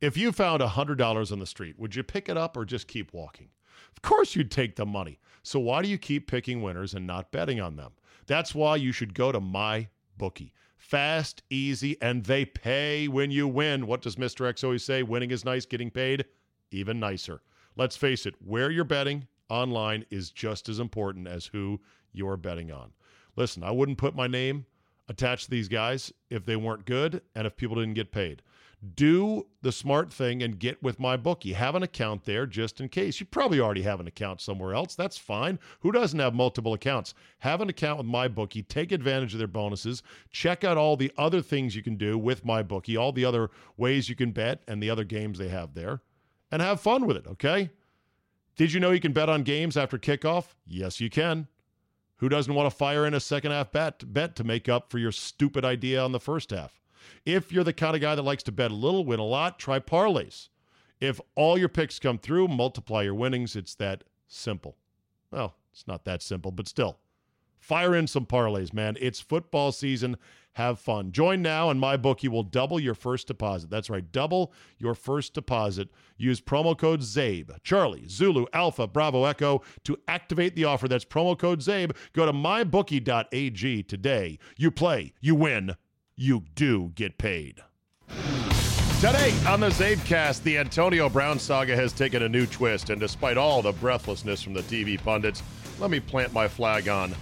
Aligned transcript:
If 0.00 0.16
you 0.16 0.32
found 0.32 0.62
$100 0.62 1.32
on 1.32 1.38
the 1.38 1.46
street, 1.46 1.78
would 1.78 1.94
you 1.94 2.02
pick 2.02 2.28
it 2.28 2.36
up 2.36 2.56
or 2.56 2.64
just 2.64 2.88
keep 2.88 3.12
walking? 3.12 3.50
Of 3.92 4.02
course, 4.02 4.34
you'd 4.34 4.50
take 4.50 4.76
the 4.76 4.86
money. 4.86 5.18
So 5.42 5.60
why 5.60 5.82
do 5.82 5.88
you 5.88 5.98
keep 5.98 6.30
picking 6.30 6.62
winners 6.62 6.94
and 6.94 7.06
not 7.06 7.32
betting 7.32 7.60
on 7.60 7.76
them? 7.76 7.92
That's 8.26 8.54
why 8.54 8.76
you 8.76 8.92
should 8.92 9.14
go 9.14 9.32
to 9.32 9.40
my 9.40 9.88
bookie. 10.16 10.54
Fast, 10.78 11.42
easy, 11.50 12.00
and 12.00 12.24
they 12.24 12.44
pay 12.44 13.08
when 13.08 13.30
you 13.30 13.46
win. 13.46 13.86
What 13.86 14.00
does 14.00 14.16
Mr. 14.16 14.48
X 14.48 14.64
always 14.64 14.84
say? 14.84 15.02
Winning 15.02 15.30
is 15.30 15.44
nice, 15.44 15.66
getting 15.66 15.90
paid 15.90 16.24
even 16.70 17.00
nicer. 17.00 17.42
Let's 17.76 17.96
face 17.96 18.26
it, 18.26 18.34
where 18.44 18.70
you're 18.70 18.84
betting 18.84 19.26
online 19.48 20.04
is 20.10 20.30
just 20.30 20.68
as 20.68 20.78
important 20.78 21.26
as 21.26 21.46
who 21.46 21.80
you're 22.12 22.36
betting 22.36 22.70
on. 22.70 22.92
Listen, 23.36 23.62
I 23.62 23.70
wouldn't 23.70 23.98
put 23.98 24.14
my 24.14 24.26
name 24.26 24.66
attached 25.08 25.46
to 25.46 25.50
these 25.50 25.68
guys 25.68 26.12
if 26.28 26.44
they 26.44 26.56
weren't 26.56 26.84
good 26.84 27.22
and 27.34 27.46
if 27.46 27.56
people 27.56 27.76
didn't 27.76 27.94
get 27.94 28.12
paid. 28.12 28.42
Do 28.94 29.46
the 29.60 29.72
smart 29.72 30.10
thing 30.10 30.42
and 30.42 30.58
get 30.58 30.82
with 30.82 30.98
my 30.98 31.18
bookie. 31.18 31.52
Have 31.52 31.74
an 31.74 31.82
account 31.82 32.24
there 32.24 32.46
just 32.46 32.80
in 32.80 32.88
case. 32.88 33.20
You 33.20 33.26
probably 33.26 33.60
already 33.60 33.82
have 33.82 34.00
an 34.00 34.06
account 34.06 34.40
somewhere 34.40 34.72
else. 34.72 34.94
That's 34.94 35.18
fine. 35.18 35.58
Who 35.80 35.92
doesn't 35.92 36.18
have 36.18 36.34
multiple 36.34 36.72
accounts? 36.72 37.12
Have 37.40 37.60
an 37.60 37.68
account 37.68 37.98
with 37.98 38.06
my 38.06 38.26
bookie. 38.26 38.62
Take 38.62 38.90
advantage 38.90 39.34
of 39.34 39.38
their 39.38 39.46
bonuses. 39.48 40.02
Check 40.30 40.64
out 40.64 40.78
all 40.78 40.96
the 40.96 41.12
other 41.18 41.42
things 41.42 41.76
you 41.76 41.82
can 41.82 41.96
do 41.96 42.16
with 42.16 42.44
my 42.44 42.62
bookie, 42.62 42.96
all 42.96 43.12
the 43.12 43.24
other 43.24 43.50
ways 43.76 44.08
you 44.08 44.14
can 44.14 44.30
bet 44.32 44.62
and 44.66 44.82
the 44.82 44.88
other 44.88 45.04
games 45.04 45.38
they 45.38 45.48
have 45.48 45.74
there, 45.74 46.00
and 46.50 46.62
have 46.62 46.80
fun 46.80 47.06
with 47.06 47.18
it, 47.18 47.26
okay? 47.26 47.70
Did 48.56 48.72
you 48.72 48.80
know 48.80 48.92
you 48.92 49.00
can 49.00 49.12
bet 49.12 49.28
on 49.28 49.42
games 49.42 49.76
after 49.76 49.98
kickoff? 49.98 50.54
Yes, 50.66 51.00
you 51.00 51.10
can. 51.10 51.48
Who 52.16 52.28
doesn't 52.28 52.54
want 52.54 52.70
to 52.70 52.76
fire 52.76 53.06
in 53.06 53.14
a 53.14 53.20
second 53.20 53.52
half 53.52 53.72
bet 53.72 54.12
bet 54.12 54.36
to 54.36 54.44
make 54.44 54.68
up 54.68 54.90
for 54.90 54.98
your 54.98 55.12
stupid 55.12 55.64
idea 55.64 56.02
on 56.02 56.12
the 56.12 56.20
first 56.20 56.50
half? 56.50 56.80
If 57.24 57.52
you're 57.52 57.64
the 57.64 57.72
kind 57.72 57.94
of 57.94 58.02
guy 58.02 58.14
that 58.14 58.22
likes 58.22 58.42
to 58.44 58.52
bet 58.52 58.70
a 58.70 58.74
little, 58.74 59.04
win 59.04 59.20
a 59.20 59.24
lot, 59.24 59.58
try 59.58 59.78
parlays. 59.78 60.48
If 61.00 61.20
all 61.34 61.58
your 61.58 61.68
picks 61.68 61.98
come 61.98 62.18
through, 62.18 62.48
multiply 62.48 63.02
your 63.02 63.14
winnings. 63.14 63.56
It's 63.56 63.74
that 63.76 64.04
simple. 64.28 64.76
Well, 65.30 65.54
it's 65.72 65.86
not 65.86 66.04
that 66.04 66.22
simple, 66.22 66.50
but 66.50 66.68
still. 66.68 66.98
Fire 67.58 67.94
in 67.94 68.06
some 68.06 68.26
parlays, 68.26 68.72
man. 68.72 68.96
It's 69.00 69.20
football 69.20 69.70
season. 69.72 70.16
Have 70.54 70.80
fun. 70.80 71.12
Join 71.12 71.42
now, 71.42 71.70
and 71.70 71.78
my 71.78 71.96
bookie 71.96 72.26
will 72.26 72.42
double 72.42 72.80
your 72.80 72.94
first 72.94 73.28
deposit. 73.28 73.70
That's 73.70 73.88
right, 73.88 74.10
double 74.10 74.52
your 74.78 74.94
first 74.94 75.32
deposit. 75.32 75.90
Use 76.16 76.40
promo 76.40 76.76
code 76.76 77.00
CZABE, 77.00 77.62
Charlie, 77.62 78.08
Zulu, 78.08 78.46
Alpha, 78.52 78.88
Bravo, 78.88 79.24
Echo 79.24 79.62
to 79.84 79.96
activate 80.08 80.56
the 80.56 80.64
offer. 80.64 80.88
That's 80.88 81.04
promo 81.04 81.38
code 81.38 81.60
CZABE. 81.60 81.94
Go 82.14 82.26
to 82.26 82.32
mybookie.ag 82.32 83.82
today. 83.84 84.38
You 84.56 84.70
play, 84.70 85.12
you 85.20 85.36
win, 85.36 85.76
you 86.20 86.44
do 86.54 86.92
get 86.94 87.16
paid. 87.16 87.62
Today 89.00 89.34
on 89.48 89.60
the 89.60 89.70
Czabecast, 89.70 90.42
the 90.42 90.58
Antonio 90.58 91.08
Brown 91.08 91.38
saga 91.38 91.74
has 91.74 91.94
taken 91.94 92.22
a 92.22 92.28
new 92.28 92.44
twist, 92.44 92.90
and 92.90 93.00
despite 93.00 93.38
all 93.38 93.62
the 93.62 93.72
breathlessness 93.72 94.42
from 94.42 94.52
the 94.52 94.60
TV 94.60 95.02
pundits, 95.02 95.42
let 95.78 95.90
me 95.90 95.98
plant 95.98 96.34
my 96.34 96.46
flag 96.46 96.88
on 96.88 97.14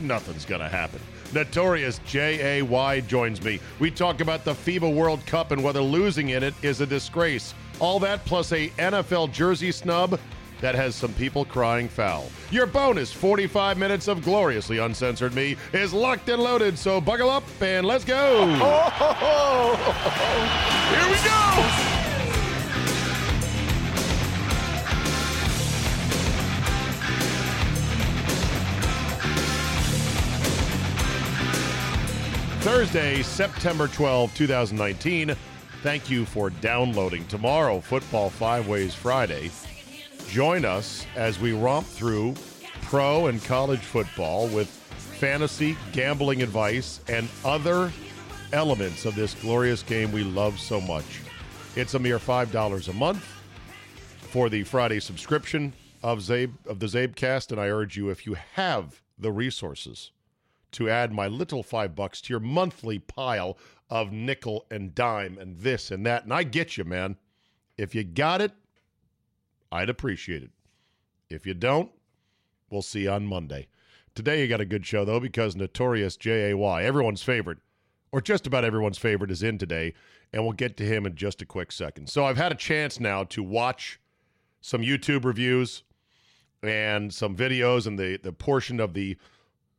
nothing's 0.00 0.46
going 0.46 0.62
to 0.62 0.68
happen. 0.68 1.00
Notorious 1.34 2.00
J.A.Y. 2.06 3.00
joins 3.02 3.42
me. 3.42 3.60
We 3.78 3.90
talk 3.90 4.20
about 4.20 4.44
the 4.44 4.54
FIBA 4.54 4.94
World 4.94 5.24
Cup 5.26 5.50
and 5.50 5.62
whether 5.62 5.80
losing 5.80 6.30
in 6.30 6.42
it 6.42 6.54
is 6.62 6.80
a 6.80 6.86
disgrace. 6.86 7.52
All 7.78 7.98
that 8.00 8.24
plus 8.24 8.52
a 8.52 8.68
NFL 8.70 9.32
jersey 9.32 9.72
snub 9.72 10.18
that 10.60 10.74
has 10.74 10.94
some 10.94 11.12
people 11.14 11.44
crying 11.44 11.88
foul. 11.88 12.30
Your 12.50 12.66
bonus 12.66 13.12
45 13.12 13.78
minutes 13.78 14.08
of 14.08 14.22
gloriously 14.22 14.78
uncensored 14.78 15.34
me 15.34 15.56
is 15.72 15.92
locked 15.92 16.28
and 16.28 16.42
loaded, 16.42 16.78
so 16.78 17.00
buckle 17.00 17.30
up 17.30 17.44
and 17.60 17.86
let's 17.86 18.04
go. 18.04 18.46
Here 20.86 21.08
we 21.08 21.16
go. 21.24 21.96
Thursday, 32.66 33.22
September 33.22 33.86
12, 33.86 34.34
2019. 34.34 35.36
Thank 35.84 36.10
you 36.10 36.24
for 36.24 36.50
downloading. 36.50 37.24
Tomorrow, 37.28 37.78
Football 37.80 38.28
Five 38.28 38.66
Ways 38.66 38.92
Friday. 38.92 39.52
Join 40.28 40.64
us 40.64 41.06
as 41.16 41.40
we 41.40 41.52
romp 41.52 41.86
through 41.86 42.34
pro 42.82 43.28
and 43.28 43.42
college 43.44 43.80
football 43.80 44.48
with 44.48 44.68
fantasy, 44.68 45.76
gambling 45.92 46.42
advice, 46.42 47.00
and 47.08 47.28
other 47.44 47.90
elements 48.52 49.04
of 49.04 49.14
this 49.14 49.34
glorious 49.34 49.82
game 49.82 50.12
we 50.12 50.24
love 50.24 50.58
so 50.60 50.80
much. 50.80 51.20
It's 51.74 51.94
a 51.94 51.98
mere 51.98 52.18
$5 52.18 52.88
a 52.88 52.92
month 52.92 53.24
for 54.30 54.48
the 54.48 54.62
Friday 54.64 55.00
subscription 55.00 55.72
of 56.02 56.18
Czabe 56.18 56.52
of 56.66 56.80
the 56.80 56.86
Czabecast, 56.86 57.50
and 57.52 57.60
I 57.60 57.68
urge 57.68 57.96
you 57.96 58.10
if 58.10 58.26
you 58.26 58.36
have 58.54 59.02
the 59.18 59.32
resources 59.32 60.10
to 60.72 60.90
add 60.90 61.12
my 61.12 61.26
little 61.26 61.62
five 61.62 61.94
bucks 61.94 62.20
to 62.20 62.32
your 62.32 62.40
monthly 62.40 62.98
pile 62.98 63.56
of 63.88 64.12
nickel 64.12 64.66
and 64.70 64.94
dime 64.94 65.38
and 65.38 65.58
this 65.60 65.90
and 65.90 66.04
that. 66.04 66.24
And 66.24 66.34
I 66.34 66.42
get 66.42 66.76
you, 66.76 66.84
man. 66.84 67.16
If 67.78 67.94
you 67.94 68.04
got 68.04 68.40
it, 68.40 68.52
I'd 69.72 69.90
appreciate 69.90 70.42
it. 70.42 70.50
If 71.28 71.46
you 71.46 71.54
don't, 71.54 71.90
we'll 72.70 72.82
see 72.82 73.02
you 73.02 73.10
on 73.10 73.26
Monday. 73.26 73.68
Today 74.14 74.40
you 74.40 74.48
got 74.48 74.60
a 74.60 74.64
good 74.64 74.86
show 74.86 75.04
though 75.04 75.20
because 75.20 75.56
Notorious 75.56 76.16
J 76.16 76.50
A 76.50 76.56
Y, 76.56 76.84
everyone's 76.84 77.22
favorite, 77.22 77.58
or 78.12 78.20
just 78.20 78.46
about 78.46 78.64
everyone's 78.64 78.98
favorite, 78.98 79.30
is 79.30 79.42
in 79.42 79.58
today, 79.58 79.92
and 80.32 80.42
we'll 80.42 80.52
get 80.52 80.76
to 80.76 80.84
him 80.84 81.04
in 81.04 81.16
just 81.16 81.42
a 81.42 81.46
quick 81.46 81.72
second. 81.72 82.08
So 82.08 82.24
I've 82.24 82.36
had 82.36 82.52
a 82.52 82.56
chance 82.56 82.98
now 83.00 83.24
to 83.24 83.42
watch 83.42 84.00
some 84.60 84.80
YouTube 84.80 85.24
reviews 85.24 85.82
and 86.62 87.12
some 87.12 87.36
videos 87.36 87.86
and 87.86 87.98
the 87.98 88.18
the 88.22 88.32
portion 88.32 88.80
of 88.80 88.94
the 88.94 89.16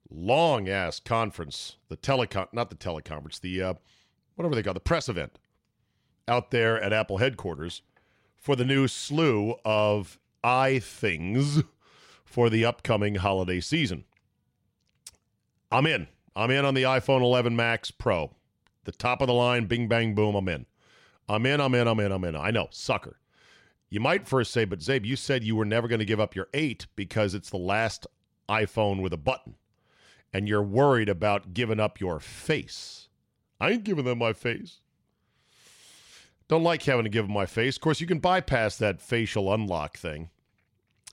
long 0.09 0.69
ass 0.69 0.99
conference, 0.99 1.77
the 1.89 1.97
telecon, 1.97 2.47
not 2.53 2.69
the 2.69 2.75
teleconference, 2.75 3.41
the 3.41 3.61
uh, 3.61 3.73
whatever 4.35 4.53
they 4.53 4.63
call 4.63 4.73
the 4.73 4.79
press 4.79 5.09
event 5.09 5.39
out 6.27 6.51
there 6.51 6.79
at 6.81 6.93
Apple 6.93 7.17
headquarters 7.17 7.81
for 8.37 8.55
the 8.55 8.65
new 8.65 8.87
slew 8.87 9.55
of 9.65 10.19
i 10.43 10.79
things 10.79 11.63
for 12.23 12.49
the 12.49 12.63
upcoming 12.63 13.15
holiday 13.15 13.59
season. 13.59 14.05
I'm 15.71 15.85
in. 15.85 16.07
I'm 16.35 16.51
in 16.51 16.65
on 16.65 16.75
the 16.75 16.83
iPhone 16.83 17.21
11 17.21 17.55
Max 17.55 17.91
Pro. 17.91 18.31
The 18.83 18.91
top 18.91 19.21
of 19.21 19.27
the 19.27 19.33
line, 19.33 19.65
bing, 19.65 19.87
bang, 19.87 20.13
boom, 20.13 20.35
I'm 20.35 20.47
in. 20.47 20.65
I'm 21.27 21.45
in, 21.45 21.59
I'm 21.59 21.73
in, 21.73 21.87
I'm 21.87 21.99
in, 21.99 22.11
I'm 22.11 22.23
in. 22.23 22.35
I 22.35 22.51
know, 22.51 22.67
sucker. 22.71 23.17
You 23.89 23.99
might 23.99 24.27
first 24.27 24.51
say, 24.51 24.65
but 24.65 24.79
Czabe, 24.79 25.05
you 25.05 25.15
said 25.15 25.43
you 25.43 25.55
were 25.55 25.65
never 25.65 25.87
going 25.87 25.99
to 25.99 26.05
give 26.05 26.19
up 26.19 26.35
your 26.35 26.47
8 26.53 26.87
because 26.95 27.33
it's 27.33 27.49
the 27.49 27.57
last 27.57 28.05
iPhone 28.47 29.01
with 29.01 29.13
a 29.13 29.17
button. 29.17 29.55
And 30.31 30.47
you're 30.47 30.61
worried 30.61 31.09
about 31.09 31.53
giving 31.53 31.79
up 31.79 31.99
your 31.99 32.19
face. 32.19 33.09
I 33.59 33.71
ain't 33.71 33.83
giving 33.83 34.05
them 34.05 34.19
my 34.19 34.33
face. 34.33 34.81
Don't 36.47 36.63
like 36.63 36.83
having 36.83 37.03
to 37.03 37.09
give 37.09 37.25
them 37.25 37.33
my 37.33 37.45
face. 37.45 37.75
Of 37.75 37.81
course, 37.81 37.99
you 37.99 38.07
can 38.07 38.19
bypass 38.19 38.77
that 38.77 39.01
facial 39.01 39.53
unlock 39.53 39.97
thing. 39.97 40.29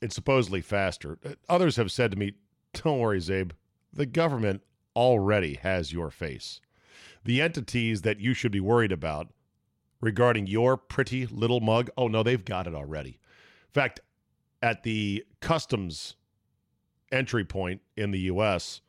It's 0.01 0.15
supposedly 0.15 0.61
faster. 0.61 1.19
Uh, 1.25 1.35
others 1.49 1.77
have 1.77 1.91
said 1.91 2.11
to 2.13 2.19
me, 2.19 2.35
Don't 2.73 3.01
worry, 3.01 3.19
Czabe. 3.19 3.53
The 3.93 4.07
government 4.07 4.63
already 4.95 5.55
has 5.55 5.93
your 5.93 6.11
face. 6.11 6.61
The 7.25 7.41
entities 7.41 8.03
that 8.03 8.21
you 8.21 8.35
should 8.35 8.53
be 8.53 8.61
worried 8.61 8.93
about 8.93 9.33
regarding 10.01 10.47
your 10.47 10.77
pretty 10.77 11.27
little 11.27 11.61
mug, 11.61 11.91
oh 11.97 12.09
no, 12.09 12.23
they've 12.23 12.45
got 12.45 12.67
it 12.67 12.75
already. 12.75 13.11
In 13.11 13.73
fact, 13.73 14.01
at 14.63 14.83
the 14.83 15.25
customs 15.41 16.17
entry 17.11 17.45
point 17.45 17.81
in 17.97 18.11
the 18.11 18.21
U.S., 18.21 18.81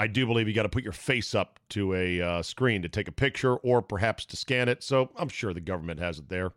I 0.00 0.06
do 0.06 0.24
believe 0.24 0.48
you 0.48 0.54
got 0.54 0.62
to 0.62 0.70
put 0.70 0.82
your 0.82 0.94
face 0.94 1.34
up 1.34 1.60
to 1.68 1.94
a 1.94 2.22
uh, 2.22 2.42
screen 2.42 2.80
to 2.80 2.88
take 2.88 3.06
a 3.06 3.12
picture 3.12 3.56
or 3.56 3.82
perhaps 3.82 4.24
to 4.26 4.36
scan 4.36 4.66
it. 4.66 4.82
So 4.82 5.10
I'm 5.14 5.28
sure 5.28 5.52
the 5.52 5.60
government 5.60 6.00
has 6.00 6.18
it 6.18 6.30
there. 6.30 6.52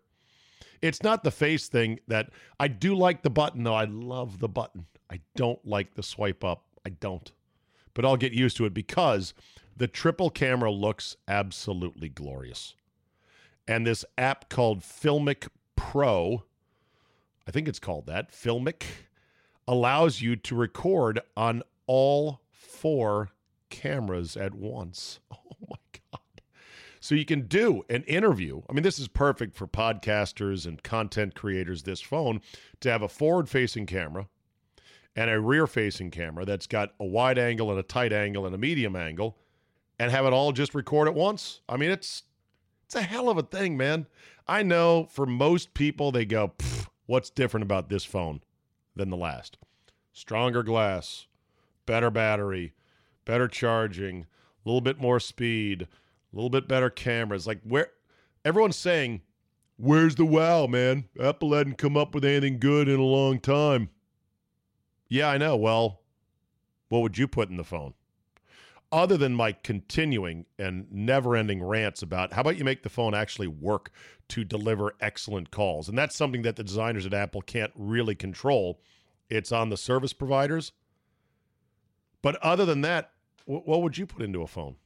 It's 0.81 1.04
not 1.04 1.25
the 1.25 1.31
face 1.31 1.68
thing 1.68 2.00
that 2.07 2.30
I 2.57 2.69
do 2.69 2.95
like 2.95 3.22
the 3.22 3.30
button, 3.30 3.66
though. 3.66 3.74
I 3.74 3.84
love 3.84 4.40
the 4.40 4.48
button. 4.48 4.86
I 5.10 5.19
don't 5.36 5.60
like 5.68 5.95
the 5.95 6.04
swipe 6.04 6.42
up. 6.45 6.63
I 6.86 6.92
don't. 6.92 7.34
But 7.94 8.06
I'll 8.06 8.16
get 8.16 8.31
used 8.31 8.56
to 8.57 8.66
it 8.66 8.74
because 8.74 9.34
the 9.75 9.89
triple 9.89 10.30
camera 10.30 10.72
looks 10.72 11.18
absolutely 11.28 12.07
glorious. 12.07 12.75
And 13.68 13.86
this 13.86 14.06
app 14.18 14.48
called 14.48 14.80
Filmic 14.80 15.50
Pro, 15.75 16.44
I 17.46 17.51
think 17.51 17.68
it's 17.68 17.80
called 17.80 18.06
that, 18.06 18.31
Filmic, 18.31 18.84
allows 19.68 20.22
you 20.22 20.38
to 20.38 20.56
record 20.56 21.19
on 21.36 21.62
all 21.88 22.39
four 22.63 23.30
cameras 23.69 24.36
at 24.38 24.54
once. 24.56 25.19
Oh 25.31 25.68
my 25.69 25.77
God. 26.12 26.42
So 27.00 27.15
you 27.15 27.25
can 27.25 27.48
do 27.48 27.83
an 27.89 28.04
interview. 28.04 28.62
I 28.69 28.74
mean, 28.74 28.83
this 28.83 29.00
is 29.00 29.07
perfect 29.07 29.56
for 29.56 29.65
podcasters 29.68 30.65
and 30.65 30.81
content 30.83 31.36
creators, 31.36 31.83
this 31.83 32.01
phone, 32.01 32.42
to 32.81 32.92
have 32.92 33.01
a 33.01 33.07
forward 33.07 33.48
facing 33.48 33.86
camera 33.86 34.27
and 35.15 35.30
a 35.30 35.39
rear 35.39 35.68
facing 35.68 36.12
camera 36.12 36.44
that's 36.44 36.68
got 36.68 36.94
a 37.00 37.06
wide 37.06 37.38
angle 37.38 37.69
and 37.69 37.80
a 37.80 37.83
tight 37.83 38.12
angle 38.12 38.45
and 38.45 38.54
a 38.56 38.57
medium 38.57 38.95
angle 38.95 39.38
and 40.00 40.12
have 40.12 40.25
it 40.25 40.33
all 40.33 40.51
just 40.51 40.75
record 40.75 41.07
at 41.07 41.13
once. 41.13 41.62
I 41.69 41.77
mean, 41.77 41.92
it's 41.92 42.24
It's 42.86 42.95
a 42.95 43.01
hell 43.01 43.30
of 43.30 43.38
a 43.38 43.44
thing, 43.44 43.77
man. 43.77 44.07
I 44.48 44.63
know 44.63 45.07
for 45.10 45.25
most 45.25 45.74
people, 45.74 46.12
they 46.12 46.25
go, 46.25 46.54
what's 47.06 47.30
different 47.30 47.63
about 47.63 47.89
this 47.89 48.04
phone 48.04 48.42
than 48.95 49.10
the 49.10 49.18
last? 49.18 49.57
Stronger 50.12 50.63
glass, 50.63 51.27
better 51.85 52.09
battery, 52.09 52.74
better 53.25 53.47
charging, 53.47 54.21
a 54.21 54.25
little 54.69 54.81
bit 54.81 55.00
more 55.00 55.19
speed, 55.19 55.83
a 55.83 56.35
little 56.35 56.50
bit 56.50 56.68
better 56.68 56.89
cameras. 56.89 57.47
Like, 57.47 57.62
where 57.63 57.91
everyone's 58.44 58.75
saying, 58.75 59.21
where's 59.77 60.15
the 60.15 60.25
wow, 60.25 60.68
man? 60.68 61.06
Apple 61.19 61.53
hadn't 61.53 61.77
come 61.77 61.97
up 61.97 62.13
with 62.13 62.25
anything 62.25 62.59
good 62.59 62.88
in 62.88 63.00
a 63.00 63.03
long 63.03 63.39
time. 63.39 63.89
Yeah, 65.09 65.30
I 65.30 65.38
know. 65.38 65.56
Well, 65.56 66.01
what 66.89 67.01
would 67.01 67.18
you 67.18 67.27
put 67.27 67.50
in 67.50 67.57
the 67.57 67.63
phone? 67.63 67.94
other 68.94 69.18
than 69.18 69.33
my 69.33 69.51
continuing 69.51 70.45
and 70.59 70.86
never 70.91 71.36
ending 71.36 71.63
rants 71.63 72.03
about 72.03 72.31
how 72.31 72.41
about 72.41 72.57
you 72.57 72.63
make 72.63 72.83
the 72.83 72.89
phone 72.89 73.15
actually 73.15 73.47
work 73.47 73.89
to 74.29 74.44
deliver 74.44 74.94
excellent 75.01 75.50
calls? 75.50 75.89
And 75.89 75.97
that's 75.97 76.15
something 76.15 76.44
that 76.44 76.56
the 76.56 76.63
designers 76.63 77.07
at 77.07 77.13
Apple 77.13 77.41
can't 77.41 77.71
really 77.75 78.13
control. 78.13 78.79
It's 79.29 79.51
on 79.51 79.69
the 79.69 79.77
service 79.77 80.13
providers. 80.13 80.74
But 82.24 82.38
other 82.38 82.66
than 82.66 82.81
that, 82.81 83.12
what 83.46 83.81
would 83.84 84.00
you 84.00 84.08
put 84.08 84.24
into 84.24 84.42
a 84.42 84.48
phone? 84.48 84.78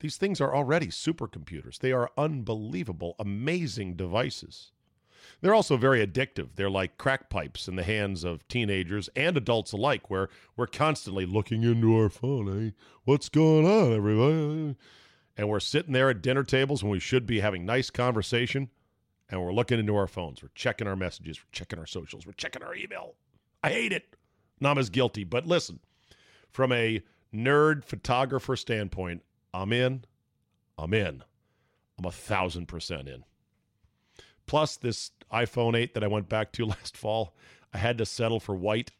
These 0.00 0.16
things 0.16 0.40
are 0.40 0.54
already 0.54 0.88
supercomputers. 0.88 1.78
They 1.78 1.92
are 1.92 2.10
unbelievable, 2.18 3.14
amazing 3.18 3.94
devices. 3.94 4.72
They're 5.40 5.54
also 5.54 5.76
very 5.76 6.04
addictive. 6.04 6.48
They're 6.56 6.70
like 6.70 6.98
crack 6.98 7.30
pipes 7.30 7.68
in 7.68 7.76
the 7.76 7.82
hands 7.82 8.24
of 8.24 8.46
teenagers 8.48 9.08
and 9.14 9.36
adults 9.36 9.72
alike, 9.72 10.10
where 10.10 10.28
we're 10.56 10.66
constantly 10.66 11.26
looking 11.26 11.62
into 11.62 11.96
our 11.96 12.08
phone. 12.08 12.68
Eh? 12.68 12.70
What's 13.04 13.28
going 13.28 13.66
on, 13.66 13.92
everybody? 13.92 14.76
And 15.36 15.48
we're 15.48 15.60
sitting 15.60 15.92
there 15.92 16.10
at 16.10 16.22
dinner 16.22 16.42
tables 16.42 16.82
when 16.82 16.90
we 16.90 17.00
should 17.00 17.26
be 17.26 17.40
having 17.40 17.64
nice 17.64 17.90
conversation, 17.90 18.68
and 19.28 19.40
we're 19.40 19.52
looking 19.52 19.78
into 19.78 19.94
our 19.94 20.08
phones. 20.08 20.42
We're 20.42 20.50
checking 20.54 20.88
our 20.88 20.96
messages. 20.96 21.38
We're 21.38 21.52
checking 21.52 21.78
our 21.78 21.86
socials. 21.86 22.26
We're 22.26 22.32
checking 22.32 22.62
our 22.62 22.74
email. 22.74 23.14
I 23.62 23.70
hate 23.70 23.92
it. 23.92 24.16
Not 24.60 24.78
as 24.78 24.90
guilty. 24.90 25.24
But 25.24 25.46
listen, 25.46 25.78
from 26.50 26.72
a 26.72 27.02
nerd 27.34 27.84
photographer 27.84 28.56
standpoint, 28.56 29.22
I'm 29.52 29.72
in. 29.72 30.04
I'm 30.78 30.94
in. 30.94 31.22
I'm 31.98 32.04
a 32.04 32.12
thousand 32.12 32.66
percent 32.66 33.08
in. 33.08 33.24
Plus, 34.46 34.76
this 34.76 35.12
iPhone 35.32 35.76
8 35.76 35.94
that 35.94 36.02
I 36.02 36.08
went 36.08 36.28
back 36.28 36.52
to 36.52 36.66
last 36.66 36.96
fall, 36.96 37.34
I 37.72 37.78
had 37.78 37.98
to 37.98 38.06
settle 38.06 38.40
for 38.40 38.54
white 38.54 38.92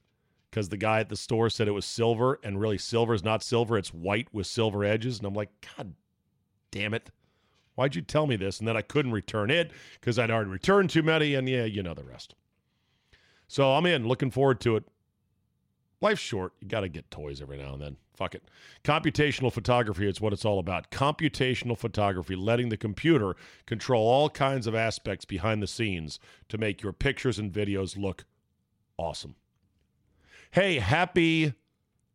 because 0.51 0.69
the 0.69 0.77
guy 0.77 1.01
at 1.01 1.09
the 1.09 1.17
store 1.17 1.49
said 1.49 1.69
it 1.69 1.73
was 1.73 1.87
silver, 1.87 2.39
and 2.43 2.61
really, 2.61 2.79
silver 2.79 3.15
is 3.15 3.25
not 3.25 3.43
silver. 3.43 3.79
It's 3.79 3.95
white 3.95 4.29
with 4.33 4.47
silver 4.47 4.85
edges. 4.85 5.19
And 5.19 5.27
I'm 5.27 5.35
like, 5.35 5.51
God 5.77 5.95
damn 6.71 6.95
it. 6.95 7.11
Why'd 7.75 7.95
you 7.95 8.03
tell 8.03 8.27
me 8.27 8.37
this? 8.37 8.59
And 8.59 8.69
then 8.69 8.77
I 8.77 8.83
couldn't 8.83 9.13
return 9.13 9.51
it 9.51 9.71
because 10.01 10.19
I'd 10.19 10.31
already 10.31 10.51
returned 10.51 10.91
too 10.91 11.03
many. 11.03 11.35
And 11.35 11.49
yeah, 11.49 11.65
you 11.65 11.83
know 11.83 11.95
the 11.95 12.05
rest. 12.05 12.35
So 13.49 13.73
I'm 13.73 13.87
in, 13.87 14.07
looking 14.07 14.31
forward 14.31 14.61
to 14.61 14.77
it. 14.77 14.85
Life's 16.03 16.21
short. 16.21 16.55
You 16.61 16.69
got 16.69 16.81
to 16.81 16.89
get 16.89 17.11
toys 17.11 17.43
every 17.43 17.59
now 17.59 17.75
and 17.75 17.83
then. 17.83 17.97
Fuck 18.15 18.35
it. 18.35 18.43
Computational 18.85 19.53
photography 19.53 20.09
is 20.09 20.21
what 20.21 20.33
it's 20.33 20.45
all 20.45 20.59
about. 20.59 20.91
Computational 20.91 21.77
photography, 21.77 22.37
letting 22.37 22.71
the 22.71 22.77
computer 22.77 23.37
control 23.67 24.07
all 24.07 24.31
kinds 24.31 24.67
of 24.67 24.75
aspects 24.75 25.25
behind 25.25 25.63
the 25.63 25.67
scenes 25.67 26.19
to 26.49 26.59
make 26.59 26.83
your 26.83 26.93
pictures 26.93 27.39
and 27.39 27.53
videos 27.53 27.97
look 27.97 28.25
awesome. 28.97 29.37
Hey, 30.53 30.79
happy 30.79 31.55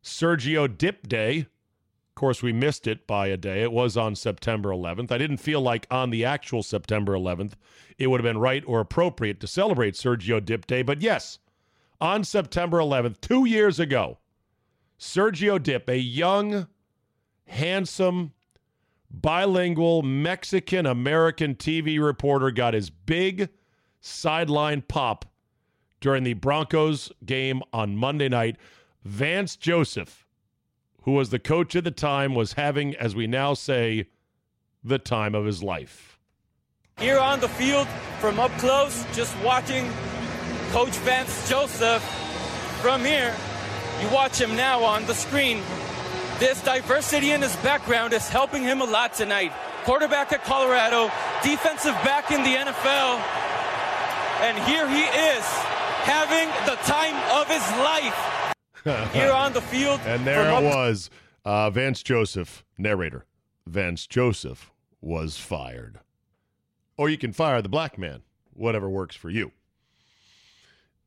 Sergio 0.02 0.66
Dipp 0.66 1.08
Day. 1.08 1.38
Of 1.38 2.14
course, 2.14 2.42
we 2.42 2.52
missed 2.52 2.86
it 2.86 3.06
by 3.06 3.28
a 3.28 3.36
day. 3.36 3.62
It 3.62 3.72
was 3.72 3.96
on 3.96 4.14
September 4.14 4.70
11th. 4.70 5.12
I 5.12 5.18
didn't 5.18 5.36
feel 5.36 5.60
like 5.60 5.86
on 5.90 6.10
the 6.10 6.24
actual 6.24 6.62
September 6.62 7.12
11th 7.12 7.52
it 7.98 8.08
would 8.08 8.20
have 8.20 8.24
been 8.24 8.38
right 8.38 8.64
or 8.66 8.80
appropriate 8.80 9.40
to 9.40 9.46
celebrate 9.46 9.94
Sergio 9.94 10.44
Dipp 10.44 10.66
Day, 10.66 10.82
but 10.82 11.02
yes, 11.02 11.38
on 12.00 12.24
September 12.24 12.78
11th, 12.78 13.20
two 13.20 13.44
years 13.44 13.80
ago, 13.80 14.18
Sergio 14.98 15.62
Dipp, 15.62 15.88
a 15.88 15.98
young, 15.98 16.66
handsome, 17.46 18.32
bilingual 19.10 20.02
Mexican 20.02 20.86
American 20.86 21.54
TV 21.54 22.02
reporter, 22.02 22.50
got 22.50 22.74
his 22.74 22.90
big 22.90 23.48
sideline 24.00 24.82
pop 24.82 25.26
during 26.00 26.24
the 26.24 26.34
Broncos 26.34 27.10
game 27.24 27.62
on 27.72 27.96
Monday 27.96 28.28
night. 28.28 28.56
Vance 29.04 29.56
Joseph, 29.56 30.26
who 31.02 31.12
was 31.12 31.30
the 31.30 31.38
coach 31.38 31.76
at 31.76 31.84
the 31.84 31.90
time, 31.90 32.34
was 32.34 32.54
having, 32.54 32.94
as 32.96 33.14
we 33.14 33.26
now 33.26 33.54
say, 33.54 34.08
the 34.82 34.98
time 34.98 35.34
of 35.34 35.44
his 35.44 35.62
life. 35.62 36.18
Here 36.98 37.18
on 37.18 37.40
the 37.40 37.48
field, 37.48 37.86
from 38.20 38.40
up 38.40 38.50
close, 38.52 39.04
just 39.12 39.36
watching 39.44 39.90
Coach 40.76 40.98
Vance 40.98 41.48
Joseph 41.48 42.02
from 42.82 43.02
here, 43.02 43.34
you 44.02 44.10
watch 44.10 44.38
him 44.38 44.54
now 44.54 44.84
on 44.84 45.06
the 45.06 45.14
screen. 45.14 45.62
This 46.38 46.62
diversity 46.62 47.30
in 47.30 47.40
his 47.40 47.56
background 47.56 48.12
is 48.12 48.28
helping 48.28 48.62
him 48.62 48.82
a 48.82 48.84
lot 48.84 49.14
tonight. 49.14 49.54
Quarterback 49.84 50.34
at 50.34 50.44
Colorado, 50.44 51.10
defensive 51.42 51.94
back 52.04 52.30
in 52.30 52.42
the 52.42 52.50
NFL, 52.50 53.22
and 54.42 54.58
here 54.64 54.86
he 54.86 55.00
is 55.00 55.44
having 56.04 56.46
the 56.66 56.76
time 56.82 57.16
of 57.40 57.48
his 57.48 57.66
life 58.84 59.12
here 59.14 59.32
on 59.32 59.54
the 59.54 59.62
field. 59.62 59.98
and 60.04 60.26
there 60.26 60.46
it 60.46 60.62
was. 60.62 61.08
Uh, 61.46 61.70
Vance 61.70 62.02
Joseph, 62.02 62.66
narrator. 62.76 63.24
Vance 63.66 64.06
Joseph 64.06 64.70
was 65.00 65.38
fired. 65.38 66.00
Or 66.98 67.08
you 67.08 67.16
can 67.16 67.32
fire 67.32 67.62
the 67.62 67.70
black 67.70 67.96
man, 67.96 68.24
whatever 68.52 68.90
works 68.90 69.16
for 69.16 69.30
you. 69.30 69.52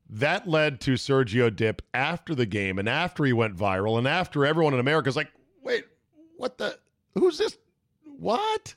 That 0.10 0.48
led 0.48 0.82
to 0.82 0.94
Sergio 0.94 1.56
Dipp 1.56 1.84
after 1.94 2.34
the 2.34 2.48
game 2.48 2.80
and 2.80 2.90
after 2.90 3.24
he 3.26 3.34
went 3.34 3.56
viral 3.56 3.98
and 3.98 4.08
after 4.08 4.46
everyone 4.46 4.74
in 4.74 4.80
America 4.80 5.08
is 5.08 5.16
like, 5.16 5.32
wait, 5.64 5.86
what 6.38 6.58
the? 6.58 6.80
Who's 7.14 7.38
this? 7.38 7.58
What? 8.18 8.74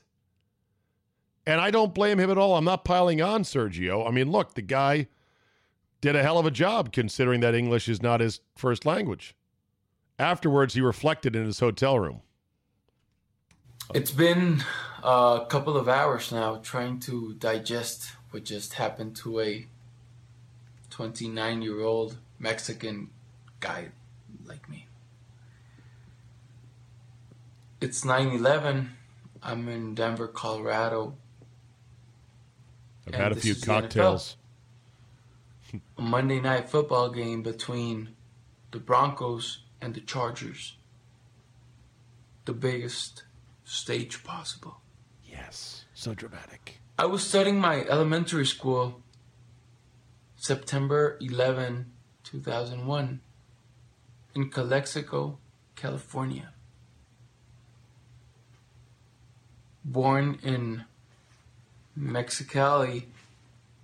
And 1.45 1.59
I 1.59 1.71
don't 1.71 1.93
blame 1.93 2.19
him 2.19 2.29
at 2.29 2.37
all. 2.37 2.55
I'm 2.55 2.65
not 2.65 2.85
piling 2.85 3.21
on 3.21 3.43
Sergio. 3.43 4.07
I 4.07 4.11
mean, 4.11 4.31
look, 4.31 4.53
the 4.53 4.61
guy 4.61 5.07
did 6.01 6.15
a 6.15 6.21
hell 6.21 6.37
of 6.37 6.45
a 6.45 6.51
job 6.51 6.93
considering 6.93 7.39
that 7.41 7.55
English 7.55 7.89
is 7.89 8.01
not 8.01 8.19
his 8.19 8.41
first 8.55 8.85
language. 8.85 9.35
Afterwards, 10.19 10.73
he 10.73 10.81
reflected 10.81 11.35
in 11.35 11.45
his 11.45 11.59
hotel 11.59 11.99
room. 11.99 12.21
It's 13.93 14.11
been 14.11 14.63
a 15.03 15.45
couple 15.49 15.75
of 15.75 15.89
hours 15.89 16.31
now 16.31 16.57
trying 16.57 16.99
to 17.01 17.33
digest 17.33 18.11
what 18.31 18.45
just 18.45 18.73
happened 18.73 19.15
to 19.17 19.39
a 19.39 19.67
29 20.93 21.63
year 21.63 21.81
old 21.81 22.17
Mexican 22.37 23.09
guy 23.59 23.87
like 24.45 24.69
me. 24.69 24.87
It's 27.81 28.05
9 28.05 28.27
11. 28.27 28.91
I'm 29.41 29.67
in 29.69 29.95
Denver, 29.95 30.27
Colorado. 30.27 31.15
I've 33.07 33.15
had 33.15 33.31
a 33.31 33.35
few 33.35 33.55
cocktails. 33.55 34.37
a 35.97 36.01
Monday 36.01 36.39
night 36.39 36.69
football 36.69 37.09
game 37.09 37.41
between 37.41 38.09
the 38.69 38.77
Broncos 38.77 39.63
and 39.81 39.95
the 39.95 40.01
Chargers. 40.01 40.77
The 42.45 42.53
biggest 42.53 43.23
stage 43.65 44.23
possible. 44.23 44.77
Yes, 45.25 45.85
so 45.95 46.13
dramatic. 46.13 46.81
I 46.99 47.07
was 47.07 47.25
studying 47.25 47.59
my 47.59 47.83
elementary 47.85 48.45
school 48.45 49.02
September 50.43 51.17
11, 51.21 51.85
2001, 52.25 53.21
in 54.35 54.49
Calexico, 54.49 55.37
California. 55.73 56.51
Born 59.85 60.37
in 60.43 60.83
Mexicali, 61.97 63.05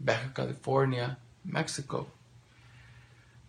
Baja 0.01 0.27
California, 0.35 1.17
Mexico. 1.45 2.07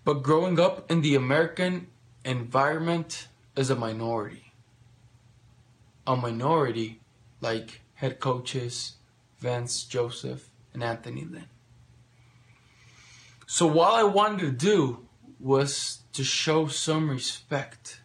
But 0.04 0.22
growing 0.22 0.60
up 0.60 0.88
in 0.88 1.00
the 1.00 1.16
American 1.16 1.88
environment 2.24 3.26
as 3.56 3.70
a 3.70 3.74
minority. 3.74 4.52
A 6.06 6.14
minority 6.14 7.00
like 7.40 7.80
head 7.94 8.20
coaches 8.20 8.92
Vance 9.40 9.82
Joseph 9.82 10.48
and 10.72 10.84
Anthony 10.84 11.24
Lynn. 11.24 11.48
So 13.52 13.66
what 13.66 13.94
I 13.94 14.04
wanted 14.04 14.42
to 14.42 14.52
do 14.52 15.08
was 15.40 16.02
to 16.12 16.22
show 16.22 16.68
some 16.68 17.10
respect, 17.10 18.00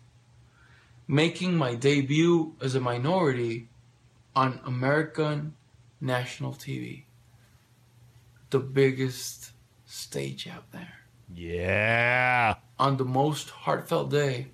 making 1.08 1.56
my 1.56 1.76
debut 1.76 2.56
as 2.60 2.74
a 2.74 2.80
minority 2.80 3.70
on 4.36 4.60
American 4.66 5.54
national 6.02 6.54
TV, 6.54 7.04
the 8.50 8.58
biggest 8.58 9.52
stage 9.86 10.48
out 10.48 10.72
there. 10.72 10.96
Yeah. 11.32 12.56
On 12.80 12.98
the 12.98 13.06
most 13.06 13.52
heartfelt 13.52 14.10
day 14.10 14.48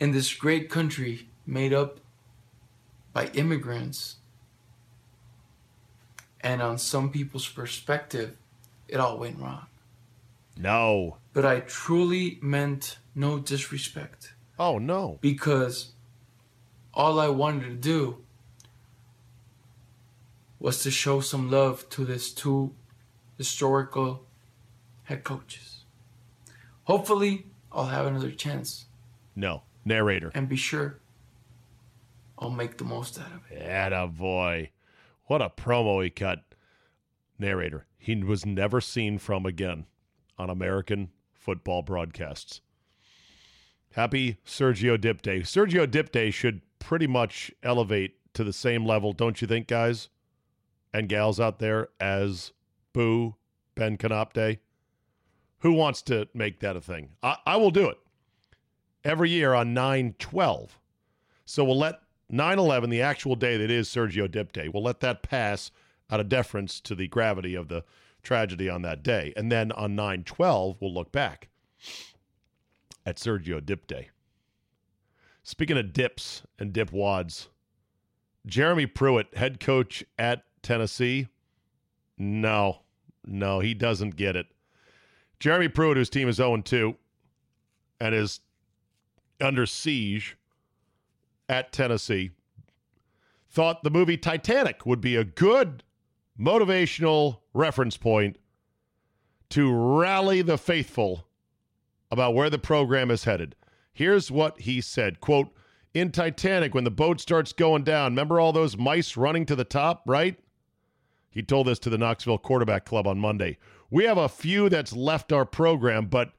in 0.00 0.10
this 0.10 0.34
great 0.34 0.68
country 0.68 1.28
made 1.46 1.72
up 1.72 2.00
by 3.12 3.26
immigrants 3.28 4.16
And 6.40 6.60
on 6.60 6.78
some 6.78 7.10
people's 7.10 7.48
perspective, 7.48 8.36
it 8.88 8.98
all 8.98 9.18
went 9.18 9.38
wrong. 9.38 9.66
No. 10.56 11.18
But 11.32 11.44
I 11.44 11.60
truly 11.60 12.38
meant 12.42 12.98
no 13.14 13.38
disrespect 13.38 14.32
Oh, 14.58 14.78
no. 14.78 15.18
because 15.20 15.92
all 16.94 17.20
I 17.20 17.28
wanted 17.28 17.68
to 17.68 17.74
do 17.74 18.24
was 20.58 20.82
to 20.82 20.90
show 20.90 21.20
some 21.20 21.50
love 21.50 21.88
to 21.90 22.04
this 22.04 22.32
two 22.32 22.74
historical 23.36 24.24
head 25.04 25.22
coaches. 25.24 25.84
Hopefully, 26.84 27.46
I'll 27.70 27.86
have 27.86 28.06
another 28.06 28.30
chance 28.30 28.86
No. 29.34 29.62
Narrator. 29.84 30.30
and 30.34 30.48
be 30.48 30.56
sure 30.56 30.98
I'll 32.38 32.50
make 32.50 32.78
the 32.78 32.84
most 32.84 33.18
out 33.18 33.32
of 33.32 33.40
it. 33.50 34.18
Boy. 34.18 34.70
What 35.26 35.42
a 35.42 35.48
promo 35.50 36.02
he 36.04 36.10
cut. 36.10 36.44
Narrator. 37.38 37.86
He 37.98 38.14
was 38.22 38.46
never 38.46 38.80
seen 38.80 39.18
from 39.18 39.44
again 39.46 39.86
on 40.38 40.50
American 40.50 41.10
football 41.34 41.82
broadcasts. 41.82 42.60
Happy 43.92 44.38
Sergio 44.44 45.00
Dipp 45.00 45.22
Day. 45.22 45.40
Sergio 45.40 45.90
Dipp 45.90 46.12
Day 46.12 46.30
should 46.30 46.60
pretty 46.78 47.06
much 47.06 47.50
elevate 47.62 48.16
to 48.34 48.44
the 48.44 48.52
same 48.52 48.84
level, 48.84 49.12
don't 49.12 49.40
you 49.40 49.48
think, 49.48 49.66
guys 49.66 50.08
and 50.92 51.08
gals 51.08 51.40
out 51.40 51.58
there, 51.58 51.88
as 51.98 52.52
Boo 52.92 53.34
Ben 53.74 53.96
Canop 53.96 54.32
Day? 54.32 54.60
Who 55.60 55.72
wants 55.72 56.02
to 56.02 56.28
make 56.34 56.60
that 56.60 56.76
a 56.76 56.80
thing? 56.80 57.10
I, 57.22 57.36
I 57.46 57.56
will 57.56 57.70
do 57.70 57.88
it 57.88 57.98
every 59.04 59.30
year 59.30 59.54
on 59.54 59.72
9 59.72 60.14
12. 60.18 60.78
So 61.44 61.64
we'll 61.64 61.78
let 61.78 62.00
9 62.28 62.58
11, 62.58 62.90
the 62.90 63.02
actual 63.02 63.36
day 63.36 63.56
that 63.56 63.70
is 63.70 63.88
Sergio 63.88 64.30
Dipp 64.30 64.52
Day, 64.52 64.68
we'll 64.68 64.82
let 64.82 65.00
that 65.00 65.22
pass 65.22 65.70
out 66.10 66.20
of 66.20 66.28
deference 66.28 66.80
to 66.80 66.94
the 66.94 67.08
gravity 67.08 67.54
of 67.54 67.68
the 67.68 67.84
tragedy 68.26 68.68
on 68.68 68.82
that 68.82 69.04
day. 69.04 69.32
And 69.36 69.50
then 69.50 69.72
on 69.72 69.94
9 69.94 70.24
12, 70.24 70.78
we'll 70.80 70.92
look 70.92 71.12
back 71.12 71.48
at 73.06 73.16
Sergio 73.16 73.64
Dipp 73.64 73.86
Day. 73.86 74.10
Speaking 75.44 75.78
of 75.78 75.92
dips 75.92 76.42
and 76.58 76.72
dip 76.72 76.92
wads, 76.92 77.48
Jeremy 78.44 78.86
Pruitt, 78.86 79.36
head 79.36 79.60
coach 79.60 80.04
at 80.18 80.42
Tennessee, 80.60 81.28
no, 82.18 82.80
no, 83.24 83.60
he 83.60 83.74
doesn't 83.74 84.16
get 84.16 84.34
it. 84.34 84.46
Jeremy 85.38 85.68
Pruitt, 85.68 85.96
whose 85.96 86.10
team 86.10 86.28
is 86.28 86.36
0 86.36 86.62
2 86.62 86.96
and 88.00 88.14
is 88.14 88.40
under 89.40 89.66
siege 89.66 90.36
at 91.48 91.72
Tennessee, 91.72 92.32
thought 93.48 93.84
the 93.84 93.90
movie 93.90 94.16
Titanic 94.16 94.84
would 94.84 95.00
be 95.00 95.14
a 95.14 95.24
good 95.24 95.84
motivational 96.38 97.38
reference 97.54 97.96
point 97.96 98.38
to 99.50 99.72
rally 99.72 100.42
the 100.42 100.58
faithful 100.58 101.26
about 102.10 102.34
where 102.34 102.50
the 102.50 102.58
program 102.58 103.10
is 103.10 103.24
headed. 103.24 103.54
Here's 103.92 104.30
what 104.30 104.60
he 104.60 104.80
said, 104.80 105.20
quote, 105.20 105.48
in 105.94 106.12
Titanic 106.12 106.74
when 106.74 106.84
the 106.84 106.90
boat 106.90 107.20
starts 107.20 107.52
going 107.52 107.82
down, 107.82 108.12
remember 108.12 108.38
all 108.38 108.52
those 108.52 108.76
mice 108.76 109.16
running 109.16 109.46
to 109.46 109.56
the 109.56 109.64
top, 109.64 110.02
right? 110.06 110.38
He 111.30 111.42
told 111.42 111.66
this 111.66 111.78
to 111.80 111.90
the 111.90 111.98
Knoxville 111.98 112.38
Quarterback 112.38 112.84
Club 112.84 113.06
on 113.06 113.18
Monday. 113.18 113.58
We 113.90 114.04
have 114.04 114.18
a 114.18 114.28
few 114.28 114.68
that's 114.68 114.94
left 114.94 115.32
our 115.32 115.46
program, 115.46 116.06
but 116.06 116.32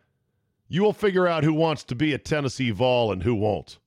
you 0.68 0.84
will 0.84 0.94
figure 0.94 1.28
out 1.28 1.44
who 1.44 1.54
wants 1.54 1.84
to 1.86 1.96
be 1.96 2.14
a 2.14 2.18
Tennessee 2.18 2.72
Vol 2.72 3.12
and 3.12 3.24
who 3.24 3.34
won't. 3.34 3.80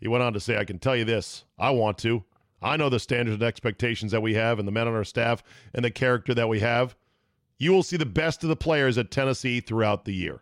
He 0.00 0.08
went 0.08 0.24
on 0.24 0.32
to 0.32 0.40
say, 0.40 0.56
I 0.56 0.64
can 0.64 0.78
tell 0.78 0.96
you 0.96 1.04
this 1.04 1.44
I 1.58 1.70
want 1.70 1.98
to. 1.98 2.24
I 2.60 2.76
know 2.76 2.88
the 2.88 2.98
standards 2.98 3.34
and 3.34 3.42
expectations 3.42 4.12
that 4.12 4.22
we 4.22 4.34
have 4.34 4.58
and 4.58 4.66
the 4.66 4.72
men 4.72 4.88
on 4.88 4.94
our 4.94 5.04
staff 5.04 5.42
and 5.74 5.84
the 5.84 5.90
character 5.90 6.34
that 6.34 6.48
we 6.48 6.60
have. 6.60 6.96
You 7.58 7.72
will 7.72 7.82
see 7.82 7.96
the 7.96 8.06
best 8.06 8.42
of 8.42 8.48
the 8.48 8.56
players 8.56 8.98
at 8.98 9.10
Tennessee 9.10 9.60
throughout 9.60 10.04
the 10.04 10.14
year. 10.14 10.40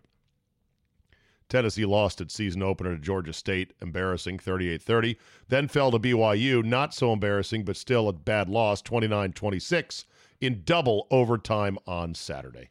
Tennessee 1.48 1.84
lost 1.84 2.20
its 2.20 2.34
season 2.34 2.62
opener 2.62 2.96
to 2.96 3.00
Georgia 3.00 3.32
State, 3.32 3.72
embarrassing 3.80 4.38
38 4.38 4.82
30. 4.82 5.16
Then 5.48 5.68
fell 5.68 5.90
to 5.92 5.98
BYU, 5.98 6.64
not 6.64 6.92
so 6.92 7.12
embarrassing, 7.12 7.64
but 7.64 7.76
still 7.76 8.08
a 8.08 8.12
bad 8.12 8.48
loss, 8.48 8.82
29 8.82 9.32
26, 9.32 10.06
in 10.40 10.62
double 10.64 11.06
overtime 11.10 11.78
on 11.86 12.14
Saturday. 12.14 12.70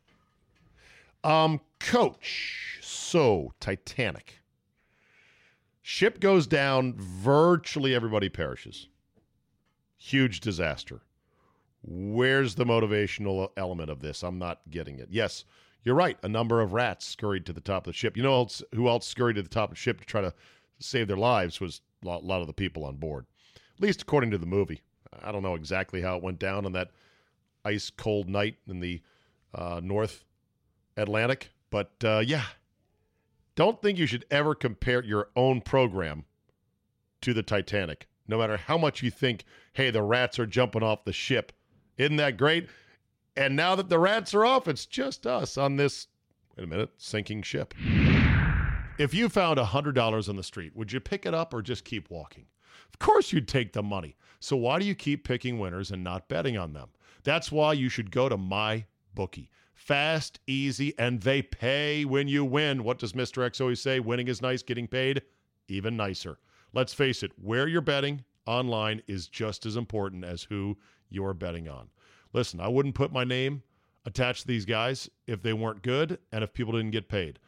Um, 1.23 1.61
coach. 1.79 2.79
So, 2.81 3.53
Titanic. 3.59 4.41
Ship 5.81 6.19
goes 6.19 6.45
down, 6.45 6.95
virtually 6.97 7.95
everybody 7.95 8.27
perishes. 8.27 8.87
Huge 10.05 10.39
disaster. 10.39 11.01
Where's 11.81 12.53
the 12.53 12.63
motivational 12.63 13.49
element 13.57 13.89
of 13.89 14.01
this? 14.01 14.21
I'm 14.21 14.37
not 14.37 14.61
getting 14.69 14.99
it. 14.99 15.07
Yes, 15.09 15.45
you're 15.83 15.95
right. 15.95 16.15
A 16.21 16.29
number 16.29 16.61
of 16.61 16.73
rats 16.73 17.07
scurried 17.07 17.47
to 17.47 17.53
the 17.53 17.59
top 17.59 17.87
of 17.87 17.91
the 17.91 17.97
ship. 17.97 18.15
You 18.15 18.21
know 18.21 18.47
who 18.75 18.87
else 18.87 19.07
scurried 19.07 19.37
to 19.37 19.41
the 19.41 19.49
top 19.49 19.71
of 19.71 19.75
the 19.75 19.79
ship 19.79 19.99
to 19.99 20.05
try 20.05 20.21
to 20.21 20.31
save 20.77 21.07
their 21.07 21.17
lives 21.17 21.59
was 21.59 21.81
a 22.03 22.07
lot, 22.07 22.23
lot 22.23 22.41
of 22.41 22.45
the 22.45 22.53
people 22.53 22.85
on 22.85 22.97
board, 22.97 23.25
at 23.55 23.81
least 23.81 24.03
according 24.03 24.29
to 24.29 24.37
the 24.37 24.45
movie. 24.45 24.83
I 25.23 25.31
don't 25.31 25.41
know 25.41 25.55
exactly 25.55 26.01
how 26.01 26.17
it 26.17 26.23
went 26.23 26.37
down 26.37 26.67
on 26.67 26.73
that 26.73 26.91
ice 27.63 27.89
cold 27.89 28.29
night 28.29 28.57
in 28.67 28.81
the 28.81 29.01
uh, 29.55 29.81
North 29.83 30.23
Atlantic, 30.97 31.49
but 31.71 31.93
uh, 32.03 32.21
yeah, 32.23 32.43
don't 33.55 33.81
think 33.81 33.97
you 33.97 34.05
should 34.05 34.25
ever 34.29 34.53
compare 34.53 35.03
your 35.03 35.29
own 35.35 35.61
program 35.61 36.25
to 37.21 37.33
the 37.33 37.41
Titanic, 37.41 38.07
no 38.27 38.37
matter 38.37 38.57
how 38.57 38.77
much 38.77 39.01
you 39.01 39.09
think, 39.09 39.45
hey, 39.75 39.91
the 39.91 40.01
rats 40.01 40.39
are 40.39 40.45
jumping 40.45 40.83
off 40.83 41.05
the 41.05 41.13
ship. 41.13 41.51
Isn't 41.97 42.15
that 42.17 42.37
great? 42.37 42.67
And 43.37 43.55
now 43.55 43.75
that 43.75 43.89
the 43.89 43.99
rats 43.99 44.33
are 44.33 44.45
off, 44.45 44.67
it's 44.67 44.85
just 44.85 45.27
us 45.27 45.57
on 45.57 45.75
this, 45.75 46.07
wait 46.57 46.63
a 46.63 46.67
minute, 46.67 46.89
sinking 46.97 47.43
ship. 47.43 47.73
If 48.97 49.13
you 49.13 49.29
found 49.29 49.59
$100 49.59 50.29
on 50.29 50.35
the 50.35 50.43
street, 50.43 50.75
would 50.75 50.91
you 50.91 50.99
pick 50.99 51.25
it 51.25 51.33
up 51.33 51.53
or 51.53 51.61
just 51.61 51.83
keep 51.83 52.09
walking? 52.09 52.45
Of 52.87 52.99
course, 52.99 53.33
you'd 53.33 53.47
take 53.47 53.73
the 53.73 53.83
money. 53.83 54.15
So 54.39 54.55
why 54.55 54.79
do 54.79 54.85
you 54.85 54.95
keep 54.95 55.27
picking 55.27 55.59
winners 55.59 55.91
and 55.91 56.03
not 56.03 56.29
betting 56.29 56.57
on 56.57 56.73
them? 56.73 56.89
That's 57.23 57.51
why 57.51 57.73
you 57.73 57.89
should 57.89 58.11
go 58.11 58.29
to 58.29 58.37
my 58.37 58.85
bookie. 59.13 59.49
Fast, 59.73 60.39
easy, 60.47 60.97
and 60.97 61.21
they 61.21 61.41
pay 61.41 62.05
when 62.05 62.29
you 62.29 62.45
win. 62.45 62.83
What 62.83 62.99
does 62.99 63.11
Mr. 63.11 63.45
X 63.45 63.59
always 63.59 63.81
say? 63.81 63.99
Winning 63.99 64.29
is 64.29 64.41
nice, 64.41 64.63
getting 64.63 64.87
paid 64.87 65.21
even 65.67 65.97
nicer. 65.97 66.37
Let's 66.73 66.93
face 66.93 67.23
it, 67.23 67.31
where 67.41 67.67
you're 67.67 67.81
betting 67.81 68.23
online 68.45 69.01
is 69.07 69.27
just 69.27 69.65
as 69.65 69.75
important 69.75 70.23
as 70.23 70.43
who 70.43 70.77
you're 71.09 71.33
betting 71.33 71.67
on. 71.67 71.89
Listen, 72.33 72.59
I 72.59 72.67
wouldn't 72.67 72.95
put 72.95 73.11
my 73.11 73.23
name 73.23 73.63
attached 74.05 74.41
to 74.41 74.47
these 74.47 74.65
guys 74.65 75.09
if 75.27 75.41
they 75.41 75.53
weren't 75.53 75.81
good 75.81 76.19
and 76.31 76.43
if 76.43 76.53
people 76.53 76.73
didn't 76.73 76.91
get 76.91 77.09
paid. 77.09 77.39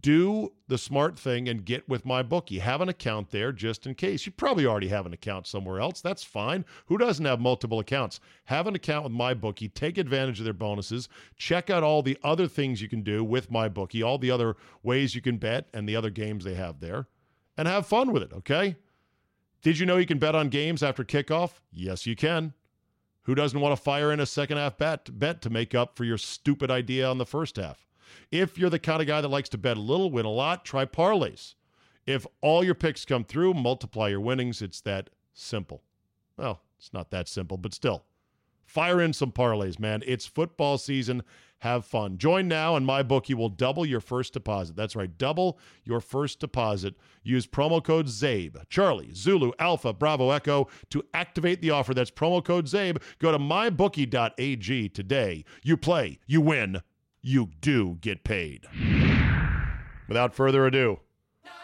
Do 0.00 0.52
the 0.66 0.78
smart 0.78 1.18
thing 1.18 1.46
and 1.46 1.62
get 1.62 1.86
with 1.86 2.06
my 2.06 2.22
bookie. 2.22 2.58
Have 2.58 2.80
an 2.80 2.88
account 2.88 3.30
there 3.30 3.52
just 3.52 3.86
in 3.86 3.94
case. 3.94 4.24
You 4.24 4.32
probably 4.32 4.64
already 4.64 4.88
have 4.88 5.04
an 5.04 5.12
account 5.12 5.46
somewhere 5.46 5.78
else. 5.78 6.00
That's 6.00 6.24
fine. 6.24 6.64
Who 6.86 6.96
doesn't 6.96 7.24
have 7.26 7.38
multiple 7.38 7.80
accounts? 7.80 8.18
Have 8.44 8.66
an 8.66 8.74
account 8.74 9.04
with 9.04 9.12
my 9.12 9.34
bookie. 9.34 9.68
Take 9.68 9.98
advantage 9.98 10.38
of 10.38 10.44
their 10.44 10.54
bonuses. 10.54 11.10
Check 11.36 11.68
out 11.68 11.82
all 11.82 12.02
the 12.02 12.16
other 12.22 12.48
things 12.48 12.80
you 12.80 12.88
can 12.88 13.02
do 13.02 13.22
with 13.22 13.50
my 13.50 13.68
bookie, 13.68 14.02
all 14.02 14.16
the 14.16 14.30
other 14.30 14.56
ways 14.82 15.14
you 15.14 15.20
can 15.20 15.36
bet 15.36 15.68
and 15.74 15.86
the 15.86 15.96
other 15.96 16.10
games 16.10 16.44
they 16.44 16.54
have 16.54 16.80
there, 16.80 17.08
and 17.58 17.68
have 17.68 17.86
fun 17.86 18.10
with 18.10 18.22
it, 18.22 18.32
okay? 18.32 18.76
Did 19.64 19.78
you 19.78 19.86
know 19.86 19.96
you 19.96 20.04
can 20.04 20.18
bet 20.18 20.34
on 20.34 20.50
games 20.50 20.82
after 20.82 21.04
kickoff? 21.04 21.52
Yes, 21.72 22.04
you 22.04 22.14
can. 22.14 22.52
Who 23.22 23.34
doesn't 23.34 23.58
want 23.58 23.74
to 23.74 23.82
fire 23.82 24.12
in 24.12 24.20
a 24.20 24.26
second 24.26 24.58
half 24.58 24.76
bet, 24.76 25.18
bet 25.18 25.40
to 25.40 25.48
make 25.48 25.74
up 25.74 25.96
for 25.96 26.04
your 26.04 26.18
stupid 26.18 26.70
idea 26.70 27.08
on 27.08 27.16
the 27.16 27.24
first 27.24 27.56
half? 27.56 27.88
If 28.30 28.58
you're 28.58 28.68
the 28.68 28.78
kind 28.78 29.00
of 29.00 29.08
guy 29.08 29.22
that 29.22 29.28
likes 29.28 29.48
to 29.48 29.58
bet 29.58 29.78
a 29.78 29.80
little, 29.80 30.10
win 30.10 30.26
a 30.26 30.30
lot, 30.30 30.66
try 30.66 30.84
parlays. 30.84 31.54
If 32.06 32.26
all 32.42 32.62
your 32.62 32.74
picks 32.74 33.06
come 33.06 33.24
through, 33.24 33.54
multiply 33.54 34.08
your 34.08 34.20
winnings. 34.20 34.60
It's 34.60 34.82
that 34.82 35.08
simple. 35.32 35.82
Well, 36.36 36.60
it's 36.78 36.92
not 36.92 37.10
that 37.12 37.26
simple, 37.26 37.56
but 37.56 37.72
still. 37.72 38.04
Fire 38.66 39.00
in 39.00 39.12
some 39.12 39.32
parlays, 39.32 39.78
man. 39.78 40.02
It's 40.06 40.26
football 40.26 40.78
season. 40.78 41.22
Have 41.58 41.86
fun. 41.86 42.18
Join 42.18 42.46
now, 42.46 42.76
and 42.76 42.84
my 42.84 43.02
bookie 43.02 43.32
will 43.32 43.48
double 43.48 43.86
your 43.86 44.00
first 44.00 44.34
deposit. 44.34 44.76
That's 44.76 44.94
right, 44.94 45.16
double 45.16 45.58
your 45.82 46.00
first 46.00 46.38
deposit. 46.38 46.94
Use 47.22 47.46
promo 47.46 47.82
code 47.82 48.06
CZABE, 48.06 48.68
Charlie, 48.68 49.14
Zulu, 49.14 49.52
Alpha, 49.58 49.94
Bravo, 49.94 50.30
Echo 50.30 50.68
to 50.90 51.02
activate 51.14 51.62
the 51.62 51.70
offer. 51.70 51.94
That's 51.94 52.10
promo 52.10 52.44
code 52.44 52.66
CZABE. 52.66 53.00
Go 53.18 53.32
to 53.32 53.38
mybookie.ag 53.38 54.88
today. 54.90 55.44
You 55.62 55.78
play, 55.78 56.18
you 56.26 56.42
win, 56.42 56.82
you 57.22 57.48
do 57.62 57.96
get 58.02 58.24
paid. 58.24 58.66
Without 60.06 60.34
further 60.34 60.66
ado, 60.66 61.00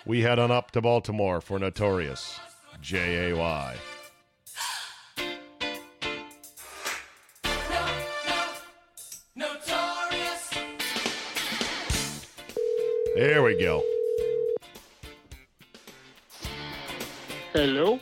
we 0.07 0.23
head 0.23 0.39
on 0.39 0.51
up 0.51 0.71
to 0.71 0.81
Baltimore 0.81 1.43
for 1.43 1.59
Notorious 1.59 2.41
J.A.Y. 2.81 3.77
There 13.21 13.43
we 13.43 13.55
go. 13.61 13.85
Hello? 17.53 18.01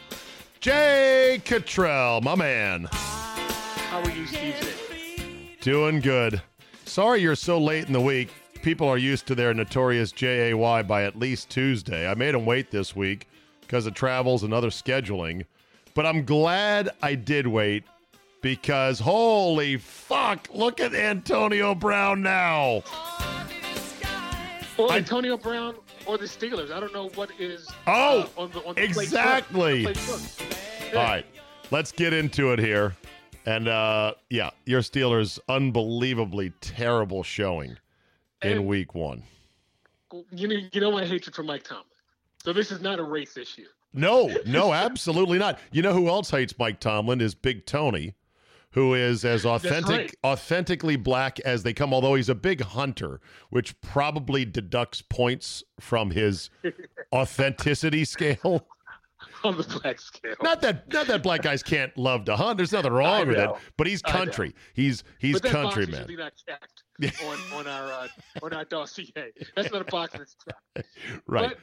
Jay 0.61 1.43
Cottrell, 1.45 2.21
my 2.21 2.37
man. 2.37 2.87
How 2.93 4.01
are 4.01 4.11
you, 4.11 4.25
Steve? 4.29 5.59
Doing 5.61 5.99
good. 5.99 6.41
Sorry 6.85 7.21
you're 7.21 7.35
so 7.35 7.59
late 7.59 7.89
in 7.89 7.93
the 7.93 8.01
week. 8.01 8.29
People 8.63 8.87
are 8.87 8.97
used 8.97 9.27
to 9.27 9.35
their 9.35 9.53
notorious 9.53 10.13
JAY 10.13 10.53
by 10.53 11.03
at 11.03 11.19
least 11.19 11.51
Tuesday. 11.51 12.09
I 12.09 12.15
made 12.15 12.37
them 12.37 12.47
wait 12.47 12.71
this 12.71 12.95
week 12.95 13.27
because 13.63 13.87
of 13.87 13.95
travels 13.95 14.45
and 14.45 14.55
other 14.55 14.71
scheduling. 14.71 15.47
But 15.95 16.07
I'm 16.07 16.25
glad 16.25 16.91
I 17.03 17.17
did 17.17 17.49
wait 17.49 17.83
because 18.41 19.01
holy 19.01 19.79
fuck, 19.79 20.47
look 20.55 20.79
at 20.79 20.95
Antonio 20.95 21.75
Brown 21.75 22.23
now. 22.23 22.85
Or 24.79 24.91
I- 24.93 24.97
Antonio 24.99 25.37
Brown 25.37 25.75
or 26.07 26.17
the 26.19 26.25
Steelers. 26.25 26.71
I 26.71 26.81
don't 26.81 26.93
know 26.95 27.09
what 27.17 27.31
is. 27.39 27.69
Oh, 27.87 28.31
uh, 28.37 28.41
on 28.43 28.51
the, 28.53 28.65
on 28.65 28.75
the 28.77 28.85
exactly. 28.85 29.85
Playbook. 29.85 30.95
All 30.97 31.03
right, 31.03 31.27
let's 31.71 31.93
get 31.93 32.13
into 32.13 32.53
it 32.53 32.59
here. 32.59 32.97
And 33.45 33.69
uh, 33.69 34.15
yeah, 34.31 34.51
your 34.67 34.81
Steelers' 34.83 35.39
unbelievably 35.49 36.53
terrible 36.61 37.23
showing 37.23 37.77
in 38.43 38.53
And- 38.59 38.67
week 38.67 38.95
one. 38.95 39.23
You 40.31 40.49
know, 40.49 40.57
you 40.73 40.81
know 40.81 40.91
my 40.91 41.05
hatred 41.05 41.35
for 41.35 41.43
Mike 41.43 41.65
Tomlin. 41.65 41.85
So 42.43 42.55
this 42.55 42.71
is 42.71 42.81
not 42.81 42.99
a 42.99 43.03
race 43.03 43.37
issue. 43.37 43.67
No, 43.93 44.35
no, 44.47 44.73
absolutely 44.75 45.39
not. 45.39 45.59
You 45.71 45.83
know 45.83 45.93
who 45.93 46.09
else 46.09 46.31
hates 46.31 46.59
Mike 46.59 46.81
Tomlin 46.81 47.21
is 47.21 47.35
Big 47.35 47.67
Tony, 47.67 48.15
who 48.79 48.95
is 48.95 49.25
as 49.25 49.45
authentic, 49.45 49.91
right. 49.91 50.15
authentically 50.23 50.95
black 50.95 51.41
as 51.41 51.65
they 51.65 51.73
come. 51.73 51.93
Although 51.93 52.15
he's 52.15 52.29
a 52.29 52.35
big 52.35 52.61
hunter, 52.61 53.21
which 53.51 53.79
probably 53.81 54.45
deducts 54.45 55.03
points 55.03 55.65
from 55.81 56.13
his 56.13 56.49
authenticity 57.13 58.05
scale. 58.05 58.69
on 59.43 59.57
the 59.57 59.65
black 59.65 59.99
scale. 59.99 60.37
Not 60.45 60.61
that, 60.61 60.93
not 60.93 61.09
that 61.09 61.25
black 61.25 61.43
guys 61.43 61.61
can't 61.61 61.97
love 61.99 62.25
to 62.27 62.37
hunt. 62.37 62.57
There's 62.57 62.71
nothing 62.71 62.93
wrong 62.93 63.27
with 63.27 63.39
it. 63.39 63.51
But 63.77 63.89
he's 63.89 64.01
country. 64.01 64.55
He's 64.75 65.03
he's 65.19 65.35
but 65.35 65.43
that 65.43 65.51
country 65.51 65.87
box 65.87 65.93
man. 65.93 66.01
should 66.03 66.09
be 66.09 66.17
not 66.17 66.33
checked 66.37 66.85
on 67.25 67.39
on 67.53 67.67
our 67.67 67.91
uh, 67.91 68.09
on 68.45 68.53
our 68.53 68.65
dossier. 68.65 69.33
That's 69.57 69.73
not 69.73 69.83
a 69.83 69.91
box 69.91 70.13
that's 70.17 70.37
checked. 70.45 70.89
Right. 71.27 71.51
But 71.51 71.59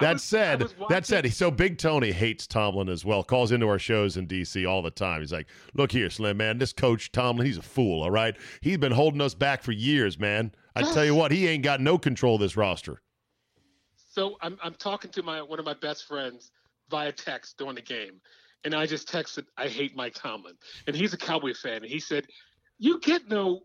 That 0.00 0.14
was- 0.14 0.24
said, 0.24 0.74
that 0.88 1.06
said, 1.06 1.32
so 1.32 1.50
Big 1.50 1.78
Tony 1.78 2.12
hates 2.12 2.46
Tomlin 2.46 2.88
as 2.88 3.04
well. 3.04 3.22
Calls 3.22 3.52
into 3.52 3.66
our 3.68 3.78
shows 3.78 4.16
in 4.16 4.26
DC 4.26 4.66
all 4.66 4.82
the 4.82 4.90
time. 4.90 5.20
He's 5.20 5.32
like, 5.32 5.48
"Look 5.74 5.92
here, 5.92 6.10
Slim 6.10 6.36
man, 6.36 6.58
this 6.58 6.72
coach 6.72 7.10
Tomlin, 7.12 7.46
he's 7.46 7.58
a 7.58 7.62
fool. 7.62 8.02
All 8.02 8.10
right, 8.10 8.36
he's 8.60 8.78
been 8.78 8.92
holding 8.92 9.20
us 9.20 9.34
back 9.34 9.62
for 9.62 9.72
years, 9.72 10.18
man. 10.18 10.52
I 10.76 10.82
tell 10.82 11.04
you 11.04 11.14
what, 11.14 11.32
he 11.32 11.48
ain't 11.48 11.64
got 11.64 11.80
no 11.80 11.98
control 11.98 12.36
of 12.36 12.40
this 12.40 12.56
roster." 12.56 13.02
So 14.10 14.36
I'm 14.40 14.58
I'm 14.62 14.74
talking 14.74 15.10
to 15.12 15.22
my 15.22 15.42
one 15.42 15.58
of 15.58 15.64
my 15.64 15.74
best 15.74 16.06
friends 16.06 16.50
via 16.90 17.12
text 17.12 17.58
during 17.58 17.74
the 17.74 17.82
game, 17.82 18.20
and 18.64 18.74
I 18.74 18.86
just 18.86 19.08
texted, 19.08 19.46
"I 19.56 19.68
hate 19.68 19.94
Mike 19.96 20.14
Tomlin," 20.14 20.56
and 20.86 20.96
he's 20.96 21.12
a 21.12 21.18
Cowboy 21.18 21.54
fan, 21.54 21.82
and 21.82 21.86
he 21.86 22.00
said, 22.00 22.26
"You 22.78 23.00
get 23.00 23.28
no." 23.28 23.64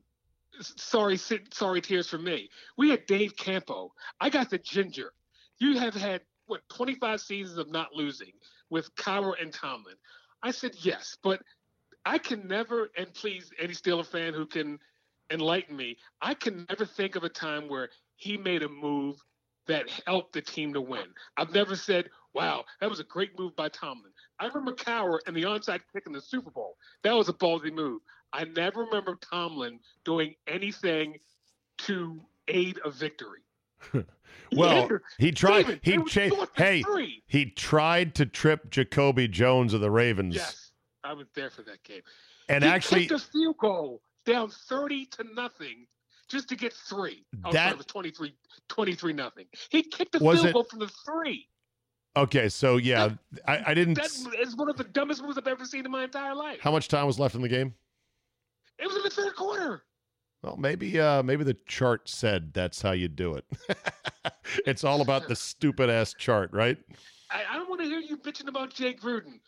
Sorry, 0.60 1.18
sorry, 1.18 1.82
tears 1.82 2.08
for 2.08 2.20
me. 2.20 2.48
We 2.78 2.92
had 2.92 3.08
Dave 3.08 3.36
Campo. 3.36 3.92
I 4.20 4.30
got 4.30 4.52
the 4.52 4.60
ginger. 4.60 5.12
You 5.64 5.78
have 5.80 5.94
had 5.94 6.20
what 6.48 6.60
25 6.76 7.22
seasons 7.22 7.58
of 7.58 7.72
not 7.72 7.96
losing 7.96 8.34
with 8.70 8.94
Cowher 8.96 9.42
and 9.42 9.54
Tomlin. 9.54 9.96
I 10.44 10.52
said 10.52 10.76
yes, 10.82 11.18
but 11.24 11.42
I 12.04 12.18
can 12.18 12.50
never, 12.50 12.90
and 12.98 13.14
please, 13.14 13.50
any 13.58 13.74
Steeler 13.74 14.06
fan 14.06 14.34
who 14.34 14.46
can 14.46 14.78
enlighten 15.32 15.78
me, 15.78 15.96
I 16.22 16.34
can 16.34 16.66
never 16.68 16.86
think 16.86 17.16
of 17.16 17.24
a 17.24 17.30
time 17.30 17.70
where 17.70 17.88
he 18.18 18.36
made 18.36 18.62
a 18.62 18.68
move 18.68 19.16
that 19.68 19.90
helped 20.06 20.34
the 20.34 20.42
team 20.42 20.74
to 20.74 20.82
win. 20.82 21.06
I've 21.38 21.54
never 21.54 21.78
said, 21.78 22.10
wow, 22.34 22.66
that 22.82 22.90
was 22.90 23.00
a 23.00 23.06
great 23.06 23.40
move 23.40 23.56
by 23.56 23.70
Tomlin. 23.70 24.12
I 24.42 24.48
remember 24.48 24.74
Cowher 24.74 25.20
and 25.28 25.34
the 25.34 25.44
onside 25.44 25.80
kick 25.94 26.04
in 26.08 26.12
the 26.12 26.20
Super 26.20 26.52
Bowl. 26.52 26.76
That 27.06 27.14
was 27.14 27.30
a 27.30 27.34
ballsy 27.34 27.72
move. 27.74 28.02
I 28.34 28.44
never 28.44 28.82
remember 28.82 29.16
Tomlin 29.32 29.80
doing 30.04 30.36
anything 30.46 31.20
to 31.86 32.20
aid 32.50 32.82
a 32.84 32.92
victory. 32.92 33.40
Well, 34.56 34.88
he 35.18 35.32
tried. 35.32 35.64
Steven, 35.64 35.80
He 35.84 35.94
it 35.94 36.04
was 36.04 36.12
cha- 36.12 36.46
Hey, 36.56 36.84
three. 36.84 37.24
he 37.28 37.46
tried 37.48 38.14
to 38.16 38.26
trip 38.26 38.70
Jacoby 38.70 39.28
Jones 39.28 39.74
of 39.74 39.82
the 39.82 39.90
Ravens, 39.90 40.36
Yes, 40.36 40.72
I 41.04 41.14
was 41.14 41.28
there 41.34 41.50
for 41.50 41.64
that 41.64 41.84
game. 41.84 42.02
and 42.50 42.64
actually, 42.64 43.00
he 43.02 43.06
actually, 43.06 43.18
kicked 43.18 43.30
a 43.30 43.32
field 43.32 43.58
goal 43.58 44.02
down 44.26 44.50
30 44.50 45.06
to 45.08 45.24
nothing 45.34 45.88
just 46.30 46.50
to 46.50 46.56
get 46.56 46.72
three. 46.74 47.26
Oh, 47.44 47.52
That- 47.52 47.70
sorry, 47.70 47.78
was 47.78 47.86
23, 47.88 48.36
23 48.70 49.14
nothing. 49.14 49.46
He 49.72 49.82
kicked 49.82 50.16
a 50.16 50.20
field 50.20 50.46
it- 50.46 50.54
goal 50.54 50.64
from 50.66 50.80
the 50.80 50.88
three. 51.04 51.48
okay, 52.16 52.48
so 52.48 52.78
yeah, 52.78 53.10
I, 53.48 53.64
I 53.68 53.74
didn't. 53.74 53.96
That 53.96 54.06
s- 54.06 54.56
one 54.56 54.70
of 54.70 54.78
the 54.78 54.84
dumbest 54.84 55.24
moves 55.24 55.38
I've 55.38 55.48
ever 55.48 55.66
seen 55.66 55.84
in 55.86 55.92
my 55.92 56.04
entire 56.04 56.36
life. 56.36 56.60
How 56.62 56.72
much 56.72 56.88
time 56.90 57.08
was 57.08 57.18
left 57.20 57.34
in 57.34 57.42
the 57.42 57.50
game? 57.50 57.74
It 58.78 58.86
was 58.88 58.98
in 58.98 59.04
the 59.04 59.10
third 59.10 59.36
quarter. 59.36 59.84
Well, 60.44 60.58
maybe 60.58 61.00
uh 61.00 61.24
maybe 61.24 61.46
the 61.46 61.56
chart 61.68 62.10
said 62.10 62.54
that's 62.54 62.82
how 62.82 62.92
you 62.92 63.08
do 63.08 63.36
it. 63.36 63.46
it's 64.66 64.84
all 64.84 65.02
about 65.02 65.28
the 65.28 65.36
stupid 65.36 65.90
ass 65.90 66.14
chart, 66.14 66.52
right? 66.52 66.78
I, 67.32 67.44
I 67.50 67.58
don't 67.58 67.70
want 67.70 67.82
to 67.82 67.88
hear 67.88 68.00
you 68.00 68.18
bitching 68.18 68.50
about 68.50 68.74
Jay 68.74 68.94
Gruden. 68.94 69.40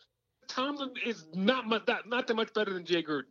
Tomlin 0.48 0.92
is 1.04 1.26
not 1.34 1.66
much, 1.66 1.82
not, 1.86 2.08
not 2.08 2.26
that 2.26 2.34
much 2.34 2.52
better 2.54 2.72
than 2.72 2.84
Jay 2.84 3.02
Gruden. 3.02 3.24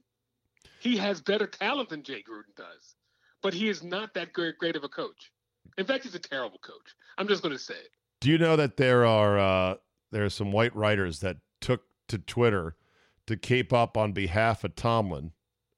He 0.80 0.96
has 0.98 1.22
better 1.22 1.48
talent 1.48 1.90
than 1.90 2.04
Jay 2.04 2.24
Gruden 2.24 2.56
does, 2.56 2.96
but 3.42 3.54
he 3.54 3.68
is 3.68 3.84
not 3.84 4.14
that 4.14 4.34
great, 4.34 4.58
great 4.60 4.76
of 4.76 4.84
a 4.84 4.90
coach. 4.90 5.32
In 5.78 5.86
fact, 5.86 6.04
he's 6.04 6.14
a 6.16 6.20
terrible 6.20 6.60
coach. 6.60 6.96
I'm 7.18 7.28
just 7.28 7.42
going 7.42 7.54
to 7.56 7.60
say 7.60 7.74
it. 7.74 7.90
Do 8.22 8.30
you 8.30 8.38
know 8.38 8.56
that 8.56 8.78
there 8.78 9.06
are 9.06 9.40
uh 9.40 9.76
there 10.12 10.24
are 10.24 10.30
some 10.30 10.52
white 10.52 10.76
writers 10.76 11.20
that 11.22 11.38
took 11.62 11.82
to 12.10 12.20
Twitter 12.20 12.76
to 13.26 13.36
keep 13.36 13.74
up 13.74 13.98
on 13.98 14.12
behalf 14.12 14.64
of 14.64 14.76
Tomlin? 14.76 15.32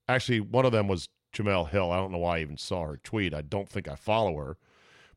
Actually, 0.10 0.42
one 0.42 0.66
of 0.66 0.72
them 0.72 0.88
was 0.88 1.10
Jemele 1.34 1.70
Hill. 1.70 1.92
I 1.92 1.98
don't 1.98 2.12
know 2.12 2.18
why 2.18 2.38
I 2.38 2.42
even 2.42 2.58
saw 2.58 2.86
her 2.86 2.98
tweet. 2.98 3.34
I 3.34 3.42
don't 3.42 3.70
think 3.70 3.88
I 3.88 3.96
follow 3.96 4.36
her. 4.38 4.58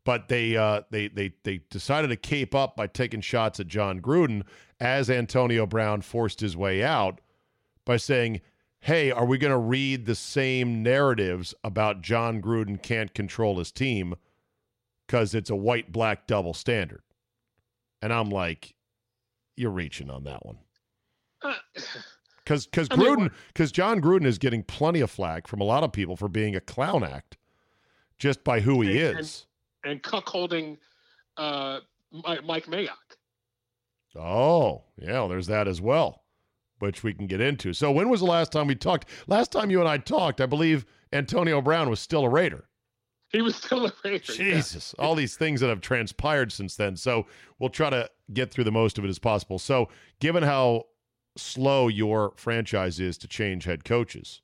But 0.04 0.28
they 0.28 0.56
uh 0.56 0.82
they 0.90 1.08
they 1.08 1.32
they 1.44 1.60
decided 1.70 2.08
to 2.08 2.16
cape 2.16 2.54
up 2.54 2.74
by 2.74 2.86
taking 2.86 3.20
shots 3.20 3.60
at 3.60 3.68
Jon 3.68 4.00
Gruden 4.00 4.44
as 4.78 5.10
Antonio 5.10 5.66
Brown 5.66 6.00
forced 6.00 6.40
his 6.40 6.56
way 6.56 6.82
out 6.82 7.20
by 7.84 7.98
saying, 7.98 8.40
"Hey, 8.80 9.10
are 9.10 9.26
we 9.26 9.36
going 9.36 9.52
to 9.52 9.58
read 9.58 10.06
the 10.06 10.14
same 10.14 10.82
narratives 10.82 11.54
about 11.62 12.00
Jon 12.00 12.40
Gruden 12.40 12.82
can't 12.82 13.12
control 13.12 13.58
his 13.58 13.70
team 13.70 14.14
because 15.06 15.34
it's 15.34 15.50
a 15.50 15.56
white 15.56 15.92
black 15.92 16.26
double 16.26 16.54
standard?" 16.54 17.02
And 18.00 18.10
I'm 18.10 18.30
like, 18.30 18.74
"You're 19.54 19.70
reaching 19.70 20.08
on 20.08 20.24
that 20.24 20.46
one." 20.46 20.58
Because 22.50 22.66
because 22.66 22.88
Gruden 22.88 23.30
because 23.48 23.70
Jon 23.70 24.00
Gruden 24.00 24.26
is 24.26 24.36
getting 24.36 24.64
plenty 24.64 25.00
of 25.00 25.08
flack 25.10 25.46
from 25.46 25.60
a 25.60 25.64
lot 25.64 25.84
of 25.84 25.92
people 25.92 26.16
for 26.16 26.26
being 26.28 26.56
a 26.56 26.60
clown 26.60 27.04
act, 27.04 27.36
just 28.18 28.42
by 28.42 28.58
who 28.58 28.80
he 28.80 29.00
And- 29.00 29.20
is. 29.20 29.46
and 29.84 30.02
cuckolding 30.02 30.78
uh, 31.36 31.78
Mike 32.10 32.66
Mayock. 32.66 32.96
Oh, 34.16 34.82
yeah, 34.98 35.12
well, 35.12 35.28
there's 35.28 35.46
that 35.46 35.68
as 35.68 35.80
well, 35.80 36.24
which 36.80 37.04
we 37.04 37.14
can 37.14 37.28
get 37.28 37.40
into. 37.40 37.72
So 37.72 37.92
when 37.92 38.08
was 38.10 38.18
the 38.18 38.26
last 38.26 38.50
time 38.50 38.66
we 38.66 38.74
talked? 38.74 39.08
Last 39.28 39.52
time 39.52 39.70
you 39.70 39.78
and 39.78 39.88
I 39.88 39.98
talked, 39.98 40.40
I 40.40 40.46
believe 40.46 40.84
Antonio 41.12 41.60
Brown 41.62 41.88
was 41.88 42.00
still 42.00 42.24
a 42.24 42.28
Raider. 42.28 42.64
He 43.28 43.40
was 43.42 43.54
still 43.54 43.86
a 43.86 43.92
Raider. 44.04 44.24
yeah. 44.32 44.54
Jesus, 44.54 44.92
all 44.98 45.14
these 45.14 45.36
things 45.36 45.60
that 45.60 45.68
have 45.68 45.80
transpired 45.80 46.50
since 46.50 46.74
then. 46.74 46.96
So 46.96 47.26
we'll 47.60 47.70
try 47.70 47.90
to 47.90 48.10
get 48.34 48.50
through 48.50 48.64
the 48.64 48.72
most 48.72 48.98
of 48.98 49.04
it 49.04 49.08
as 49.08 49.20
possible. 49.20 49.60
So, 49.60 49.88
given 50.18 50.42
how 50.42 50.86
slow 51.40 51.88
your 51.88 52.32
franchise 52.36 53.00
is 53.00 53.18
to 53.18 53.28
change 53.28 53.64
head 53.64 53.84
coaches, 53.84 54.42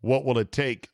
what 0.00 0.24
will 0.24 0.38
it 0.38 0.52
take 0.52 0.90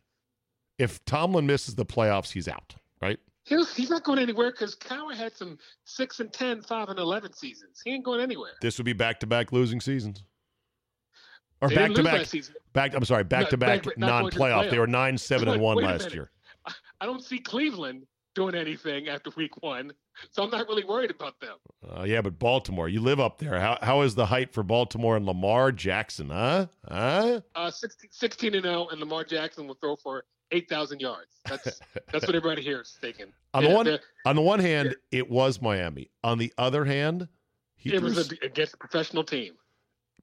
if 0.79 1.05
Tomlin 1.05 1.47
misses 1.47 1.75
the 1.75 1.85
playoffs? 1.87 2.33
He's 2.33 2.49
out, 2.49 2.77
right? 3.01 3.19
He's, 3.45 3.75
he's 3.75 3.91
not 3.91 4.05
going 4.05 4.19
anywhere 4.19 4.51
because 4.53 4.77
Cowher 4.77 5.15
had 5.15 5.37
some 5.37 5.59
6 5.85 6.21
and 6.21 6.33
10, 6.33 6.63
5 6.63 6.89
and 6.91 6.99
11 6.99 7.33
seasons. 7.33 7.81
He 7.85 7.93
ain't 7.93 8.05
going 8.05 8.21
anywhere. 8.21 8.53
This 8.61 8.79
would 8.79 8.85
be 8.85 8.93
back 8.93 9.21
to 9.21 9.27
back 9.27 9.53
losing 9.53 9.81
seasons. 9.81 10.23
Or 11.61 11.69
They 11.69 11.77
back 11.77 11.95
to 11.95 12.03
back 12.03 12.27
back 12.73 12.95
I'm 12.95 13.05
sorry, 13.05 13.25
back 13.25 13.49
to 13.51 13.57
back 13.57 13.85
back- 13.85 13.99
not 13.99 14.21
going 14.21 14.31
to 14.33 14.39
the 14.39 14.45
non-playoff. 14.49 14.71
They 14.71 14.79
were 14.79 14.87
9 14.87 15.19
7 15.19 15.49
and 15.49 15.61
1 15.61 15.77
last 15.77 16.01
minute. 16.01 16.15
year. 16.15 16.31
I 17.01 17.07
don't 17.07 17.23
see 17.23 17.39
Cleveland 17.39 18.07
doing 18.35 18.55
anything 18.55 19.09
after 19.09 19.31
week 19.37 19.63
one, 19.63 19.93
so 20.31 20.43
I'm 20.43 20.51
not 20.51 20.67
really 20.69 20.85
worried 20.85 21.11
about 21.11 21.39
them. 21.41 21.57
Uh, 21.89 22.03
yeah, 22.05 22.21
but 22.23 22.39
Baltimore, 22.39 22.89
you 22.89 23.01
live 23.01 23.21
up 23.21 23.39
there. 23.39 23.59
How 23.61 23.79
how 23.83 24.03
is 24.03 24.15
the 24.15 24.27
hype 24.27 24.53
for 24.53 24.63
Baltimore 24.63 25.17
and 25.17 25.27
Lamar 25.27 25.73
Jackson, 25.73 26.31
huh? 26.31 26.67
Huh? 26.89 27.41
Uh, 27.55 27.71
16, 27.71 28.11
16 28.13 28.55
and 28.55 28.65
0, 28.65 28.89
and 28.91 29.01
Lamar 29.01 29.25
Jackson 29.25 29.67
will 29.67 29.75
throw 29.75 29.97
for 29.97 30.25
8,000 30.51 31.01
yards. 31.01 31.41
That's 31.49 31.81
that's 32.13 32.27
what 32.27 32.35
everybody 32.37 32.63
here 32.63 32.81
is 32.83 32.97
thinking. 33.01 33.27
On 33.55 33.63
the 33.63 33.69
Yeah, 33.71 33.75
one 33.75 33.99
on 34.25 34.37
the 34.37 34.43
one 34.43 34.61
hand, 34.61 34.97
it 35.11 35.31
was 35.31 35.61
Miami. 35.61 36.11
On 36.25 36.39
the 36.39 36.53
other 36.59 36.85
hand, 36.85 37.29
he 37.77 37.91
it 37.91 37.99
threw 37.99 38.09
was 38.09 38.31
a, 38.33 38.45
against 38.45 38.75
a 38.75 38.79
professional 38.79 39.25
team. 39.25 39.55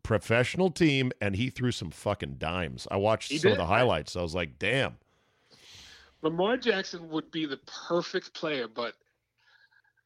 professional 0.04 0.72
team 0.72 1.12
and 1.22 1.36
he 1.36 1.50
threw 1.50 1.72
some 1.72 1.91
fucking 1.91 2.36
dimes. 2.38 2.88
I 2.89 2.98
watched 2.98 3.32
He 3.32 3.38
some 3.38 3.52
of 3.52 3.58
the 3.58 3.65
highlights. 3.65 4.15
I 4.15 4.22
was 4.22 4.34
like, 4.36 4.58
damn. 4.58 4.98
Lamar 6.21 6.58
Jackson 6.58 7.10
would 7.10 7.32
be 7.32 7.45
the 7.45 7.60
perfect 7.88 8.34
player, 8.34 8.67
but 8.67 8.93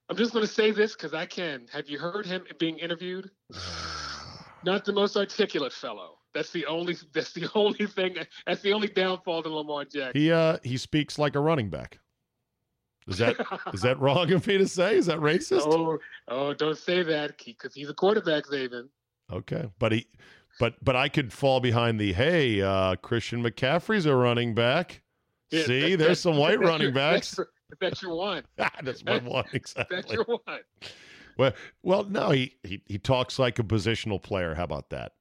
I'm 0.09 0.17
just 0.17 0.33
going 0.33 0.45
to 0.45 0.51
say 0.51 0.71
this 0.71 0.93
because 0.93 1.13
I 1.13 1.25
can. 1.25 1.67
Have 1.71 1.89
you 1.89 1.97
heard 1.97 2.25
him 2.25 2.43
being 2.59 2.77
interviewed? 2.77 3.31
Not 4.65 4.85
the 4.85 4.93
most 4.93 5.17
articulate 5.17 5.73
fellow. 5.73 6.17
That's 6.33 6.51
the 6.51 6.65
only. 6.65 6.97
That's 7.13 7.33
the 7.33 7.49
only 7.55 7.85
thing. 7.87 8.15
That's 8.45 8.61
the 8.61 8.73
only 8.73 8.87
downfall 8.87 9.43
to 9.43 9.49
Lamar 9.49 9.85
Jackson. 9.85 10.11
He 10.13 10.31
uh 10.31 10.57
he 10.63 10.77
speaks 10.77 11.17
like 11.17 11.35
a 11.35 11.39
running 11.39 11.69
back. 11.69 11.99
Is 13.07 13.17
that 13.17 13.35
is 13.73 13.81
that 13.81 13.99
wrong 14.01 14.31
of 14.31 14.47
me 14.47 14.57
to 14.57 14.67
say? 14.67 14.95
Is 14.95 15.07
that 15.07 15.19
racist? 15.19 15.61
Oh, 15.65 15.99
oh, 16.29 16.53
don't 16.53 16.77
say 16.77 17.03
that 17.03 17.37
because 17.43 17.73
he's 17.73 17.89
a 17.89 17.93
quarterback, 17.93 18.45
Zaven. 18.45 18.87
Okay, 19.31 19.69
but 19.79 19.91
he, 19.91 20.07
but 20.59 20.75
but 20.83 20.95
I 20.95 21.09
could 21.09 21.33
fall 21.33 21.59
behind 21.59 21.99
the 21.99 22.13
hey, 22.13 22.61
uh, 22.61 22.95
Christian 22.95 23.43
McCaffrey's 23.43 24.05
a 24.05 24.15
running 24.15 24.55
back. 24.55 25.02
See, 25.53 25.95
there's 25.95 26.19
some 26.19 26.37
white 26.37 26.59
running 26.59 26.93
backs. 26.93 27.39
That's, 27.79 28.01
your 28.01 28.15
one. 28.15 28.43
That's 28.83 29.03
my 29.05 29.19
one 29.19 29.45
exactly. 29.53 29.95
That's 29.95 30.11
your 30.11 30.25
one. 30.25 30.59
Well, 31.37 31.53
well, 31.81 32.03
no, 32.03 32.29
he, 32.29 32.55
he 32.63 32.81
he 32.85 32.97
talks 32.99 33.39
like 33.39 33.59
a 33.59 33.63
positional 33.63 34.21
player. 34.21 34.53
How 34.53 34.63
about 34.63 34.89
that? 34.91 35.13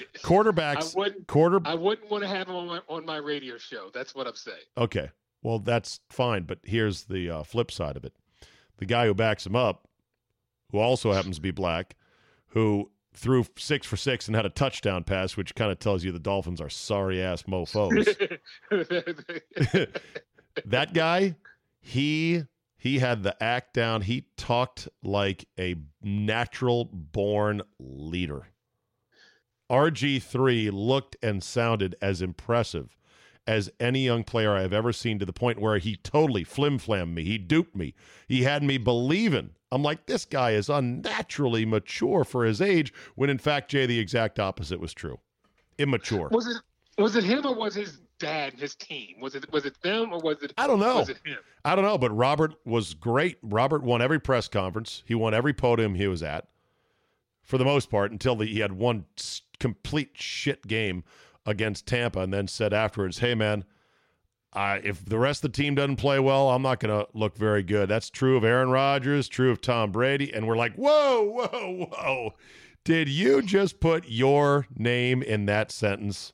I 0.00 0.04
Quarterbacks, 0.18 0.96
wouldn't. 0.96 1.26
quarter. 1.26 1.60
I 1.64 1.74
wouldn't 1.74 2.10
want 2.10 2.22
to 2.22 2.28
have 2.28 2.48
him 2.48 2.56
on 2.56 2.66
my 2.66 2.80
on 2.88 3.04
my 3.04 3.16
radio 3.16 3.58
show. 3.58 3.90
That's 3.92 4.14
what 4.14 4.26
I'm 4.26 4.34
saying. 4.34 4.58
Okay, 4.76 5.10
well, 5.42 5.58
that's 5.58 6.00
fine. 6.08 6.44
But 6.44 6.58
here's 6.64 7.04
the 7.04 7.30
uh, 7.30 7.42
flip 7.42 7.70
side 7.70 7.96
of 7.96 8.04
it: 8.04 8.14
the 8.78 8.86
guy 8.86 9.06
who 9.06 9.14
backs 9.14 9.46
him 9.46 9.56
up, 9.56 9.88
who 10.70 10.78
also 10.78 11.12
happens 11.12 11.36
to 11.36 11.42
be 11.42 11.50
black, 11.50 11.96
who 12.48 12.90
threw 13.18 13.44
six 13.56 13.86
for 13.86 13.96
six 13.96 14.26
and 14.26 14.36
had 14.36 14.46
a 14.46 14.50
touchdown 14.50 15.04
pass, 15.04 15.36
which 15.36 15.54
kind 15.54 15.70
of 15.72 15.78
tells 15.78 16.04
you 16.04 16.12
the 16.12 16.18
Dolphins 16.18 16.60
are 16.60 16.70
sorry 16.70 17.20
ass 17.22 17.46
mofo's. 17.46 18.06
that 20.64 20.94
guy, 20.94 21.34
he 21.80 22.44
he 22.78 22.98
had 23.00 23.22
the 23.22 23.40
act 23.42 23.74
down. 23.74 24.02
He 24.02 24.26
talked 24.36 24.88
like 25.02 25.46
a 25.58 25.74
natural 26.00 26.88
born 26.92 27.62
leader. 27.78 28.48
RG3 29.70 30.70
looked 30.72 31.16
and 31.22 31.42
sounded 31.42 31.96
as 32.00 32.22
impressive 32.22 32.96
as 33.46 33.70
any 33.80 34.04
young 34.04 34.24
player 34.24 34.54
I 34.54 34.60
have 34.62 34.72
ever 34.72 34.92
seen 34.92 35.18
to 35.18 35.26
the 35.26 35.32
point 35.32 35.60
where 35.60 35.78
he 35.78 35.96
totally 35.96 36.44
flim 36.44 36.78
flammed 36.78 37.14
me. 37.14 37.24
He 37.24 37.38
duped 37.38 37.74
me. 37.74 37.94
He 38.28 38.42
had 38.42 38.62
me 38.62 38.78
believing. 38.78 39.50
I'm 39.70 39.82
like, 39.82 40.06
this 40.06 40.24
guy 40.24 40.52
is 40.52 40.68
unnaturally 40.68 41.66
mature 41.66 42.24
for 42.24 42.44
his 42.44 42.60
age, 42.60 42.92
when 43.14 43.30
in 43.30 43.38
fact, 43.38 43.70
Jay, 43.70 43.86
the 43.86 43.98
exact 43.98 44.38
opposite 44.38 44.80
was 44.80 44.94
true. 44.94 45.18
Immature. 45.78 46.28
was 46.32 46.46
it 46.46 46.56
was 47.00 47.14
it 47.14 47.22
him 47.22 47.46
or 47.46 47.54
was 47.54 47.74
his 47.74 48.00
dad 48.18 48.54
and 48.54 48.60
his 48.60 48.74
team? 48.74 49.16
Was 49.20 49.34
it 49.34 49.50
was 49.52 49.64
it 49.64 49.80
them 49.82 50.12
or 50.12 50.18
was 50.18 50.42
it 50.42 50.52
I 50.58 50.66
don't 50.66 50.80
know. 50.80 50.96
was 50.96 51.08
it 51.08 51.18
him? 51.24 51.38
I 51.64 51.76
don't 51.76 51.84
know, 51.84 51.98
but 51.98 52.10
Robert 52.16 52.54
was 52.64 52.94
great. 52.94 53.38
Robert 53.42 53.82
won 53.82 54.02
every 54.02 54.18
press 54.18 54.48
conference. 54.48 55.02
He 55.06 55.14
won 55.14 55.34
every 55.34 55.52
podium 55.52 55.94
he 55.94 56.08
was 56.08 56.22
at, 56.22 56.48
for 57.42 57.58
the 57.58 57.64
most 57.64 57.90
part, 57.90 58.10
until 58.10 58.36
the, 58.36 58.46
he 58.46 58.60
had 58.60 58.72
one 58.72 59.04
complete 59.60 60.10
shit 60.14 60.66
game 60.66 61.04
against 61.46 61.86
Tampa, 61.86 62.20
and 62.20 62.32
then 62.32 62.48
said 62.48 62.72
afterwards, 62.72 63.18
"Hey, 63.18 63.34
man, 63.34 63.64
I, 64.52 64.76
if 64.76 65.04
the 65.04 65.18
rest 65.18 65.44
of 65.44 65.52
the 65.52 65.62
team 65.62 65.74
doesn't 65.74 65.96
play 65.96 66.18
well, 66.18 66.50
I'm 66.50 66.62
not 66.62 66.80
going 66.80 66.98
to 66.98 67.08
look 67.12 67.36
very 67.36 67.62
good." 67.62 67.88
That's 67.88 68.10
true 68.10 68.36
of 68.36 68.44
Aaron 68.44 68.70
Rodgers, 68.70 69.28
true 69.28 69.50
of 69.50 69.60
Tom 69.60 69.92
Brady, 69.92 70.32
and 70.32 70.46
we're 70.46 70.56
like, 70.56 70.74
"Whoa, 70.74 71.22
whoa, 71.22 71.86
whoa! 71.90 72.34
Did 72.84 73.08
you 73.08 73.42
just 73.42 73.80
put 73.80 74.08
your 74.08 74.66
name 74.76 75.22
in 75.22 75.46
that 75.46 75.70
sentence?" 75.70 76.32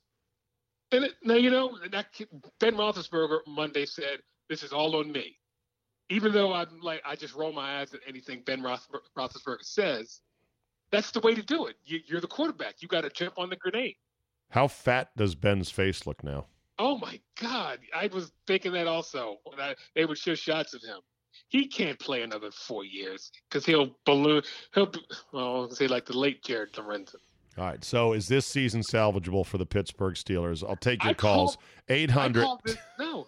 And 0.92 1.04
it, 1.04 1.14
now 1.24 1.34
you 1.34 1.50
know 1.50 1.76
that 1.90 2.06
Ben 2.60 2.76
Roethlisberger 2.76 3.40
Monday 3.48 3.86
said 3.86 4.20
this 4.48 4.62
is 4.62 4.72
all 4.72 4.94
on 4.96 5.10
me, 5.10 5.36
even 6.08 6.32
though 6.32 6.52
I'm 6.52 6.80
like 6.80 7.02
I 7.04 7.16
just 7.16 7.34
roll 7.34 7.52
my 7.52 7.80
eyes 7.80 7.94
at 7.94 8.00
anything 8.06 8.42
Ben 8.46 8.62
Roethlisberger 8.62 9.62
says. 9.62 10.20
That's 10.90 11.10
the 11.10 11.20
way 11.20 11.34
to 11.34 11.42
do 11.42 11.66
it. 11.66 11.74
You, 11.84 11.98
you're 12.06 12.20
the 12.20 12.28
quarterback. 12.28 12.76
You 12.80 12.86
got 12.86 13.00
to 13.00 13.10
jump 13.10 13.36
on 13.36 13.50
the 13.50 13.56
grenade. 13.56 13.96
How 14.50 14.68
fat 14.68 15.08
does 15.16 15.34
Ben's 15.34 15.70
face 15.70 16.06
look 16.06 16.22
now? 16.22 16.46
Oh 16.78 16.98
my 16.98 17.20
God! 17.40 17.78
I 17.94 18.08
was 18.08 18.32
thinking 18.46 18.72
that 18.72 18.86
also 18.86 19.36
when 19.44 19.60
I, 19.60 19.74
they 19.94 20.04
would 20.04 20.18
show 20.18 20.34
shots 20.34 20.74
of 20.74 20.82
him. 20.82 20.98
He 21.48 21.66
can't 21.68 21.98
play 21.98 22.22
another 22.22 22.50
four 22.50 22.84
years 22.84 23.30
because 23.48 23.64
he'll 23.64 23.96
balloon. 24.04 24.42
He'll 24.74 24.90
well, 25.32 25.70
say 25.70 25.86
like 25.86 26.06
the 26.06 26.16
late 26.16 26.42
Jared 26.42 26.72
Lorenzen. 26.72 27.16
All 27.56 27.64
right. 27.64 27.84
So 27.84 28.12
is 28.12 28.26
this 28.26 28.46
season 28.46 28.82
salvageable 28.82 29.46
for 29.46 29.58
the 29.58 29.66
Pittsburgh 29.66 30.14
Steelers? 30.14 30.68
I'll 30.68 30.76
take 30.76 31.04
your 31.04 31.10
I 31.10 31.14
calls. 31.14 31.56
Eight 31.88 32.10
hundred. 32.10 32.46
no, 32.98 33.26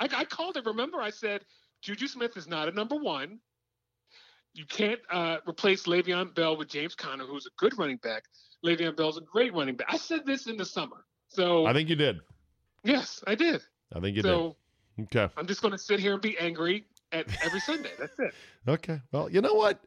I, 0.00 0.08
I 0.14 0.24
called 0.24 0.56
it. 0.56 0.64
Remember, 0.64 1.00
I 1.00 1.10
said 1.10 1.42
Juju 1.82 2.06
Smith 2.06 2.36
is 2.36 2.48
not 2.48 2.68
a 2.68 2.72
number 2.72 2.96
one. 2.96 3.40
You 4.54 4.64
can't 4.64 5.00
uh, 5.10 5.36
replace 5.46 5.82
Le'Veon 5.82 6.34
Bell 6.34 6.56
with 6.56 6.68
James 6.68 6.94
Conner, 6.94 7.24
who's 7.24 7.44
a 7.44 7.50
good 7.58 7.76
running 7.78 7.98
back. 7.98 8.22
Le'Veon 8.64 8.96
Bell's 8.96 9.18
a 9.18 9.20
great 9.20 9.52
running 9.52 9.76
back. 9.76 9.88
I 9.90 9.98
said 9.98 10.24
this 10.24 10.46
in 10.46 10.56
the 10.56 10.64
summer. 10.64 11.04
So 11.28 11.66
I 11.66 11.74
think 11.74 11.90
you 11.90 11.96
did. 11.96 12.20
Yes, 12.86 13.22
I 13.26 13.34
did. 13.34 13.62
I 13.94 14.00
think 14.00 14.16
you 14.16 14.22
so 14.22 14.56
did. 14.96 15.16
Okay. 15.16 15.32
I'm 15.36 15.46
just 15.46 15.62
going 15.62 15.72
to 15.72 15.78
sit 15.78 16.00
here 16.00 16.14
and 16.14 16.22
be 16.22 16.38
angry 16.38 16.84
at 17.12 17.26
every 17.44 17.60
Sunday. 17.60 17.90
That's 17.98 18.18
it. 18.18 18.34
Okay. 18.68 19.00
Well, 19.12 19.30
you 19.30 19.40
know 19.40 19.54
what? 19.54 19.84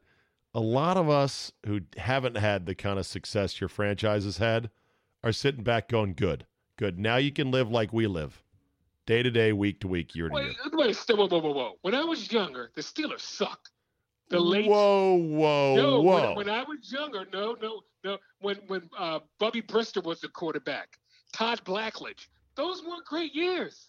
A 0.53 0.59
lot 0.61 0.95
of 0.95 1.09
us 1.09 1.51
who 1.65 1.81
haven't 1.97 2.37
had 2.37 2.65
the 2.65 2.73
kind 2.73 2.97
of 2.97 3.05
success 3.05 3.59
your 3.59 3.67
franchise 3.67 4.23
has 4.23 4.37
had 4.37 4.69
are 5.21 5.33
sitting 5.33 5.63
back 5.65 5.89
going, 5.89 6.13
"Good, 6.13 6.45
good. 6.77 6.97
Now 6.97 7.17
you 7.17 7.33
can 7.33 7.51
live 7.51 7.69
like 7.69 7.91
we 7.91 8.07
live, 8.07 8.41
day 9.05 9.21
to 9.21 9.29
day, 9.29 9.51
week 9.51 9.81
to 9.81 9.89
week, 9.89 10.15
year 10.15 10.29
to 10.29 10.33
Wait, 10.33 10.43
year." 10.45 10.53
wait, 10.71 10.95
whoa, 10.95 11.27
whoa, 11.27 11.39
whoa, 11.39 11.51
whoa. 11.51 11.73
When 11.81 11.93
I 11.93 12.05
was 12.05 12.31
younger, 12.31 12.71
the 12.73 12.81
Steelers 12.81 13.19
sucked. 13.19 13.71
The 14.29 14.39
late 14.39 14.69
Whoa, 14.69 15.15
whoa, 15.15 15.75
no, 15.75 16.01
whoa! 16.01 16.27
when, 16.27 16.47
when 16.47 16.49
I 16.49 16.63
was 16.63 16.89
younger, 16.89 17.25
no, 17.33 17.57
no, 17.61 17.81
no. 18.05 18.17
When 18.39 18.57
when 18.67 18.89
uh, 18.97 19.19
Bubby 19.39 19.61
Brister 19.61 20.01
was 20.01 20.21
the 20.21 20.29
quarterback, 20.29 20.97
Todd 21.33 21.61
Blackledge, 21.65 22.27
those 22.59 22.83
weren't 22.83 23.05
great 23.05 23.33
years. 23.33 23.87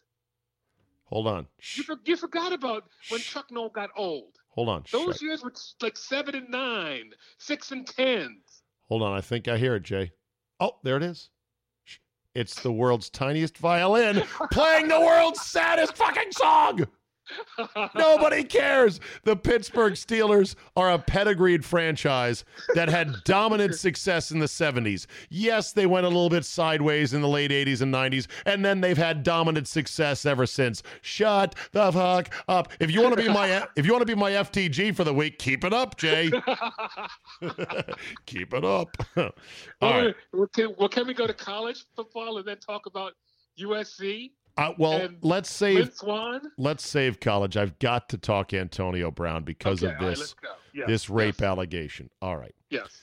Hold 1.07 1.27
on. 1.27 1.47
You, 1.75 1.83
you 2.05 2.17
forgot 2.17 2.53
about 2.53 2.85
when 3.09 3.21
Shh. 3.21 3.33
Chuck 3.33 3.47
Noll 3.51 3.69
got 3.71 3.91
old. 3.97 4.35
Hold 4.51 4.69
on. 4.69 4.85
Those 4.93 5.17
Shh. 5.17 5.23
years 5.23 5.43
were 5.43 5.53
like 5.83 5.97
seven 5.97 6.37
and 6.37 6.49
nine, 6.49 7.11
six 7.39 7.73
and 7.73 7.85
tens. 7.85 8.63
Hold 8.89 9.03
on. 9.03 9.13
I 9.17 9.21
think 9.21 9.49
I 9.49 9.57
hear 9.57 9.75
it, 9.75 9.83
Jay. 9.83 10.13
Oh, 10.61 10.77
there 10.85 10.97
it 10.97 11.03
is. 11.03 11.31
It's 12.33 12.63
the 12.63 12.71
world's 12.71 13.11
tiniest 13.11 13.59
violin 13.59 14.23
playing 14.53 14.87
the 14.87 15.01
world's 15.01 15.41
saddest 15.41 15.97
fucking 15.97 16.31
song. 16.31 16.87
Nobody 17.95 18.45
cares. 18.45 19.01
The 19.25 19.37
Pittsburgh 19.37 19.95
Steelers 19.95 20.55
are 20.77 20.93
a 20.93 20.99
pedigreed 20.99 21.65
franchise 21.65 22.45
that 22.75 22.89
had 22.89 23.23
dominant 23.25 23.75
success 23.75 24.31
in 24.31 24.39
the 24.39 24.47
70s. 24.47 25.07
Yes, 25.29 25.73
they 25.73 25.87
went 25.87 26.07
a 26.07 26.09
little 26.09 26.31
bit 26.31 26.45
sideways 26.45 27.15
in 27.15 27.21
the 27.21 27.29
late 27.29 27.51
80s 27.51 27.83
and 27.83 27.93
90s, 27.93 28.27
and 28.47 28.65
then 28.65 28.81
they've 28.81 28.97
had 28.97 29.23
dominant 29.23 29.69
success 29.69 30.25
ever 30.27 30.47
since. 30.47 30.83
Shut 31.03 31.55
the 31.73 31.93
fuck 31.93 32.35
up. 32.49 32.73
If 32.81 32.91
you 32.91 33.03
want 33.03 33.17
to 33.17 33.23
be 33.23 33.29
my 33.29 33.67
if 33.77 33.87
you 33.87 33.93
want 33.93 34.03
to 34.03 34.07
be 34.07 34.15
my 34.15 34.33
FTG 34.33 34.95
for 34.95 35.05
the 35.05 35.15
week, 35.15 35.39
keep 35.39 35.65
it 35.65 35.73
up, 35.73 35.97
Jay. 35.97 36.31
keep 38.27 38.55
it 38.55 38.65
up. 38.65 38.97
All 39.17 39.33
right. 39.83 40.15
well, 40.33 40.47
can, 40.49 40.75
well, 40.79 40.89
can 40.89 41.07
we 41.07 41.15
go 41.15 41.27
to 41.27 41.35
college 41.35 41.85
football 41.95 42.39
and 42.39 42.47
then 42.47 42.59
talk 42.59 42.87
about 42.87 43.13
USC? 43.59 44.31
Uh, 44.57 44.73
well, 44.79 44.93
and 44.93 45.17
let's 45.23 45.51
save 45.51 45.93
let's 46.59 46.87
save 46.87 47.21
college. 47.21 47.57
I've 47.57 47.79
got 47.79 48.09
to 48.11 48.19
talk 48.19 48.53
Antonio 48.53 49.11
Brown 49.11 49.45
because 49.45 49.83
Okay, 49.83 49.93
of 49.93 50.01
this 50.01 50.19
let's. 50.19 50.35
Yes, 50.73 50.87
this 50.87 51.11
rape 51.11 51.41
yes, 51.41 51.47
allegation. 51.47 52.11
All 52.23 52.37
right. 52.37 52.55
Yes. 52.69 53.03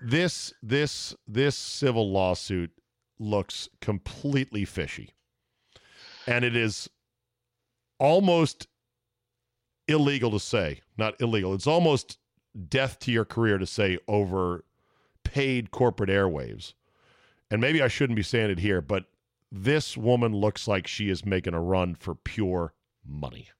This 0.00 0.52
this 0.62 1.14
this 1.26 1.56
civil 1.56 2.10
lawsuit 2.10 2.70
looks 3.18 3.68
completely 3.80 4.64
fishy. 4.64 5.14
And 6.26 6.44
it 6.44 6.56
is 6.56 6.88
almost 7.98 8.66
illegal 9.88 10.30
to 10.30 10.40
say, 10.40 10.80
not 10.96 11.20
illegal. 11.20 11.54
It's 11.54 11.66
almost 11.66 12.18
death 12.68 12.98
to 13.00 13.12
your 13.12 13.24
career 13.24 13.58
to 13.58 13.66
say 13.66 13.98
over 14.08 14.64
paid 15.24 15.70
corporate 15.70 16.10
airwaves. 16.10 16.74
And 17.50 17.60
maybe 17.60 17.82
I 17.82 17.88
shouldn't 17.88 18.16
be 18.16 18.22
saying 18.22 18.50
it 18.50 18.58
here, 18.58 18.80
but 18.80 19.04
this 19.54 19.96
woman 19.98 20.32
looks 20.34 20.66
like 20.66 20.86
she 20.86 21.10
is 21.10 21.26
making 21.26 21.52
a 21.52 21.60
run 21.60 21.94
for 21.94 22.14
pure 22.14 22.72
money. 23.06 23.50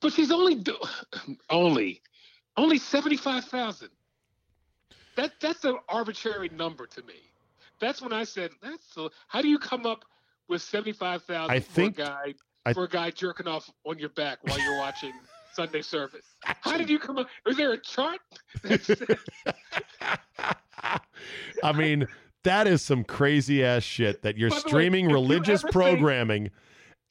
But 0.00 0.12
she's 0.12 0.30
only 0.30 0.54
do- 0.56 0.76
only 1.50 2.02
only 2.58 2.78
seventy 2.78 3.16
five 3.16 3.44
thousand. 3.46 3.88
That 5.16 5.32
that's 5.40 5.64
an 5.64 5.76
arbitrary 5.88 6.50
number 6.50 6.86
to 6.86 7.02
me. 7.04 7.14
That's 7.80 8.02
when 8.02 8.12
I 8.12 8.24
said 8.24 8.50
that's 8.62 8.96
a, 8.98 9.08
how 9.28 9.40
do 9.40 9.48
you 9.48 9.58
come 9.58 9.86
up 9.86 10.04
with 10.48 10.60
seventy 10.60 10.92
five 10.92 11.22
I 11.28 11.32
thousand 11.32 11.62
for 11.64 11.70
a 11.70 11.74
think- 11.74 11.96
guy 11.96 12.34
I- 12.66 12.72
for 12.74 12.84
a 12.84 12.88
guy 12.88 13.10
jerking 13.10 13.46
off 13.48 13.70
on 13.86 13.98
your 13.98 14.10
back 14.10 14.38
while 14.42 14.60
you're 14.60 14.78
watching 14.78 15.12
Sunday 15.54 15.80
service? 15.82 16.26
How 16.44 16.76
did 16.76 16.90
you 16.90 16.98
come 16.98 17.16
up? 17.16 17.28
Is 17.46 17.56
there 17.56 17.72
a 17.72 17.78
chart? 17.80 18.20
I 21.62 21.72
mean, 21.72 22.06
that 22.46 22.66
is 22.66 22.82
some 22.82 23.04
crazy 23.04 23.64
ass 23.64 23.82
shit 23.82 24.22
that 24.22 24.36
you're 24.36 24.50
way, 24.50 24.58
streaming 24.58 25.08
you 25.10 25.14
religious 25.14 25.62
think- 25.62 25.72
programming 25.72 26.50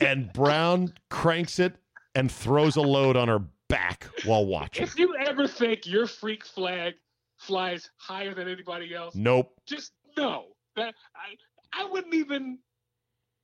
and 0.01 0.31
Brown 0.33 0.93
cranks 1.09 1.59
it 1.59 1.75
and 2.15 2.29
throws 2.31 2.75
a 2.75 2.81
load 2.81 3.15
on 3.15 3.27
her 3.29 3.39
back 3.69 4.07
while 4.25 4.45
watching. 4.45 4.83
if 4.83 4.97
you 4.99 5.15
ever 5.15 5.47
think 5.47 5.85
your 5.85 6.05
freak 6.07 6.43
flag 6.45 6.93
flies 7.37 7.89
higher 7.97 8.33
than 8.33 8.47
anybody 8.47 8.93
else, 8.93 9.15
Nope. 9.15 9.53
just 9.65 9.93
no. 10.17 10.47
That 10.75 10.93
I 11.15 11.81
I 11.81 11.85
wouldn't 11.89 12.13
even. 12.13 12.59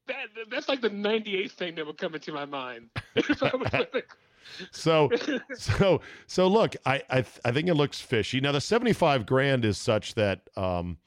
That 0.07 0.27
that's 0.49 0.67
like 0.67 0.81
the 0.81 0.89
98th 0.89 1.51
thing 1.51 1.75
that 1.75 1.85
would 1.85 1.97
come 1.97 2.13
into 2.15 2.33
my 2.33 2.45
mind. 2.45 2.89
so 4.71 5.09
so 5.53 6.01
so 6.27 6.47
look, 6.47 6.75
I 6.85 7.01
I, 7.09 7.21
th- 7.21 7.39
I 7.45 7.51
think 7.51 7.67
it 7.67 7.75
looks 7.75 7.99
fishy. 8.01 8.41
Now 8.41 8.51
the 8.51 8.61
75 8.61 9.25
grand 9.25 9.63
is 9.65 9.77
such 9.77 10.15
that 10.15 10.41
um 10.57 10.97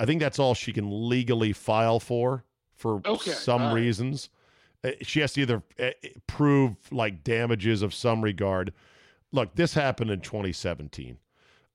I 0.00 0.06
think 0.06 0.20
that's 0.20 0.38
all 0.38 0.54
she 0.54 0.72
can 0.72 1.08
legally 1.08 1.52
file 1.52 2.00
for 2.00 2.44
for 2.74 3.00
Okay, 3.04 3.32
some 3.32 3.62
right. 3.62 3.72
reasons. 3.72 4.30
Uh, 4.84 4.92
She 5.02 5.20
has 5.20 5.32
to 5.32 5.40
either 5.42 5.62
uh, 5.80 5.90
prove 6.26 6.76
like 6.92 7.24
damages 7.24 7.82
of 7.82 7.92
some 7.92 8.22
regard. 8.22 8.72
Look, 9.32 9.56
this 9.56 9.74
happened 9.74 10.10
in 10.10 10.20
2017. 10.20 11.18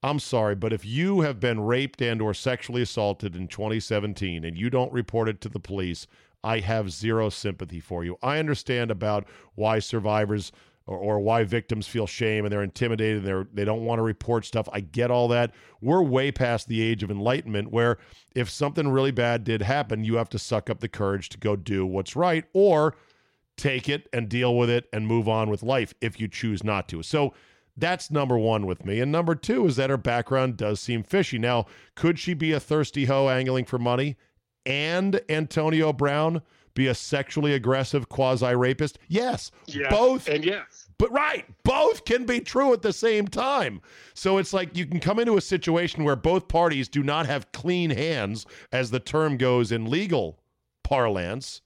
I'm 0.01 0.19
sorry, 0.19 0.55
but 0.55 0.73
if 0.73 0.85
you 0.85 1.21
have 1.21 1.39
been 1.39 1.61
raped 1.61 2.01
and 2.01 2.21
or 2.21 2.33
sexually 2.33 2.81
assaulted 2.81 3.35
in 3.35 3.47
2017 3.47 4.43
and 4.43 4.57
you 4.57 4.69
don't 4.69 4.91
report 4.91 5.29
it 5.29 5.39
to 5.41 5.49
the 5.49 5.59
police, 5.59 6.07
I 6.43 6.59
have 6.59 6.91
zero 6.91 7.29
sympathy 7.29 7.79
for 7.79 8.03
you. 8.03 8.17
I 8.21 8.37
understand 8.39 8.91
about 8.91 9.25
why 9.55 9.79
survivors 9.79 10.51
or, 10.85 10.97
or 10.97 11.19
why 11.19 11.43
victims 11.43 11.87
feel 11.87 12.07
shame 12.07 12.45
and 12.45 12.51
they're 12.51 12.63
intimidated 12.63 13.17
and 13.17 13.27
they're 13.27 13.47
they 13.53 13.65
don't 13.65 13.85
want 13.85 13.99
to 13.99 14.03
report 14.03 14.45
stuff. 14.45 14.67
I 14.71 14.81
get 14.81 15.11
all 15.11 15.27
that. 15.29 15.53
We're 15.81 16.01
way 16.01 16.31
past 16.31 16.67
the 16.67 16.81
age 16.81 17.03
of 17.03 17.11
enlightenment 17.11 17.71
where 17.71 17.97
if 18.35 18.49
something 18.49 18.87
really 18.89 19.11
bad 19.11 19.43
did 19.43 19.61
happen, 19.61 20.03
you 20.03 20.15
have 20.15 20.29
to 20.29 20.39
suck 20.39 20.69
up 20.69 20.79
the 20.79 20.89
courage 20.89 21.29
to 21.29 21.37
go 21.37 21.55
do 21.55 21.85
what's 21.85 22.15
right 22.15 22.45
or 22.53 22.95
take 23.55 23.87
it 23.87 24.09
and 24.11 24.29
deal 24.29 24.57
with 24.57 24.69
it 24.69 24.87
and 24.91 25.07
move 25.07 25.29
on 25.29 25.49
with 25.49 25.63
life 25.63 25.93
if 26.01 26.19
you 26.19 26.27
choose 26.27 26.63
not 26.63 26.87
to. 26.89 27.03
So 27.03 27.33
that's 27.77 28.11
number 28.11 28.37
one 28.37 28.65
with 28.65 28.85
me. 28.85 28.99
And 28.99 29.11
number 29.11 29.35
two 29.35 29.65
is 29.65 29.75
that 29.77 29.89
her 29.89 29.97
background 29.97 30.57
does 30.57 30.79
seem 30.79 31.03
fishy. 31.03 31.39
Now, 31.39 31.65
could 31.95 32.19
she 32.19 32.33
be 32.33 32.51
a 32.51 32.59
thirsty 32.59 33.05
hoe 33.05 33.29
angling 33.29 33.65
for 33.65 33.79
money 33.79 34.15
and 34.65 35.19
Antonio 35.29 35.91
Brown 35.93 36.41
be 36.73 36.87
a 36.87 36.95
sexually 36.95 37.53
aggressive 37.53 38.09
quasi 38.09 38.55
rapist? 38.55 38.99
Yes. 39.07 39.51
Both 39.89 40.27
And 40.27 40.43
yes. 40.43 40.89
but 40.97 41.11
right, 41.11 41.45
both 41.63 42.05
can 42.05 42.25
be 42.25 42.39
true 42.39 42.73
at 42.73 42.81
the 42.81 42.93
same 42.93 43.27
time. 43.27 43.81
So 44.13 44.37
it's 44.37 44.53
like 44.53 44.75
you 44.75 44.85
can 44.85 44.99
come 44.99 45.19
into 45.19 45.37
a 45.37 45.41
situation 45.41 46.03
where 46.03 46.15
both 46.15 46.47
parties 46.47 46.87
do 46.87 47.03
not 47.03 47.25
have 47.25 47.51
clean 47.51 47.89
hands, 47.89 48.45
as 48.71 48.91
the 48.91 48.99
term 48.99 49.37
goes 49.37 49.71
in 49.71 49.89
legal 49.89 50.39
parlance. 50.83 51.61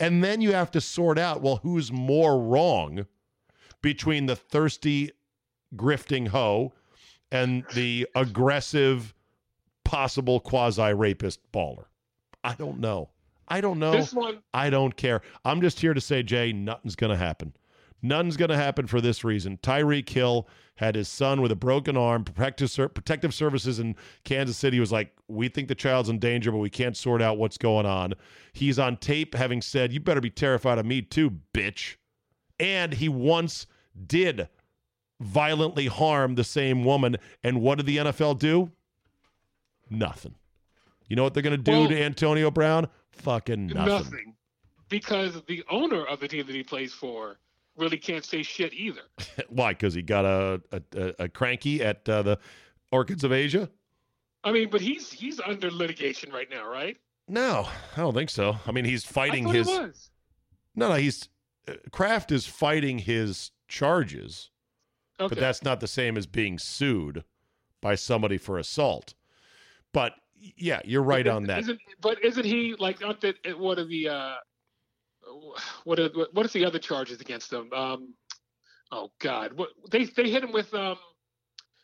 And 0.00 0.22
then 0.24 0.40
you 0.40 0.52
have 0.52 0.70
to 0.72 0.80
sort 0.80 1.18
out 1.18 1.42
well, 1.42 1.60
who's 1.62 1.92
more 1.92 2.40
wrong 2.40 3.06
between 3.82 4.26
the 4.26 4.36
thirsty, 4.36 5.10
grifting 5.76 6.28
hoe 6.28 6.72
and 7.30 7.64
the 7.74 8.06
aggressive, 8.14 9.14
possible 9.84 10.38
quasi 10.40 10.92
rapist 10.92 11.40
baller. 11.52 11.84
I 12.44 12.54
don't 12.54 12.80
know. 12.80 13.10
I 13.52 13.60
don't 13.60 13.78
know. 13.78 13.92
This 13.92 14.14
one. 14.14 14.38
I 14.54 14.70
don't 14.70 14.96
care. 14.96 15.20
I'm 15.44 15.60
just 15.60 15.78
here 15.78 15.92
to 15.92 16.00
say, 16.00 16.22
Jay, 16.22 16.52
nothing's 16.52 16.96
going 16.96 17.10
to 17.10 17.16
happen. 17.16 17.52
Nothing's 18.00 18.38
going 18.38 18.48
to 18.48 18.56
happen 18.56 18.86
for 18.86 19.00
this 19.00 19.24
reason. 19.24 19.58
Tyreek 19.62 20.08
Hill 20.08 20.48
had 20.76 20.94
his 20.94 21.06
son 21.06 21.42
with 21.42 21.52
a 21.52 21.56
broken 21.56 21.96
arm. 21.96 22.24
Protective, 22.24 22.94
protective 22.94 23.34
Services 23.34 23.78
in 23.78 23.94
Kansas 24.24 24.56
City 24.56 24.80
was 24.80 24.90
like, 24.90 25.12
We 25.28 25.48
think 25.48 25.68
the 25.68 25.74
child's 25.74 26.08
in 26.08 26.18
danger, 26.18 26.50
but 26.50 26.58
we 26.58 26.70
can't 26.70 26.96
sort 26.96 27.20
out 27.20 27.36
what's 27.36 27.58
going 27.58 27.84
on. 27.84 28.14
He's 28.54 28.78
on 28.78 28.96
tape 28.96 29.34
having 29.34 29.60
said, 29.60 29.92
You 29.92 30.00
better 30.00 30.22
be 30.22 30.30
terrified 30.30 30.78
of 30.78 30.86
me 30.86 31.02
too, 31.02 31.38
bitch. 31.52 31.96
And 32.58 32.94
he 32.94 33.08
once 33.08 33.66
did 34.06 34.48
violently 35.20 35.88
harm 35.88 36.34
the 36.36 36.44
same 36.44 36.84
woman. 36.84 37.16
And 37.44 37.60
what 37.60 37.76
did 37.76 37.86
the 37.86 37.98
NFL 37.98 38.38
do? 38.38 38.72
Nothing. 39.90 40.36
You 41.08 41.16
know 41.16 41.22
what 41.22 41.34
they're 41.34 41.42
going 41.42 41.56
to 41.56 41.62
do 41.62 41.72
Well- 41.72 41.88
to 41.88 42.02
Antonio 42.02 42.50
Brown? 42.50 42.88
Fucking 43.10 43.68
nothing. 43.68 43.86
Nothing. 43.86 44.34
Because 44.88 45.42
the 45.46 45.64
owner 45.70 46.04
of 46.06 46.20
the 46.20 46.28
team 46.28 46.46
that 46.46 46.54
he 46.54 46.62
plays 46.62 46.92
for 46.92 47.38
really 47.76 47.96
can't 47.96 48.24
say 48.24 48.42
shit 48.42 48.72
either. 48.74 49.02
Why? 49.48 49.72
Because 49.72 49.94
he 49.94 50.02
got 50.02 50.24
a 50.24 50.60
a, 50.72 51.14
a, 51.18 51.28
cranky 51.28 51.82
at 51.82 52.06
uh, 52.08 52.22
the 52.22 52.38
Orchids 52.90 53.24
of 53.24 53.32
Asia? 53.32 53.70
I 54.44 54.52
mean, 54.52 54.68
but 54.70 54.80
he's 54.80 55.10
he's 55.12 55.40
under 55.40 55.70
litigation 55.70 56.30
right 56.32 56.48
now, 56.50 56.68
right? 56.68 56.96
No, 57.28 57.68
I 57.96 58.00
don't 58.00 58.14
think 58.14 58.30
so. 58.30 58.56
I 58.66 58.72
mean, 58.72 58.84
he's 58.84 59.04
fighting 59.04 59.46
his. 59.48 59.68
he 59.68 59.78
was. 59.78 60.10
No, 60.74 60.88
no, 60.88 60.94
he's 60.94 61.28
uh, 61.68 61.74
Kraft 61.90 62.32
is 62.32 62.46
fighting 62.46 62.98
his 62.98 63.52
charges, 63.68 64.50
Okay. 65.20 65.28
but 65.34 65.38
that's 65.38 65.62
not 65.62 65.80
the 65.80 65.88
same 65.88 66.16
as 66.16 66.26
being 66.26 66.58
sued 66.58 67.24
by 67.80 67.94
somebody 67.94 68.36
for 68.36 68.58
assault. 68.58 69.14
But 69.92 70.14
yeah, 70.56 70.80
you're 70.84 71.02
right 71.02 71.26
on 71.26 71.44
that. 71.44 71.60
Isn't, 71.60 71.80
but 72.00 72.22
isn't 72.24 72.44
he 72.44 72.74
like 72.78 72.98
that 72.98 73.34
what 73.58 73.78
are 73.78 73.84
the 73.84 74.08
uh 74.08 74.34
what 75.84 75.98
are 75.98 76.10
what 76.32 76.46
is 76.46 76.52
the 76.52 76.64
other 76.64 76.78
charges 76.78 77.20
against 77.20 77.52
him? 77.52 77.72
Um 77.72 78.14
oh 78.90 79.10
God. 79.20 79.52
What 79.54 79.70
they 79.90 80.04
they 80.04 80.30
hit 80.30 80.42
him 80.42 80.52
with 80.52 80.72
um 80.74 80.96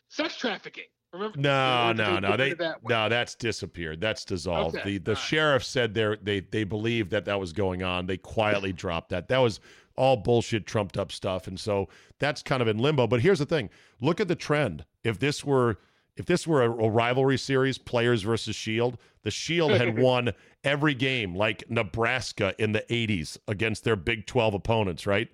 sex 0.09 0.35
trafficking. 0.35 0.85
Remember? 1.11 1.39
No, 1.39 1.91
no, 1.91 2.15
did 2.15 2.21
no. 2.21 2.37
They 2.37 2.53
that 2.53 2.77
no, 2.87 3.09
that's 3.09 3.33
disappeared. 3.33 3.99
That's 3.99 4.23
dissolved. 4.25 4.75
Okay, 4.75 4.91
The 4.91 4.97
the 4.99 5.11
right. 5.13 5.17
sheriff 5.17 5.63
said 5.63 5.93
they 5.93 6.15
they 6.21 6.39
they 6.41 6.63
believed 6.63 7.11
that 7.11 7.25
that 7.25 7.39
was 7.39 7.51
going 7.53 7.81
on. 7.81 8.05
They 8.05 8.17
quietly 8.17 8.73
dropped 8.73 9.09
that. 9.09 9.27
That 9.27 9.39
was 9.39 9.59
all 9.95 10.17
bullshit, 10.17 10.67
trumped 10.67 10.97
up 10.97 11.11
stuff, 11.11 11.47
and 11.47 11.59
so 11.59 11.89
that's 12.19 12.43
kind 12.43 12.61
of 12.61 12.67
in 12.67 12.77
limbo. 12.77 13.07
But 13.07 13.21
here's 13.21 13.39
the 13.39 13.45
thing: 13.45 13.69
look 14.01 14.19
at 14.19 14.27
the 14.27 14.35
trend. 14.35 14.85
If 15.03 15.17
this 15.17 15.43
were 15.43 15.79
if 16.15 16.25
this 16.25 16.45
were 16.45 16.63
a, 16.63 16.71
a 16.71 16.89
rivalry 16.89 17.37
series, 17.37 17.77
players 17.77 18.23
versus 18.23 18.55
Shield, 18.55 18.97
the 19.23 19.31
Shield 19.31 19.71
had 19.71 19.97
won 20.01 20.31
every 20.63 20.93
game, 20.93 21.35
like 21.35 21.63
Nebraska 21.69 22.53
in 22.59 22.71
the 22.71 22.85
'80s 22.89 23.37
against 23.47 23.83
their 23.83 23.95
Big 23.95 24.25
12 24.25 24.53
opponents, 24.53 25.07
right? 25.07 25.29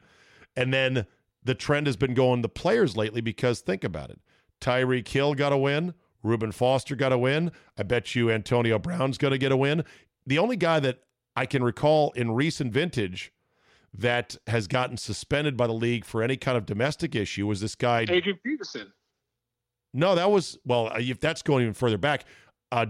And 0.55 0.73
then 0.73 1.05
the 1.43 1.55
trend 1.55 1.87
has 1.87 1.95
been 1.95 2.13
going 2.13 2.41
the 2.41 2.49
players 2.49 2.97
lately 2.97 3.21
because 3.21 3.61
think 3.61 3.83
about 3.83 4.09
it. 4.09 4.19
Tyreek 4.61 5.07
Hill 5.07 5.33
got 5.35 5.53
a 5.53 5.57
win. 5.57 5.93
Reuben 6.23 6.51
Foster 6.51 6.95
got 6.95 7.11
a 7.11 7.17
win. 7.17 7.51
I 7.77 7.83
bet 7.83 8.15
you 8.15 8.31
Antonio 8.31 8.79
Brown's 8.79 9.17
going 9.17 9.31
to 9.31 9.37
get 9.37 9.51
a 9.51 9.57
win. 9.57 9.83
The 10.25 10.39
only 10.39 10.55
guy 10.55 10.79
that 10.79 11.03
I 11.35 11.45
can 11.45 11.63
recall 11.63 12.11
in 12.13 12.31
recent 12.31 12.73
vintage 12.73 13.31
that 13.93 14.35
has 14.47 14.67
gotten 14.67 14.97
suspended 14.97 15.55
by 15.55 15.67
the 15.67 15.73
league 15.73 16.03
for 16.03 16.23
any 16.23 16.35
kind 16.35 16.57
of 16.57 16.65
domestic 16.65 17.15
issue 17.15 17.47
was 17.47 17.61
this 17.61 17.75
guy. 17.75 18.01
Adrian 18.01 18.39
Peterson. 18.43 18.91
No, 19.95 20.15
that 20.15 20.29
was, 20.29 20.57
well, 20.65 20.91
if 20.95 21.19
that's 21.19 21.41
going 21.41 21.63
even 21.63 21.73
further 21.73 21.97
back, 21.97 22.25
uh, 22.71 22.87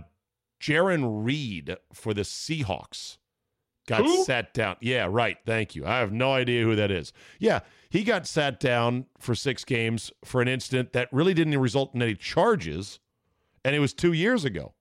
Jarran 0.61 1.23
Reed 1.23 1.75
for 1.93 2.13
the 2.13 2.21
Seahawks 2.21 3.17
got 3.87 4.01
Who? 4.01 4.23
sat 4.23 4.53
down. 4.53 4.77
Yeah, 4.81 5.07
right. 5.09 5.37
Thank 5.45 5.75
you. 5.75 5.85
I 5.85 5.99
have 5.99 6.11
no 6.11 6.33
idea 6.33 6.63
who 6.63 6.75
that 6.75 6.91
is. 6.91 7.13
Yeah, 7.39 7.59
he 7.89 8.03
got 8.03 8.25
sat 8.25 8.59
down 8.59 9.05
for 9.19 9.35
six 9.35 9.63
games 9.63 10.11
for 10.23 10.41
an 10.41 10.47
incident 10.47 10.93
that 10.93 11.09
really 11.11 11.33
didn't 11.33 11.57
result 11.59 11.93
in 11.93 12.01
any 12.01 12.15
charges, 12.15 12.99
and 13.63 13.75
it 13.75 13.79
was 13.79 13.93
two 13.93 14.13
years 14.13 14.43
ago. 14.43 14.73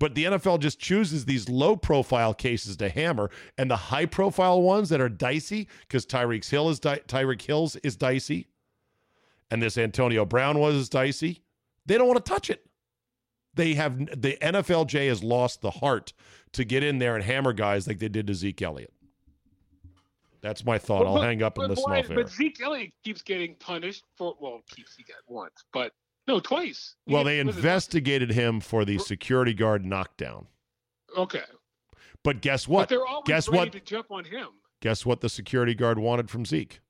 But 0.00 0.14
the 0.14 0.24
NFL 0.24 0.58
just 0.58 0.80
chooses 0.80 1.24
these 1.24 1.48
low 1.48 1.76
profile 1.76 2.34
cases 2.34 2.76
to 2.78 2.88
hammer, 2.88 3.30
and 3.56 3.70
the 3.70 3.76
high 3.76 4.06
profile 4.06 4.60
ones 4.62 4.88
that 4.88 5.00
are 5.00 5.08
dicey 5.08 5.68
because 5.82 6.04
Tyreek 6.04 6.48
Hill 6.48 6.68
is 6.68 6.80
di- 6.80 7.00
Tyreek 7.06 7.42
Hills 7.42 7.76
is 7.76 7.96
dicey, 7.96 8.48
and 9.50 9.62
this 9.62 9.78
Antonio 9.78 10.24
Brown 10.24 10.58
was 10.58 10.88
dicey. 10.88 11.42
They 11.86 11.98
don't 11.98 12.08
want 12.08 12.24
to 12.24 12.30
touch 12.32 12.50
it. 12.50 12.66
They 13.54 13.74
have 13.74 13.98
the 14.20 14.36
NFLJ 14.42 15.08
has 15.08 15.22
lost 15.22 15.60
the 15.60 15.70
heart 15.70 16.12
to 16.52 16.64
get 16.64 16.82
in 16.82 16.98
there 16.98 17.14
and 17.14 17.22
hammer 17.22 17.52
guys 17.52 17.86
like 17.86 17.98
they 17.98 18.08
did 18.08 18.26
to 18.26 18.34
Zeke 18.34 18.62
Elliott. 18.62 18.92
That's 20.40 20.64
my 20.64 20.76
thought. 20.78 21.06
I'll 21.06 21.14
But- 21.14 21.22
hang 21.24 21.42
up 21.42 21.56
and 21.58 21.64
but 21.64 21.70
listen 21.70 21.84
why- 21.90 22.00
off 22.00 22.10
air. 22.10 22.16
But 22.16 22.28
Zeke 22.30 22.60
Elliott 22.60 22.92
keeps 23.04 23.22
getting 23.22 23.54
punished 23.56 24.04
for 24.16 24.34
well, 24.40 24.62
keeps 24.68 24.96
he 24.96 25.02
got 25.04 25.16
once, 25.26 25.64
but 25.72 25.92
no, 26.26 26.40
twice. 26.40 26.96
He 27.06 27.14
Well, 27.14 27.24
they 27.24 27.42
was 27.44 27.54
it- 27.54 27.58
investigated 27.60 28.30
him 28.30 28.60
for 28.60 28.84
the 28.84 28.98
security 28.98 29.54
guard 29.54 29.84
knockdown. 29.84 30.48
Okay, 31.16 31.44
But 32.24 32.40
guess 32.42 32.66
but 32.66 32.72
what? 32.72 32.88
they're 32.88 33.06
always 33.06 33.26
Guess 33.26 33.48
ready 33.48 33.58
what? 33.60 33.72
to 33.72 33.80
jump 33.80 34.10
on 34.10 34.24
him. 34.24 34.48
Guess 34.80 35.06
what 35.06 35.20
the 35.20 35.28
security 35.28 35.74
guard 35.74 35.98
wanted 35.98 36.28
from 36.28 36.44
Zeke? 36.44 36.80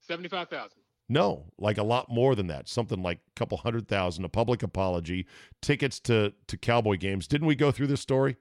Seventy-five 0.00 0.48
thousand. 0.48 0.80
No, 1.08 1.52
like 1.58 1.78
a 1.78 1.84
lot 1.84 2.10
more 2.10 2.34
than 2.34 2.48
that. 2.48 2.68
Something 2.68 3.02
like 3.02 3.18
a 3.18 3.38
couple 3.38 3.58
hundred 3.58 3.86
thousand, 3.86 4.24
a 4.24 4.28
public 4.28 4.62
apology, 4.62 5.26
tickets 5.62 6.00
to 6.00 6.32
to 6.48 6.56
Cowboy 6.56 6.96
games. 6.96 7.28
Didn't 7.28 7.46
we 7.46 7.54
go 7.54 7.70
through 7.70 7.86
this 7.86 8.00
story? 8.00 8.36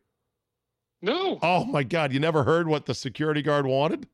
No, 1.01 1.37
Oh 1.43 1.65
my 1.65 1.83
God! 1.83 2.11
You 2.11 2.19
never 2.19 2.43
heard 2.43 2.67
what 2.67 2.85
the 2.87 2.95
security 2.95 3.43
guard 3.43 3.67
wanted? 3.67 4.07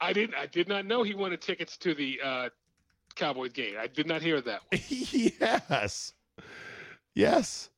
I 0.00 0.12
didn't. 0.12 0.36
I 0.36 0.46
did 0.46 0.68
not 0.68 0.86
know 0.86 1.02
he 1.02 1.14
wanted 1.14 1.40
tickets 1.40 1.76
to 1.78 1.94
the 1.94 2.20
uh, 2.22 2.48
Cowboys 3.16 3.52
game. 3.52 3.74
I 3.80 3.88
did 3.88 4.06
not 4.06 4.22
hear 4.22 4.40
that. 4.42 4.60
One. 4.70 4.80
yes, 4.88 6.12
yes. 7.14 7.70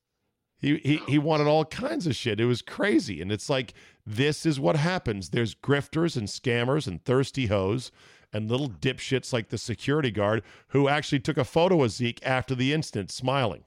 He, 0.59 0.77
he 0.77 0.97
he 1.07 1.17
wanted 1.17 1.47
all 1.47 1.65
kinds 1.65 2.05
of 2.05 2.15
shit. 2.15 2.39
It 2.39 2.45
was 2.45 2.61
crazy, 2.61 3.21
and 3.21 3.31
it's 3.31 3.49
like 3.49 3.73
this 4.05 4.45
is 4.45 4.59
what 4.59 4.75
happens. 4.75 5.29
There's 5.29 5.55
grifters 5.55 6.17
and 6.17 6.27
scammers 6.27 6.85
and 6.85 7.03
thirsty 7.03 7.47
hoes 7.47 7.91
and 8.31 8.49
little 8.49 8.69
dipshits 8.69 9.33
like 9.33 9.49
the 9.49 9.57
security 9.57 10.11
guard 10.11 10.43
who 10.69 10.87
actually 10.87 11.19
took 11.19 11.37
a 11.37 11.43
photo 11.43 11.83
of 11.83 11.91
Zeke 11.91 12.19
after 12.23 12.55
the 12.55 12.73
incident, 12.73 13.11
smiling. 13.11 13.63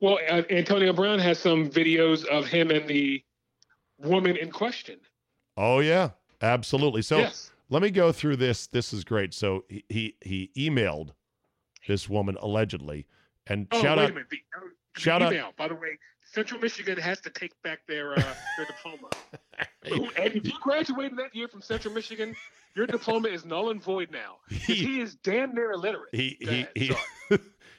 Well, 0.00 0.18
uh, 0.28 0.42
Antonio 0.50 0.92
Brown 0.92 1.18
has 1.20 1.38
some 1.38 1.68
videos 1.68 2.24
of 2.26 2.46
him 2.46 2.70
and 2.70 2.88
the 2.88 3.22
woman 3.98 4.36
in 4.36 4.50
question. 4.50 4.98
Oh 5.56 5.80
yeah, 5.80 6.10
absolutely. 6.42 7.02
So 7.02 7.18
yes. 7.18 7.52
let 7.70 7.82
me 7.82 7.90
go 7.90 8.12
through 8.12 8.36
this. 8.36 8.66
This 8.66 8.92
is 8.92 9.04
great. 9.04 9.32
So 9.32 9.64
he 9.68 9.84
he, 9.88 10.16
he 10.20 10.50
emailed 10.70 11.10
this 11.86 12.08
woman 12.08 12.36
allegedly, 12.40 13.06
and 13.46 13.68
Oh, 13.70 13.80
shout 13.80 13.98
out. 13.98 14.12
The, 14.12 14.20
uh, 14.20 14.60
the 14.94 15.00
shout 15.00 15.22
out- 15.22 15.56
by 15.56 15.68
the 15.68 15.74
way, 15.74 15.98
Central 16.32 16.60
Michigan 16.60 16.98
has 16.98 17.20
to 17.22 17.30
take 17.30 17.52
back 17.62 17.80
their 17.86 18.12
uh, 18.12 18.34
their 18.56 18.66
diploma. 18.66 19.08
and 19.84 20.34
if 20.34 20.44
you 20.46 20.52
graduated 20.60 21.18
that 21.18 21.34
year 21.34 21.48
from 21.48 21.62
Central 21.62 21.92
Michigan, 21.94 22.34
your 22.74 22.86
diploma 22.86 23.28
is 23.28 23.44
null 23.44 23.70
and 23.70 23.82
void 23.82 24.10
now. 24.10 24.36
he 24.48 24.74
he 24.74 25.00
is 25.00 25.14
damn 25.16 25.54
near 25.54 25.72
illiterate. 25.72 26.08
he 26.12 26.36
he 26.40 26.66
he, 26.74 26.92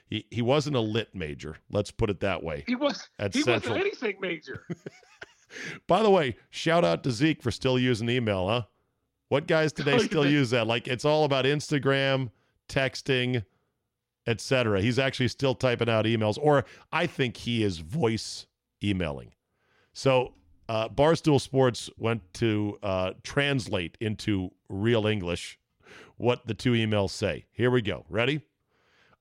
he 0.10 0.26
he 0.32 0.42
wasn't 0.42 0.76
a 0.76 0.80
lit 0.80 1.14
major. 1.14 1.58
Let's 1.70 1.92
put 1.92 2.10
it 2.10 2.20
that 2.22 2.44
way. 2.44 2.64
He 2.68 2.76
was 2.76 3.08
At 3.20 3.34
he 3.34 3.42
Central. 3.42 3.76
wasn't 3.76 3.88
anything 3.88 4.18
major. 4.22 4.64
By 5.88 6.04
the 6.04 6.10
way, 6.10 6.36
shout 6.50 6.84
out 6.84 7.04
to 7.04 7.12
Zeke 7.12 7.42
for 7.42 7.52
still 7.52 7.80
using 7.80 8.10
email, 8.10 8.48
huh? 8.48 8.64
What 9.30 9.48
guys 9.48 9.72
today 9.72 9.98
still 10.00 10.26
use 10.26 10.50
that? 10.50 10.68
Like 10.68 10.88
it's 10.88 11.06
all 11.06 11.24
about 11.26 11.46
Instagram, 11.46 12.32
texting, 12.70 13.44
etc. 14.26 14.82
He's 14.82 15.00
actually 15.00 15.28
still 15.30 15.56
typing 15.56 15.90
out 15.90 16.06
emails, 16.06 16.38
or 16.42 16.66
I 16.92 17.08
think 17.08 17.38
he 17.38 17.64
is 17.64 17.78
voice 17.80 18.48
emailing. 18.84 19.34
So 19.94 20.34
uh, 20.70 20.90
Barstool 20.90 21.40
Sports 21.40 21.90
went 21.98 22.34
to 22.36 22.78
uh, 22.84 23.14
translate 23.24 23.98
into 24.00 24.52
real 24.70 25.08
English 25.08 25.60
what 26.18 26.48
the 26.48 26.54
two 26.54 26.74
emails 26.74 27.12
say. 27.12 27.46
Here 27.52 27.72
we 27.72 27.82
go. 27.82 28.06
Ready? 28.10 28.42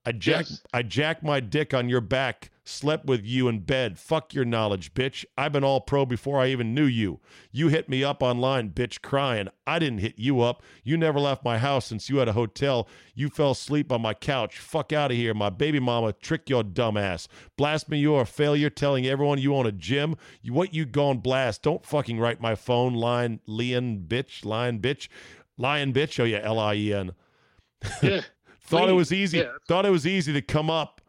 I 0.07 0.13
jack 0.13 0.45
Yes. 0.49 0.61
I 0.73 0.83
jack 0.83 1.21
my 1.21 1.41
dick 1.41 1.73
on 1.73 1.89
your 1.89 1.99
back, 1.99 2.49
slept 2.63 3.07
with 3.07 3.25
you 3.25 3.49
in 3.49 3.59
bed. 3.59 3.99
Fuck 3.99 4.33
your 4.33 4.45
knowledge, 4.45 4.93
bitch. 4.93 5.25
I've 5.37 5.51
been 5.51 5.65
all 5.65 5.81
pro 5.81 6.05
before 6.05 6.39
I 6.39 6.47
even 6.47 6.73
knew 6.73 6.85
you. 6.85 7.19
You 7.51 7.67
hit 7.67 7.89
me 7.89 8.05
up 8.05 8.23
online, 8.23 8.69
bitch, 8.69 9.01
crying. 9.01 9.49
I 9.67 9.79
didn't 9.79 9.97
hit 9.99 10.17
you 10.17 10.39
up. 10.39 10.63
You 10.85 10.95
never 10.95 11.19
left 11.19 11.43
my 11.43 11.57
house 11.57 11.87
since 11.87 12.09
you 12.09 12.19
had 12.19 12.29
a 12.29 12.33
hotel. 12.33 12.87
You 13.15 13.27
fell 13.27 13.51
asleep 13.51 13.91
on 13.91 14.01
my 14.01 14.13
couch. 14.13 14.59
Fuck 14.59 14.93
out 14.93 15.11
of 15.11 15.17
here. 15.17 15.33
My 15.33 15.49
baby 15.49 15.81
mama 15.81 16.13
trick 16.13 16.49
your 16.49 16.63
dumb 16.63 16.95
ass. 16.95 17.27
Blast 17.57 17.89
me, 17.89 17.99
you're 17.99 18.21
a 18.21 18.25
failure 18.25 18.69
telling 18.69 19.05
everyone 19.05 19.39
you 19.39 19.53
own 19.53 19.65
a 19.65 19.73
gym. 19.73 20.15
You 20.41 20.53
what 20.53 20.73
you 20.73 20.85
gone 20.85 21.17
blast. 21.17 21.63
Don't 21.63 21.85
fucking 21.85 22.17
write 22.17 22.39
my 22.39 22.55
phone 22.55 22.93
line, 22.93 23.41
Lion 23.45 24.05
bitch, 24.07 24.45
lion 24.45 24.79
bitch. 24.79 25.09
Lion 25.57 25.91
bitch, 25.91 26.17
oh 26.17 26.23
yeah, 26.23 26.39
L 26.43 26.59
I 26.59 26.75
E 26.75 26.93
N. 26.93 27.11
Yeah. 28.01 28.21
Thought 28.67 28.89
it 28.89 28.93
was 28.93 29.13
easy. 29.13 29.39
Yeah. 29.39 29.53
Thought 29.67 29.85
it 29.85 29.91
was 29.91 30.05
easy 30.05 30.33
to 30.33 30.41
come 30.41 30.69
up 30.69 31.01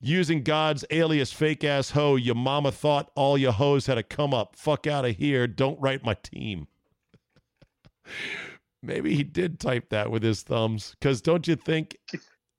using 0.00 0.42
God's 0.42 0.84
alias 0.90 1.32
fake 1.32 1.64
ass 1.64 1.90
hoe. 1.90 2.16
Your 2.16 2.34
mama 2.34 2.70
thought 2.70 3.10
all 3.14 3.38
your 3.38 3.52
hoes 3.52 3.86
had 3.86 3.94
to 3.94 4.02
come 4.02 4.34
up. 4.34 4.56
Fuck 4.56 4.86
out 4.86 5.04
of 5.04 5.16
here. 5.16 5.46
Don't 5.46 5.80
write 5.80 6.04
my 6.04 6.14
team. 6.14 6.68
Maybe 8.82 9.14
he 9.14 9.24
did 9.24 9.58
type 9.58 9.88
that 9.88 10.10
with 10.10 10.22
his 10.22 10.42
thumbs. 10.42 10.94
Cause 11.00 11.20
don't 11.20 11.48
you 11.48 11.56
think 11.56 11.96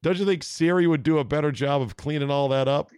don't 0.04 0.18
you 0.18 0.26
think 0.26 0.44
Siri 0.44 0.88
would 0.88 1.04
do 1.04 1.20
a 1.20 1.24
better 1.24 1.52
job 1.52 1.82
of 1.82 1.96
cleaning 1.96 2.30
all 2.30 2.50
that 2.50 2.68
up? 2.68 2.92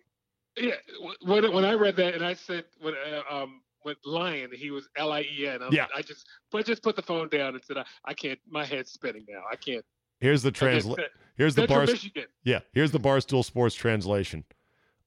Yeah, 0.58 0.76
when 1.22 1.52
when 1.54 1.66
I 1.66 1.74
read 1.74 1.96
that 1.98 2.16
and 2.16 2.26
I 2.26 2.34
said 2.34 2.66
when 2.80 2.96
uh, 2.96 3.22
um 3.34 3.62
with 3.86 3.98
Lion 4.06 4.50
he 4.54 4.72
was 4.72 4.90
L 4.96 5.12
I 5.12 5.22
E 5.22 5.48
N. 5.48 5.60
Yeah. 5.72 5.86
I 5.96 6.02
just 6.02 6.26
but 6.52 6.66
just 6.66 6.82
put 6.82 6.96
the 6.96 7.02
phone 7.02 7.30
down 7.30 7.54
and 7.56 7.64
said 7.64 7.78
I, 7.78 7.86
I 8.06 8.14
can't. 8.14 8.40
My 8.50 8.66
head's 8.66 8.92
spinning 8.92 9.26
now. 9.30 9.42
I 9.52 9.56
can't. 9.56 9.86
Here's 10.22 10.44
the 10.44 10.52
translate. 10.52 11.08
Here's 11.36 11.56
the 11.56 11.68
bars. 11.68 12.10
Yeah, 12.44 12.60
here's 12.72 12.92
the 12.92 13.00
Barstool 13.00 13.44
Sports 13.44 13.76
translation. 13.76 14.46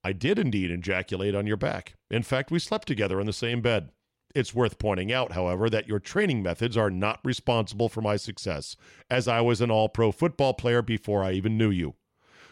I 0.03 0.12
did 0.12 0.38
indeed 0.38 0.70
ejaculate 0.70 1.35
on 1.35 1.46
your 1.46 1.57
back. 1.57 1.94
In 2.11 2.22
fact, 2.22 2.50
we 2.50 2.59
slept 2.59 2.87
together 2.87 3.20
in 3.20 3.27
the 3.27 3.33
same 3.33 3.62
bed. 3.62 3.90
It's 4.35 4.55
worth 4.55 4.81
pointing 4.81 5.12
out, 5.12 5.33
however, 5.33 5.70
that 5.70 5.87
your 5.87 6.00
training 6.00 6.42
methods 6.42 6.77
are 6.77 6.90
not 6.90 7.20
responsible 7.24 7.88
for 7.88 8.03
my 8.03 8.16
success, 8.16 8.77
as 9.09 9.29
I 9.29 9.40
was 9.40 9.61
an 9.61 9.70
all 9.70 9.88
pro 9.88 10.11
football 10.11 10.53
player 10.55 10.83
before 10.83 11.22
I 11.22 11.33
even 11.33 11.57
knew 11.57 11.70
you. 11.70 11.94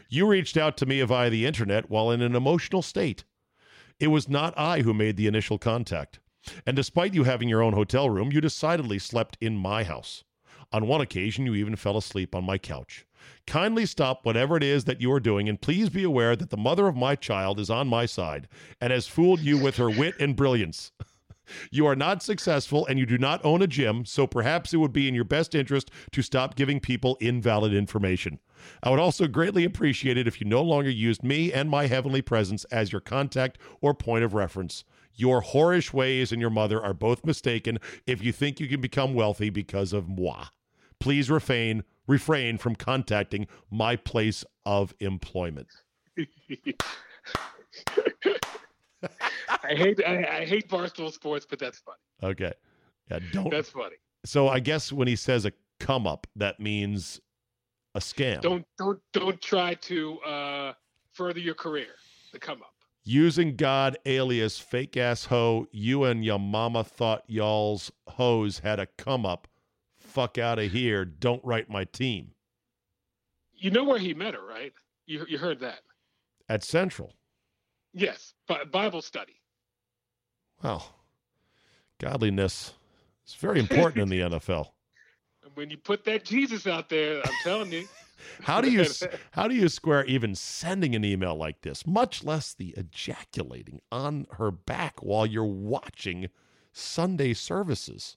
You 0.09 0.29
reached 0.29 0.57
out 0.57 0.77
to 0.77 0.87
me 0.87 1.03
via 1.03 1.29
the 1.29 1.45
internet 1.45 1.91
while 1.91 2.11
in 2.11 2.23
an 2.23 2.37
emotional 2.37 2.83
state. 2.83 3.25
It 3.99 4.09
was 4.09 4.29
not 4.29 4.57
I 4.57 4.83
who 4.83 4.95
made 4.95 5.17
the 5.17 5.27
initial 5.27 5.59
contact. 5.59 6.21
And 6.67 6.77
despite 6.77 7.15
you 7.15 7.25
having 7.25 7.49
your 7.49 7.63
own 7.63 7.73
hotel 7.73 8.09
room, 8.09 8.31
you 8.31 8.41
decidedly 8.41 8.99
slept 8.99 9.37
in 9.41 9.57
my 9.57 9.85
house. 9.85 10.23
On 10.73 10.87
one 10.87 11.01
occasion, 11.01 11.45
you 11.47 11.55
even 11.55 11.77
fell 11.77 11.97
asleep 11.97 12.35
on 12.35 12.45
my 12.45 12.57
couch. 12.57 13.05
Kindly 13.47 13.87
stop 13.87 14.25
whatever 14.25 14.57
it 14.57 14.63
is 14.63 14.85
that 14.85 15.01
you 15.01 15.13
are 15.13 15.21
doing, 15.21 15.49
and 15.49 15.61
please 15.61 15.91
be 15.91 16.03
aware 16.03 16.35
that 16.35 16.51
the 16.51 16.57
mother 16.57 16.87
of 16.87 16.97
my 16.97 17.15
child 17.15 17.61
is 17.61 17.71
on 17.71 17.89
my 17.89 18.07
side 18.07 18.49
and 18.81 18.93
has 18.93 19.07
fooled 19.07 19.41
you 19.41 19.59
with 19.59 19.77
her 19.77 19.91
wit 19.91 20.15
and 20.19 20.37
brilliance. 20.37 20.93
You 21.71 21.87
are 21.87 21.97
not 21.97 22.23
successful 22.23 22.87
and 22.87 22.99
you 22.99 23.05
do 23.05 23.19
not 23.19 23.45
own 23.45 23.63
a 23.63 23.67
gym, 23.67 24.05
so 24.05 24.27
perhaps 24.27 24.73
it 24.73 24.79
would 24.79 24.93
be 24.93 25.09
in 25.09 25.15
your 25.15 25.25
best 25.25 25.55
interest 25.55 25.91
to 26.13 26.23
stop 26.23 26.55
giving 26.55 26.81
people 26.81 27.19
invalid 27.21 27.75
information. 27.75 28.39
I 28.83 28.91
would 28.91 29.01
also 29.01 29.27
greatly 29.27 29.65
appreciate 29.65 30.17
it 30.17 30.29
if 30.29 30.41
you 30.41 30.47
no 30.47 30.63
longer 30.63 30.89
used 30.89 31.23
me 31.23 31.53
and 31.53 31.69
my 31.69 31.89
heavenly 31.89 32.23
presence 32.23 32.65
as 32.67 32.93
your 32.93 33.01
contact 33.01 33.59
or 33.81 33.93
point 33.93 34.25
of 34.25 34.35
reference. 34.35 34.85
Your 35.15 35.43
whorish 35.43 35.93
ways 35.93 36.33
and 36.33 36.41
your 36.41 36.51
mother 36.51 36.83
are 36.83 36.95
both 36.95 37.27
mistaken 37.27 37.79
if 38.07 38.23
you 38.23 38.33
think 38.33 38.61
you 38.61 38.69
can 38.69 38.81
become 38.81 39.13
wealthy 39.15 39.51
because 39.51 39.93
of 39.93 40.09
moi. 40.09 40.47
Please 41.03 41.29
refrain 41.29 41.83
refrain 42.07 42.59
from 42.59 42.77
contacting 42.77 43.49
my 43.73 43.97
place 43.97 44.45
of 44.65 44.95
employment. 45.01 45.67
I 49.49 49.75
hate 49.75 50.01
I, 50.07 50.25
I 50.43 50.45
hate 50.45 50.69
Barstool 50.69 51.13
Sports, 51.13 51.45
but 51.51 51.59
that's 51.59 51.81
funny. 51.81 51.99
Okay. 52.23 52.53
Yeah, 53.11 53.19
don't 53.33 53.51
That's 53.51 53.71
funny. 53.71 53.97
So 54.25 54.47
I 54.47 54.61
guess 54.61 54.93
when 54.93 55.09
he 55.09 55.17
says 55.17 55.45
a 55.45 55.53
come 55.81 56.07
up, 56.07 56.29
that 56.37 56.61
means 56.61 57.21
a 57.97 57.99
scam. 57.99 58.41
Don't 58.41 58.65
don't 58.79 59.01
don't 59.13 59.41
try 59.43 59.75
to 59.75 60.21
uh, 60.21 60.73
further 61.15 61.41
your 61.41 61.57
career. 61.57 61.97
The 62.33 62.39
come 62.39 62.63
up. 62.63 62.75
Using 63.03 63.57
God 63.57 63.99
alias 64.07 64.61
fake 64.61 64.97
ass 64.97 65.25
hoe, 65.25 65.67
you 65.73 66.05
and 66.05 66.25
your 66.25 66.39
mama 66.39 66.85
thought 66.85 67.25
y'all's 67.27 67.91
hoes 68.07 68.61
had 68.61 68.79
a 68.79 68.87
come 68.87 69.27
up. 69.27 69.49
Fuck 70.13 70.37
out 70.37 70.59
of 70.59 70.71
here. 70.71 71.07
Don't 71.07 71.43
write 71.43 71.71
my 71.71 71.85
team. 71.85 72.33
You 73.55 73.71
know 73.71 73.85
where 73.85 73.99
he 73.99 74.13
met 74.13 74.35
her, 74.35 74.45
right? 74.47 74.73
You 75.07 75.25
you 75.27 75.39
heard 75.39 75.61
that? 75.61 75.81
At 76.51 76.63
Central. 76.63 77.15
Yes, 77.95 78.35
Bible 78.71 79.01
study. 79.01 79.41
Well, 80.63 80.95
godliness 81.99 82.75
is 83.27 83.35
very 83.35 83.59
important 83.59 84.03
in 84.03 84.09
the 84.11 84.21
NFL. 84.39 84.69
And 85.45 85.53
when 85.55 85.71
you 85.71 85.79
put 85.79 86.05
that 86.05 86.25
Jesus 86.25 86.67
out 86.67 86.91
there, 86.91 87.23
I'm 87.25 87.35
telling 87.43 87.73
you. 87.73 87.89
How 88.43 88.61
do 88.61 88.71
you 88.71 88.85
how 89.33 89.49
do 89.49 89.55
you 89.57 89.69
square 89.69 90.05
even 90.05 90.37
sending 90.37 90.95
an 90.95 91.05
email 91.05 91.35
like 91.35 91.63
this, 91.63 91.85
much 91.85 92.23
less 92.23 92.55
the 92.55 92.73
ejaculating 92.77 93.81
on 93.91 94.27
her 94.33 94.53
back 94.53 95.03
while 95.03 95.27
you're 95.27 95.45
watching 95.45 96.29
Sunday 96.73 97.35
services? 97.35 98.17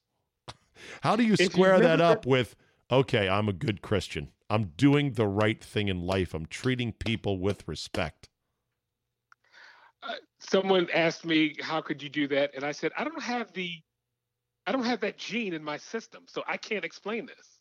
How 1.02 1.16
do 1.16 1.24
you 1.24 1.36
you 1.38 1.46
square 1.46 1.80
that 1.80 2.02
up 2.02 2.26
with 2.26 2.56
okay, 2.92 3.28
I'm 3.28 3.50
a 3.50 3.54
good 3.54 3.82
Christian. 3.82 4.30
I'm 4.50 4.74
doing 4.78 5.14
the 5.14 5.28
right 5.28 5.64
thing 5.64 5.88
in 5.88 6.02
life. 6.02 6.34
I'm 6.34 6.46
treating 6.46 6.92
people 6.94 7.40
with 7.40 7.68
respect. 7.68 8.30
Uh, 10.04 10.14
someone 10.40 10.88
asked 10.94 11.26
me 11.26 11.56
how 11.62 11.82
could 11.82 12.02
you 12.04 12.10
do 12.10 12.28
that 12.28 12.52
and 12.54 12.64
i 12.64 12.72
said 12.72 12.92
i 12.96 13.04
don't 13.04 13.24
have 13.24 13.52
the 13.54 13.72
i 14.68 14.72
don't 14.72 14.86
have 14.86 15.00
that 15.00 15.18
gene 15.18 15.52
in 15.52 15.64
my 15.64 15.78
system 15.78 16.24
so 16.28 16.44
i 16.48 16.56
can't 16.58 16.86
explain 16.86 17.26
this 17.26 17.60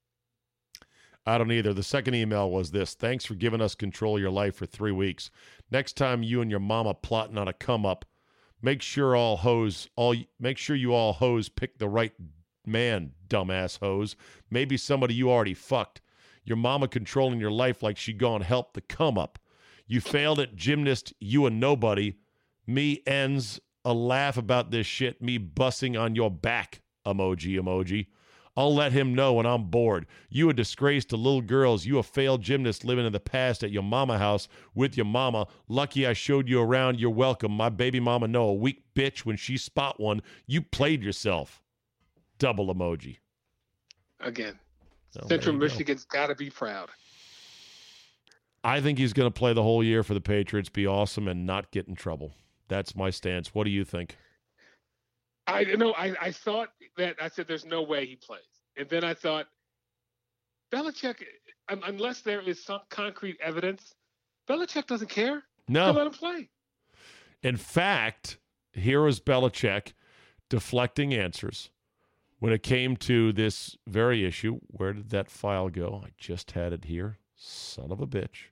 I 1.27 1.39
don't 1.39 1.53
either. 1.53 1.73
The 1.73 1.83
second 1.83 2.15
email 2.17 2.51
was 2.51 2.71
this 2.71 2.93
Thanks 2.93 3.25
for 3.25 3.35
giving 3.35 3.63
us 3.63 3.75
control 3.75 4.17
of 4.17 4.21
your 4.21 4.31
life 4.31 4.57
for 4.57 4.67
three 4.67 4.93
weeks. 4.93 5.31
Next 5.71 5.97
time 5.97 6.23
you 6.23 6.43
and 6.43 6.51
your 6.51 6.61
mama 6.61 6.93
plotting 6.93 7.39
on 7.39 7.49
a 7.49 7.55
come 7.55 7.87
up, 7.87 8.05
make 8.61 8.83
sure 8.83 9.17
all 9.17 9.39
hoes 9.39 9.89
all 9.97 10.15
make 10.39 10.59
sure 10.59 10.77
you 10.77 10.93
all 10.93 11.15
hoes 11.15 11.49
pick 11.49 11.79
the 11.79 11.89
right 11.89 12.13
man, 12.67 13.13
dumbass 13.29 13.79
hoes. 13.79 14.17
Maybe 14.51 14.77
somebody 14.77 15.15
you 15.15 15.31
already 15.31 15.55
fucked. 15.55 16.01
Your 16.45 16.57
mama 16.57 16.89
controlling 16.89 17.41
your 17.41 17.51
life 17.51 17.83
like 17.83 17.97
she 17.97 18.13
gone 18.13 18.43
help 18.43 18.75
the 18.75 18.81
come 18.81 19.17
up. 19.17 19.39
You 19.87 20.01
failed 20.01 20.41
at 20.41 20.57
gymnast, 20.57 21.13
you 21.21 21.47
a 21.47 21.51
nobody. 21.51 22.15
Me 22.67 23.03
ends 23.07 23.61
a 23.85 23.93
laugh 23.93 24.37
about 24.37 24.71
this 24.71 24.87
shit, 24.87 25.21
me 25.21 25.39
bussing 25.39 25.99
on 26.01 26.15
your 26.15 26.31
back. 26.31 26.81
Emoji, 27.07 27.61
emoji. 27.61 28.07
I'll 28.57 28.75
let 28.75 28.93
him 28.93 29.15
know 29.15 29.35
when 29.35 29.47
I'm 29.47 29.65
bored. 29.65 30.07
You 30.31 30.49
a 30.49 30.55
disgrace 30.55 31.05
to 31.07 31.17
little 31.17 31.43
girls. 31.43 31.87
You 31.87 31.99
a 31.99 32.03
failed 32.05 32.43
gymnast 32.43 32.85
living 32.85 33.05
in 33.05 33.13
the 33.13 33.19
past 33.19 33.65
at 33.65 33.73
your 33.73 33.83
mama 33.83 34.17
house 34.17 34.49
with 34.75 34.97
your 34.97 35.07
mama. 35.07 35.49
Lucky 35.69 36.07
I 36.07 36.13
showed 36.13 36.49
you 36.49 36.61
around. 36.61 37.01
You're 37.01 37.11
welcome. 37.11 37.51
My 37.51 37.69
baby 37.69 37.99
mama 37.99 38.29
know 38.29 38.45
a 38.45 38.55
weak 38.55 38.85
bitch 38.95 39.21
when 39.21 39.37
she 39.37 39.57
spot 39.57 39.99
one. 39.99 40.23
You 40.47 40.63
played 40.63 41.03
yourself. 41.03 41.64
Double 42.39 42.75
emoji. 42.75 43.19
again 44.21 44.59
So, 45.11 45.27
central 45.29 45.55
michigan's 45.55 46.05
got 46.05 46.29
to 46.29 46.35
be 46.35 46.51
proud 46.51 46.91
I 48.65 48.81
think 48.81 48.99
he's 48.99 49.13
going 49.13 49.31
to 49.31 49.39
play 49.39 49.53
the 49.53 49.63
whole 49.63 49.85
year 49.85 50.03
for 50.03 50.15
the 50.15 50.23
Patriots, 50.23 50.71
be 50.71 50.87
awesome, 50.87 51.29
and 51.29 51.45
not 51.45 51.71
get 51.71 51.87
in 51.87 51.95
trouble. 51.95 52.33
That's 52.69 52.97
my 52.97 53.11
stance. 53.11 53.55
What 53.55 53.65
do 53.65 53.71
you 53.71 53.85
think? 53.85 54.17
I 55.47 55.65
know 55.65 55.93
I, 55.93 56.15
I 56.19 56.33
thought 56.33 56.71
that 56.97 57.17
I 57.21 57.29
said 57.29 57.47
there's 57.47 57.67
no 57.67 57.83
way 57.83 58.07
he 58.07 58.17
plays, 58.17 58.41
and 58.79 58.89
then 58.89 59.05
I 59.05 59.13
thought 59.13 59.47
Belichick, 60.73 61.17
un- 61.69 61.83
unless 61.87 62.23
there 62.23 62.41
is 62.41 62.65
some 62.65 62.81
concrete 62.89 63.37
evidence, 63.43 63.95
Belichick 64.49 64.87
doesn't 64.87 65.11
care. 65.11 65.43
No. 65.69 65.91
Let 65.91 66.07
him 66.07 66.13
play. 66.15 66.49
In 67.43 67.59
fact, 67.59 68.39
here 68.73 69.07
is 69.07 69.21
Belichick 69.21 69.93
deflecting 70.49 71.13
answers 71.13 71.69
when 72.45 72.53
it 72.53 72.63
came 72.63 72.95
to 72.95 73.33
this 73.33 73.75
very 73.87 74.23
issue. 74.23 74.59
Where 74.67 74.93
did 74.93 75.09
that 75.09 75.31
file 75.31 75.71
go? 75.71 76.03
I 76.05 76.11
just 76.19 76.51
had 76.51 76.75
it 76.75 76.85
here. 76.85 77.17
Son 77.35 77.91
of 77.91 78.03
a 78.03 78.07
bitch. 78.07 78.51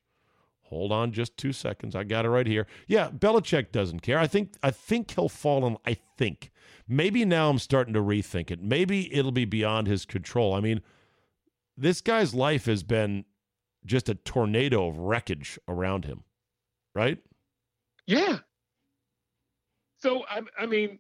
Hold 0.63 0.93
on 0.93 1.13
just 1.13 1.37
two 1.37 1.53
seconds. 1.53 1.95
I 1.95 2.03
got 2.05 2.25
it 2.25 2.31
right 2.31 2.47
here. 2.47 2.67
Yeah, 2.87 3.11
Belichick 3.11 3.71
doesn't 3.71 4.01
care. 4.01 4.19
I 4.19 4.27
think 4.27 4.55
I 4.63 4.71
think 4.71 5.11
he'll 5.11 5.29
fall 5.29 5.67
in 5.67 5.77
I 5.85 5.99
think. 6.17 6.53
Maybe 6.89 7.27
now 7.27 7.51
I'm 7.51 7.59
starting 7.59 7.93
to 7.93 8.01
rethink 8.01 8.51
it. 8.51 8.63
Maybe 8.63 9.15
it'll 9.15 9.31
be 9.31 9.45
beyond 9.45 9.89
his 9.89 10.07
control. 10.07 10.55
I 10.55 10.61
mean, 10.61 10.81
this 11.77 12.01
guy's 12.01 12.33
life 12.33 12.65
has 12.65 12.83
been 12.83 13.27
just 13.85 14.09
a 14.09 14.15
tornado 14.15 14.89
of 14.89 14.97
wreckage 14.97 15.59
around 15.69 16.07
him. 16.07 16.25
Right? 16.95 17.19
Yeah. 18.07 18.39
So 19.99 20.25
I, 20.31 20.41
I 20.59 20.65
mean, 20.65 20.99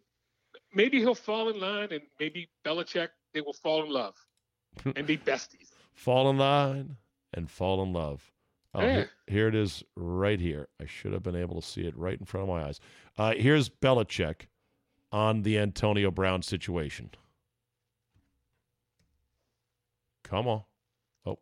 maybe 0.74 0.98
he'll 0.98 1.14
fall 1.14 1.48
in 1.48 1.60
line, 1.60 1.88
and 1.92 2.02
maybe 2.20 2.48
Belichick 2.64 3.08
they 3.34 3.40
will 3.40 3.52
fall 3.54 3.82
in 3.84 3.90
love 3.90 4.14
and 4.96 5.06
be 5.06 5.16
besties. 5.16 5.70
fall 5.94 6.28
in 6.30 6.38
line 6.38 6.96
and 7.34 7.50
fall 7.50 7.82
in 7.82 7.92
love. 7.92 8.30
Oh, 8.74 8.80
Yeah. 8.82 8.92
here, 8.94 9.10
here 9.26 9.48
it 9.48 9.54
is 9.54 9.82
right 9.96 10.40
here. 10.40 10.68
I 10.80 10.86
should 10.86 11.12
have 11.12 11.22
been 11.22 11.36
able 11.36 11.60
to 11.60 11.66
see 11.66 11.82
it 11.82 11.96
right 11.96 12.18
in 12.18 12.24
front 12.26 12.48
of 12.48 12.54
my 12.54 12.64
eyes. 12.64 12.80
Uh, 13.18 13.34
here's 13.36 13.68
Belichick 13.68 14.46
on 15.10 15.42
the 15.42 15.58
Antonio 15.58 16.10
Brown 16.10 16.42
situation. 16.42 17.10
Come 20.24 20.48
on. 20.48 20.62
Oh. 21.26 21.38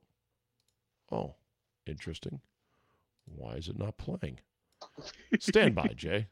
Oh, 1.12 1.34
interesting. 1.86 2.40
Why 3.36 3.52
is 3.54 3.68
it 3.68 3.78
not 3.78 3.96
playing? 3.96 4.40
Stand 5.38 5.74
by, 5.76 5.86
Jay. 5.96 6.26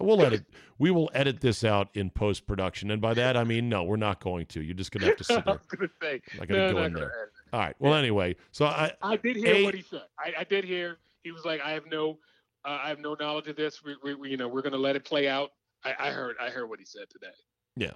We'll 0.00 0.22
edit. 0.22 0.44
We 0.78 0.90
will 0.90 1.10
edit 1.14 1.40
this 1.40 1.62
out 1.62 1.88
in 1.94 2.10
post 2.10 2.46
production, 2.46 2.90
and 2.90 3.00
by 3.00 3.14
that 3.14 3.36
I 3.36 3.44
mean 3.44 3.68
no, 3.68 3.84
we're 3.84 3.96
not 3.96 4.20
going 4.20 4.46
to. 4.46 4.62
You're 4.62 4.74
just 4.74 4.90
gonna 4.90 5.06
have 5.06 5.16
to 5.18 5.24
sit 5.24 5.38
I 5.38 5.40
there. 5.42 5.54
was 5.54 5.66
gonna 5.66 5.90
say. 6.02 6.20
Not 6.38 6.48
gonna 6.48 6.66
no, 6.66 6.72
go 6.72 6.78
not 6.78 6.86
in 6.86 6.92
gonna 6.94 7.04
there. 7.06 7.30
All 7.52 7.60
right. 7.60 7.76
Well, 7.78 7.94
anyway, 7.94 8.34
so 8.50 8.66
I 8.66 8.92
I 9.02 9.16
did 9.16 9.36
hear 9.36 9.54
A- 9.54 9.64
what 9.64 9.74
he 9.74 9.82
said. 9.82 10.02
I, 10.18 10.32
I 10.40 10.44
did 10.44 10.64
hear 10.64 10.98
he 11.22 11.30
was 11.30 11.44
like, 11.44 11.60
I 11.60 11.70
have 11.70 11.84
no, 11.90 12.18
uh, 12.64 12.78
I 12.82 12.88
have 12.88 12.98
no 12.98 13.14
knowledge 13.14 13.46
of 13.48 13.56
this. 13.56 13.82
We, 13.84 13.96
we, 14.02 14.14
we 14.14 14.30
you 14.30 14.36
know, 14.36 14.48
we're 14.48 14.62
gonna 14.62 14.76
let 14.76 14.96
it 14.96 15.04
play 15.04 15.28
out. 15.28 15.52
I, 15.84 15.94
I 15.98 16.10
heard, 16.10 16.36
I 16.40 16.50
heard 16.50 16.68
what 16.68 16.78
he 16.80 16.84
said 16.84 17.08
today. 17.10 17.32
Yeah. 17.76 17.92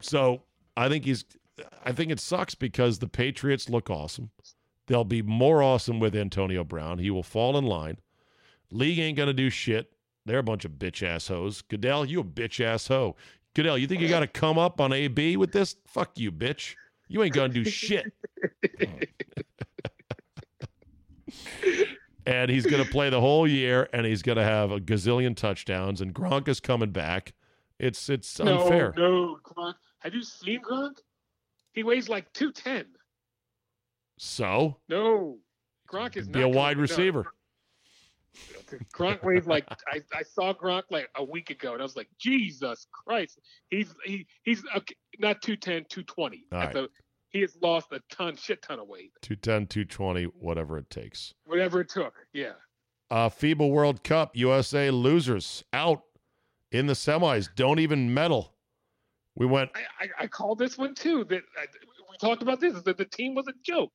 So 0.00 0.42
I 0.76 0.88
think 0.88 1.04
he's. 1.04 1.24
I 1.84 1.92
think 1.92 2.10
it 2.10 2.18
sucks 2.18 2.54
because 2.54 2.98
the 2.98 3.08
Patriots 3.08 3.68
look 3.68 3.90
awesome. 3.90 4.30
They'll 4.86 5.04
be 5.04 5.20
more 5.22 5.62
awesome 5.62 6.00
with 6.00 6.16
Antonio 6.16 6.64
Brown. 6.64 6.98
He 6.98 7.10
will 7.10 7.22
fall 7.22 7.58
in 7.58 7.64
line. 7.66 7.98
League 8.70 8.98
ain't 8.98 9.18
gonna 9.18 9.34
do 9.34 9.50
shit. 9.50 9.92
They're 10.24 10.38
a 10.38 10.42
bunch 10.42 10.64
of 10.64 10.72
bitch 10.72 11.06
ass 11.06 11.28
hoes. 11.28 11.62
Goodell, 11.62 12.04
you 12.04 12.20
a 12.20 12.24
bitch 12.24 12.64
ass 12.64 12.88
hoe. 12.88 13.16
Goodell, 13.54 13.76
you 13.76 13.86
think 13.86 14.00
you 14.00 14.08
got 14.08 14.20
to 14.20 14.26
come 14.26 14.58
up 14.58 14.80
on 14.80 14.92
AB 14.92 15.36
with 15.36 15.52
this? 15.52 15.76
Fuck 15.86 16.18
you, 16.18 16.32
bitch. 16.32 16.74
You 17.08 17.22
ain't 17.22 17.34
gonna 17.34 17.52
do 17.52 17.64
shit. 17.64 18.10
and 22.26 22.50
he's 22.50 22.64
gonna 22.64 22.84
play 22.86 23.10
the 23.10 23.20
whole 23.20 23.46
year, 23.46 23.88
and 23.92 24.06
he's 24.06 24.22
gonna 24.22 24.44
have 24.44 24.70
a 24.70 24.80
gazillion 24.80 25.36
touchdowns. 25.36 26.00
And 26.00 26.14
Gronk 26.14 26.48
is 26.48 26.60
coming 26.60 26.90
back. 26.90 27.34
It's 27.78 28.08
it's 28.08 28.40
unfair. 28.40 28.94
No, 28.96 29.10
no, 29.10 29.38
Gronk. 29.44 29.74
Have 29.98 30.14
you 30.14 30.22
seen 30.22 30.60
Gronk? 30.62 30.94
He 31.72 31.82
weighs 31.82 32.08
like 32.08 32.32
two 32.32 32.52
ten. 32.52 32.86
So 34.18 34.78
No, 34.88 35.38
Gronk 35.92 36.16
is 36.16 36.28
not 36.28 36.34
be 36.34 36.42
a 36.42 36.48
wide 36.48 36.78
receiver. 36.78 37.24
no. 37.24 37.30
Gronk 38.94 39.22
weighs 39.22 39.46
like 39.46 39.66
I, 39.92 40.00
I 40.14 40.22
saw 40.22 40.54
Gronk 40.54 40.84
like 40.90 41.08
a 41.16 41.24
week 41.24 41.50
ago, 41.50 41.72
and 41.74 41.82
I 41.82 41.84
was 41.84 41.96
like, 41.96 42.08
Jesus 42.18 42.86
Christ, 42.90 43.38
he's 43.68 43.94
he 44.04 44.26
he's 44.42 44.62
okay, 44.76 44.94
not 45.18 45.42
210, 45.42 45.84
220. 45.88 46.44
All 46.52 46.58
right. 46.58 46.72
the- 46.72 46.88
he 47.30 47.40
has 47.40 47.56
lost 47.62 47.86
a 47.92 48.00
ton, 48.14 48.36
shit 48.36 48.60
ton 48.60 48.78
of 48.78 48.86
weight, 48.88 49.10
210, 49.22 49.66
220, 49.66 50.24
whatever 50.38 50.76
it 50.76 50.90
takes. 50.90 51.32
whatever 51.46 51.80
it 51.80 51.88
took. 51.88 52.12
Yeah, 52.34 52.52
Uh, 53.10 53.30
FIBA 53.30 53.70
World 53.70 54.04
Cup, 54.04 54.36
USA 54.36 54.90
losers 54.90 55.64
out 55.72 56.02
in 56.72 56.86
the 56.86 56.92
semis. 56.92 57.48
Don't 57.56 57.78
even 57.78 58.12
medal. 58.12 58.54
We 59.34 59.46
went, 59.46 59.70
I, 59.74 60.04
I, 60.04 60.24
I 60.24 60.26
called 60.26 60.58
this 60.58 60.76
one 60.76 60.94
too. 60.94 61.24
That 61.24 61.40
I, 61.58 61.64
we 62.10 62.16
talked 62.20 62.42
about 62.42 62.60
this. 62.60 62.74
Is 62.74 62.82
that 62.82 62.98
the 62.98 63.06
team 63.06 63.34
was 63.34 63.48
a 63.48 63.54
joke. 63.64 63.92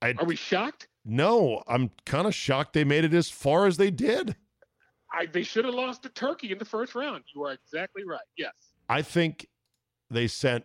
I, 0.00 0.14
Are 0.16 0.24
we 0.24 0.36
shocked? 0.36 0.86
No, 1.04 1.62
I'm 1.66 1.90
kind 2.06 2.26
of 2.26 2.34
shocked 2.34 2.74
they 2.74 2.84
made 2.84 3.04
it 3.04 3.14
as 3.14 3.28
far 3.28 3.66
as 3.66 3.76
they 3.76 3.90
did. 3.90 4.36
I, 5.12 5.26
they 5.26 5.42
should 5.42 5.64
have 5.64 5.74
lost 5.74 6.02
to 6.04 6.08
Turkey 6.08 6.52
in 6.52 6.58
the 6.58 6.64
first 6.64 6.94
round. 6.94 7.24
You 7.34 7.44
are 7.44 7.52
exactly 7.52 8.04
right. 8.04 8.20
Yes. 8.36 8.52
I 8.88 9.02
think 9.02 9.46
they 10.10 10.26
sent 10.26 10.64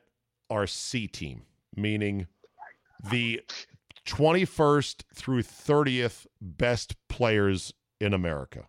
our 0.49 0.67
C 0.67 1.07
team, 1.07 1.43
meaning 1.75 2.27
the 3.09 3.41
21st 4.05 5.03
through 5.13 5.43
30th 5.43 6.25
best 6.39 6.95
players 7.09 7.73
in 7.99 8.13
America. 8.13 8.63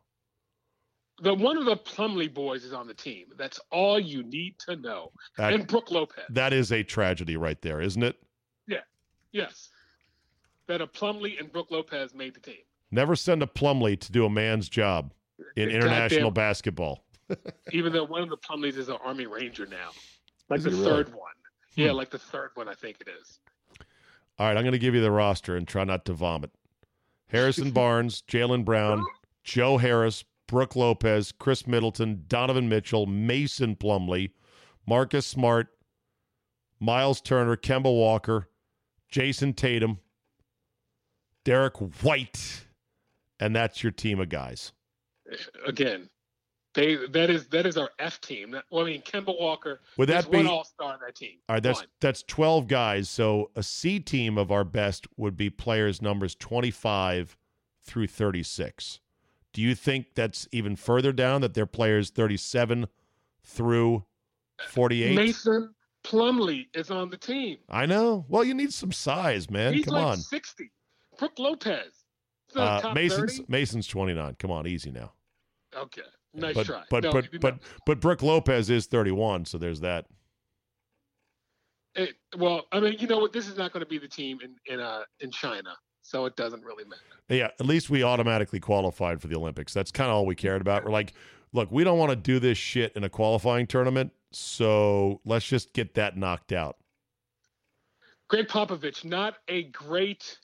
The 1.21 1.35
one 1.35 1.57
of 1.57 1.64
the 1.64 1.77
Plumlee 1.77 2.33
boys 2.33 2.64
is 2.64 2.73
on 2.73 2.87
the 2.87 2.95
team. 2.95 3.27
That's 3.37 3.59
all 3.71 3.99
you 3.99 4.23
need 4.23 4.57
to 4.69 4.77
know. 4.77 5.11
That, 5.37 5.53
and 5.53 5.66
Brooke 5.66 5.91
Lopez. 5.91 6.25
that 6.31 6.53
is 6.53 6.71
a 6.71 6.85
tragedy 6.85 7.37
right 7.37 7.61
there, 7.61 7.81
isn't 7.81 8.03
it? 8.03 8.16
Yeah. 8.69 8.79
Yes. 9.33 9.69
That 10.69 10.81
a 10.81 10.87
Plumlee 10.87 11.41
and 11.41 11.51
Brooke 11.51 11.71
Lopez 11.71 12.14
made 12.14 12.35
the 12.35 12.41
team. 12.41 12.59
Never 12.91 13.16
send 13.16 13.43
a 13.43 13.47
Plumlee 13.47 13.99
to 14.01 14.12
do 14.12 14.25
a 14.25 14.31
man's 14.31 14.69
job 14.69 15.12
in 15.57 15.69
international 15.71 16.31
Goddamn- 16.31 16.35
basketball. 16.35 17.05
even 17.73 17.93
though 17.93 18.05
one 18.05 18.23
of 18.23 18.31
the 18.31 18.37
Plumlees 18.39 18.77
is 18.79 18.89
an 18.89 18.97
Army 19.05 19.27
Ranger 19.27 19.66
now. 19.66 19.91
Like 20.49 20.59
Is 20.59 20.64
the 20.64 20.71
he 20.71 20.77
really? 20.77 20.91
third 20.91 21.09
one. 21.14 21.33
Yeah, 21.75 21.91
Hmm. 21.91 21.97
like 21.97 22.11
the 22.11 22.19
third 22.19 22.51
one, 22.55 22.69
I 22.69 22.75
think 22.75 23.01
it 23.01 23.09
is. 23.21 23.41
All 24.39 24.47
right, 24.47 24.57
I'm 24.57 24.62
going 24.62 24.73
to 24.73 24.79
give 24.79 24.95
you 24.95 25.01
the 25.03 25.11
roster 25.11 25.57
and 25.57 25.66
try 25.69 25.85
not 25.85 26.05
to 26.07 26.12
vomit. 26.14 26.51
Harrison 27.29 27.71
Barnes, 27.73 28.23
Jaylen 28.27 28.64
Brown, 28.64 29.05
Joe 29.45 29.77
Harris, 29.79 30.25
Brooke 30.47 30.77
Lopez, 30.77 31.33
Khris 31.33 31.66
Middleton, 31.66 32.25
Donovan 32.29 32.69
Mitchell, 32.69 33.05
Mason 33.07 33.77
Plumlee, 33.77 34.31
Marcus 34.87 35.27
Smart, 35.27 35.69
Miles 36.81 37.21
Turner, 37.21 37.57
Kemba 37.57 37.85
Walker, 37.95 38.49
Jayson 39.12 39.53
Tatum, 39.55 39.99
Derrick 41.49 41.77
White, 42.03 42.67
and 43.41 43.57
that's 43.57 43.83
your 43.83 43.91
team 43.91 44.21
of 44.21 44.29
guys. 44.29 44.73
Again, 45.67 46.11
they 46.75 46.97
that 47.07 47.31
is 47.31 47.47
that 47.49 47.65
is 47.65 47.79
our 47.79 47.89
F 47.99 48.21
team. 48.21 48.55
Well, 48.71 48.85
I 48.85 48.91
mean, 48.91 49.01
Kemba 49.01 49.35
Walker. 49.41 49.81
Would 49.97 50.11
that 50.11 50.31
be 50.31 50.37
one 50.37 50.47
all 50.47 50.65
Star 50.65 50.93
on 50.93 50.99
that 51.07 51.17
team? 51.17 51.39
All 51.49 51.55
right, 51.55 51.63
That's 51.63 51.79
One. 51.79 51.89
that's 52.03 52.23
12 52.25 52.69
guys. 52.69 53.09
So 53.09 53.51
a 53.57 53.63
C 53.63 53.99
team 53.99 54.37
of 54.37 54.53
our 54.53 54.63
best 54.63 55.07
would 55.17 55.39
be 55.39 55.49
players 55.49 56.03
numbers 56.03 56.35
25 56.35 57.35
through 57.83 58.09
36. 58.09 59.01
Do 59.55 59.63
you 59.63 59.75
think 59.75 60.09
that's 60.15 60.47
even 60.53 60.77
further 60.77 61.13
down 61.13 61.41
that 61.41 61.55
they're 61.55 61.65
players 61.65 62.11
37 62.11 62.89
through 63.43 64.05
48? 64.69 65.15
Mason 65.17 65.75
Plumlee 66.05 66.67
is 66.75 66.91
on 66.91 67.09
the 67.09 67.17
team. 67.17 67.57
I 67.71 67.87
know. 67.87 68.27
Well, 68.29 68.45
you 68.45 68.53
need 68.53 68.75
some 68.75 68.93
size, 68.93 69.51
man. 69.51 69.73
He's 69.73 69.87
Come 69.87 69.95
like 69.95 70.05
on. 70.05 70.17
sixty. 70.19 70.71
Brooke 71.19 71.39
Lopez. 71.39 72.05
Uh, 72.55 72.93
Mason's 72.95 73.39
30? 73.39 73.45
Mason's 73.49 73.87
29. 73.87 74.37
Come 74.39 74.51
on, 74.51 74.66
easy 74.66 74.91
now. 74.91 75.12
Okay, 75.77 76.03
nice 76.33 76.55
but 76.55 76.66
try. 76.66 76.83
but 76.89 77.05
No, 77.05 77.12
but 77.12 77.29
but 77.41 77.59
but 77.85 78.01
Brooke 78.01 78.23
Lopez 78.23 78.71
is 78.71 78.87
31, 78.87 79.45
so 79.45 79.59
there's 79.59 79.81
that. 79.81 80.07
It- 81.95 82.16
well, 82.37 82.66
I 82.73 82.81
mean, 82.81 82.97
you 82.99 83.07
know 83.07 83.19
what? 83.19 83.33
This 83.33 83.49
is 83.49 83.59
not 83.59 83.73
going 83.73 83.85
to 83.85 83.89
be 83.89 83.99
the 83.99 84.09
team 84.09 84.39
in 84.43 84.57
in 84.73 84.81
uh 84.81 85.03
in 85.21 85.31
China, 85.31 85.77
so 86.01 86.25
it 86.25 86.37
doesn't 86.37 86.64
really 86.64 86.85
matter. 86.85 87.03
Yeah, 87.29 87.49
at 87.61 87.66
least 87.66 87.91
we 87.91 88.03
automatically 88.03 88.61
qualified 88.61 89.21
for 89.21 89.29
the 89.29 89.37
Olympics. 89.37 89.75
That's 89.75 89.91
kind 89.91 90.09
of 90.11 90.16
all 90.16 90.25
we 90.27 90.35
cared 90.35 90.62
about. 90.62 90.85
We're 90.85 90.91
like, 90.91 91.12
look, 91.53 91.71
we 91.71 91.85
don't 91.85 91.99
want 91.99 92.11
to 92.11 92.16
do 92.16 92.39
this 92.39 92.57
shit 92.57 92.93
in 92.97 93.05
a 93.05 93.11
qualifying 93.11 93.66
tournament, 93.66 94.12
so 94.33 95.21
let's 95.27 95.47
just 95.47 95.75
get 95.75 95.95
that 95.95 96.16
knocked 96.16 96.53
out. 96.53 96.77
Gregg 98.29 98.49
Popovich, 98.49 99.05
not 99.05 99.35
a 99.49 99.64
great 99.64 100.39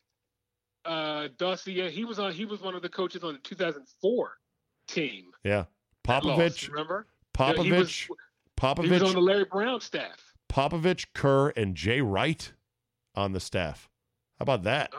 uh 0.84 1.28
dossier. 1.38 1.90
He 1.90 2.04
was 2.04 2.18
on. 2.18 2.32
He 2.32 2.44
was 2.44 2.60
one 2.60 2.74
of 2.74 2.82
the 2.82 2.88
coaches 2.88 3.22
on 3.24 3.32
the 3.34 3.38
2004 3.40 4.32
team. 4.88 5.24
Yeah. 5.44 5.64
that 6.04 6.24
lost, 6.24 6.38
Popovich, 6.40 6.68
remember? 6.70 7.06
Popovich, 7.36 7.64
He 7.64 7.72
was, 7.72 8.08
he 8.84 8.90
was 8.90 9.02
on 9.02 9.12
the 9.14 9.20
Larry 9.20 9.44
Brown 9.50 9.80
staff. 9.80 10.34
Popovich, 10.50 11.06
Kerr, 11.14 11.48
and 11.50 11.74
Jay 11.74 12.00
Wright 12.00 12.52
on 13.14 13.32
the 13.32 13.40
staff. 13.40 13.88
How 14.38 14.42
about 14.44 14.62
that? 14.64 14.92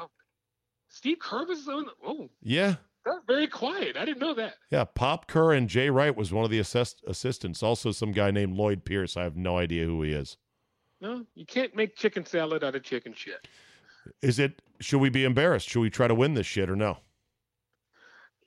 Steve 0.89 1.19
Kerr 1.19 1.45
was 1.45 1.67
on. 1.67 1.85
The, 1.85 1.91
oh, 2.05 2.29
Yeah. 2.41 2.75
that's 3.05 3.19
very 3.27 3.47
quiet. 3.47 3.95
I 3.97 4.05
didn't 4.05 4.19
know 4.21 4.33
that. 4.33 4.55
Yeah, 4.71 4.85
Pop 4.85 5.27
Kerr 5.27 5.53
and 5.53 5.69
Jay 5.69 5.89
Wright 5.89 6.15
was 6.15 6.31
one 6.33 6.43
of 6.45 6.51
the 6.51 6.59
assist- 6.59 7.03
assistants. 7.07 7.61
Also, 7.61 7.91
some 7.91 8.11
guy 8.11 8.31
named 8.31 8.55
Lloyd 8.57 8.83
Pierce. 8.85 9.15
I 9.17 9.23
have 9.23 9.35
no 9.37 9.57
idea 9.57 9.85
who 9.85 10.01
he 10.03 10.11
is. 10.13 10.37
No, 11.01 11.25
you 11.35 11.45
can't 11.45 11.75
make 11.75 11.95
chicken 11.95 12.25
salad 12.25 12.63
out 12.63 12.75
of 12.75 12.83
chicken 12.83 13.13
shit. 13.13 13.47
Is 14.21 14.39
it? 14.39 14.61
Should 14.79 14.99
we 14.99 15.09
be 15.09 15.23
embarrassed? 15.23 15.69
Should 15.69 15.81
we 15.81 15.89
try 15.89 16.07
to 16.07 16.15
win 16.15 16.33
this 16.33 16.45
shit 16.45 16.69
or 16.69 16.75
no? 16.75 16.97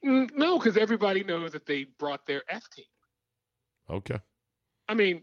Mm, 0.05 0.31
No, 0.37 0.59
because 0.59 0.77
everybody 0.77 1.25
knows 1.25 1.53
that 1.53 1.67
they 1.67 1.85
brought 1.99 2.27
their 2.27 2.43
F 2.49 2.69
team. 2.71 2.85
Okay. 3.91 4.21
I 4.89 4.95
mean, 4.95 5.23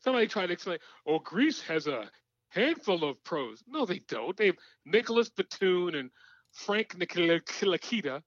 somebody 0.00 0.26
tried 0.26 0.46
to 0.46 0.52
explain, 0.52 0.78
oh, 1.06 1.18
Greece 1.18 1.60
has 1.62 1.86
a 1.86 2.10
handful 2.48 3.04
of 3.04 3.22
pros. 3.24 3.62
No, 3.66 3.84
they 3.84 4.00
don't. 4.08 4.36
They 4.36 4.46
have 4.46 4.56
Nicolas 4.84 5.30
Batum 5.30 5.94
and 5.94 6.10
Frank 6.52 6.96
Nikilakita, 6.96 8.22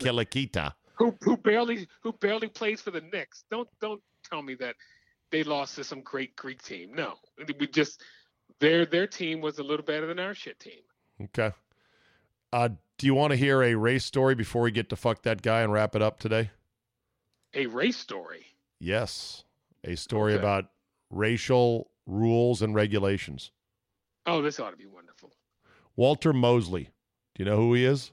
Killa 0.00 0.24
who 0.98 1.16
who 1.22 1.36
barely 1.36 1.88
who 2.02 2.12
barely 2.12 2.48
plays 2.48 2.80
for 2.80 2.90
the 2.90 3.00
Knicks. 3.00 3.44
Don't 3.50 3.68
don't 3.80 4.02
tell 4.28 4.42
me 4.42 4.54
that 4.56 4.74
they 5.30 5.44
lost 5.44 5.76
to 5.76 5.84
some 5.84 6.02
great 6.02 6.34
Greek 6.36 6.62
team. 6.62 6.92
No, 6.94 7.14
we 7.58 7.66
just 7.68 8.02
their 8.60 8.84
their 8.84 9.06
team 9.06 9.40
was 9.40 9.58
a 9.58 9.62
little 9.62 9.84
better 9.84 10.06
than 10.06 10.18
our 10.18 10.34
shit 10.34 10.58
team. 10.58 10.80
Okay. 11.22 11.52
Uh, 12.52 12.68
do 12.96 13.06
you 13.06 13.14
want 13.14 13.30
to 13.32 13.36
hear 13.36 13.62
a 13.62 13.74
race 13.74 14.04
story 14.04 14.34
before 14.34 14.62
we 14.62 14.70
get 14.70 14.88
to 14.90 14.96
fuck 14.96 15.22
that 15.22 15.42
guy 15.42 15.60
and 15.62 15.72
wrap 15.72 15.94
it 15.94 16.02
up 16.02 16.18
today? 16.18 16.50
A 17.54 17.66
race 17.66 17.96
story. 17.96 18.46
Yes. 18.78 19.44
A 19.84 19.96
story 19.96 20.32
Okay. 20.34 20.40
about 20.40 20.66
racial 21.10 21.90
rules 22.06 22.62
and 22.62 22.74
regulations. 22.74 23.50
Oh, 24.26 24.42
this 24.42 24.60
ought 24.60 24.70
to 24.70 24.76
be 24.76 24.86
wonderful. 24.86 25.32
Walter 25.96 26.32
Mosley. 26.32 26.90
Do 27.34 27.42
you 27.42 27.50
know 27.50 27.56
who 27.56 27.74
he 27.74 27.84
is? 27.84 28.12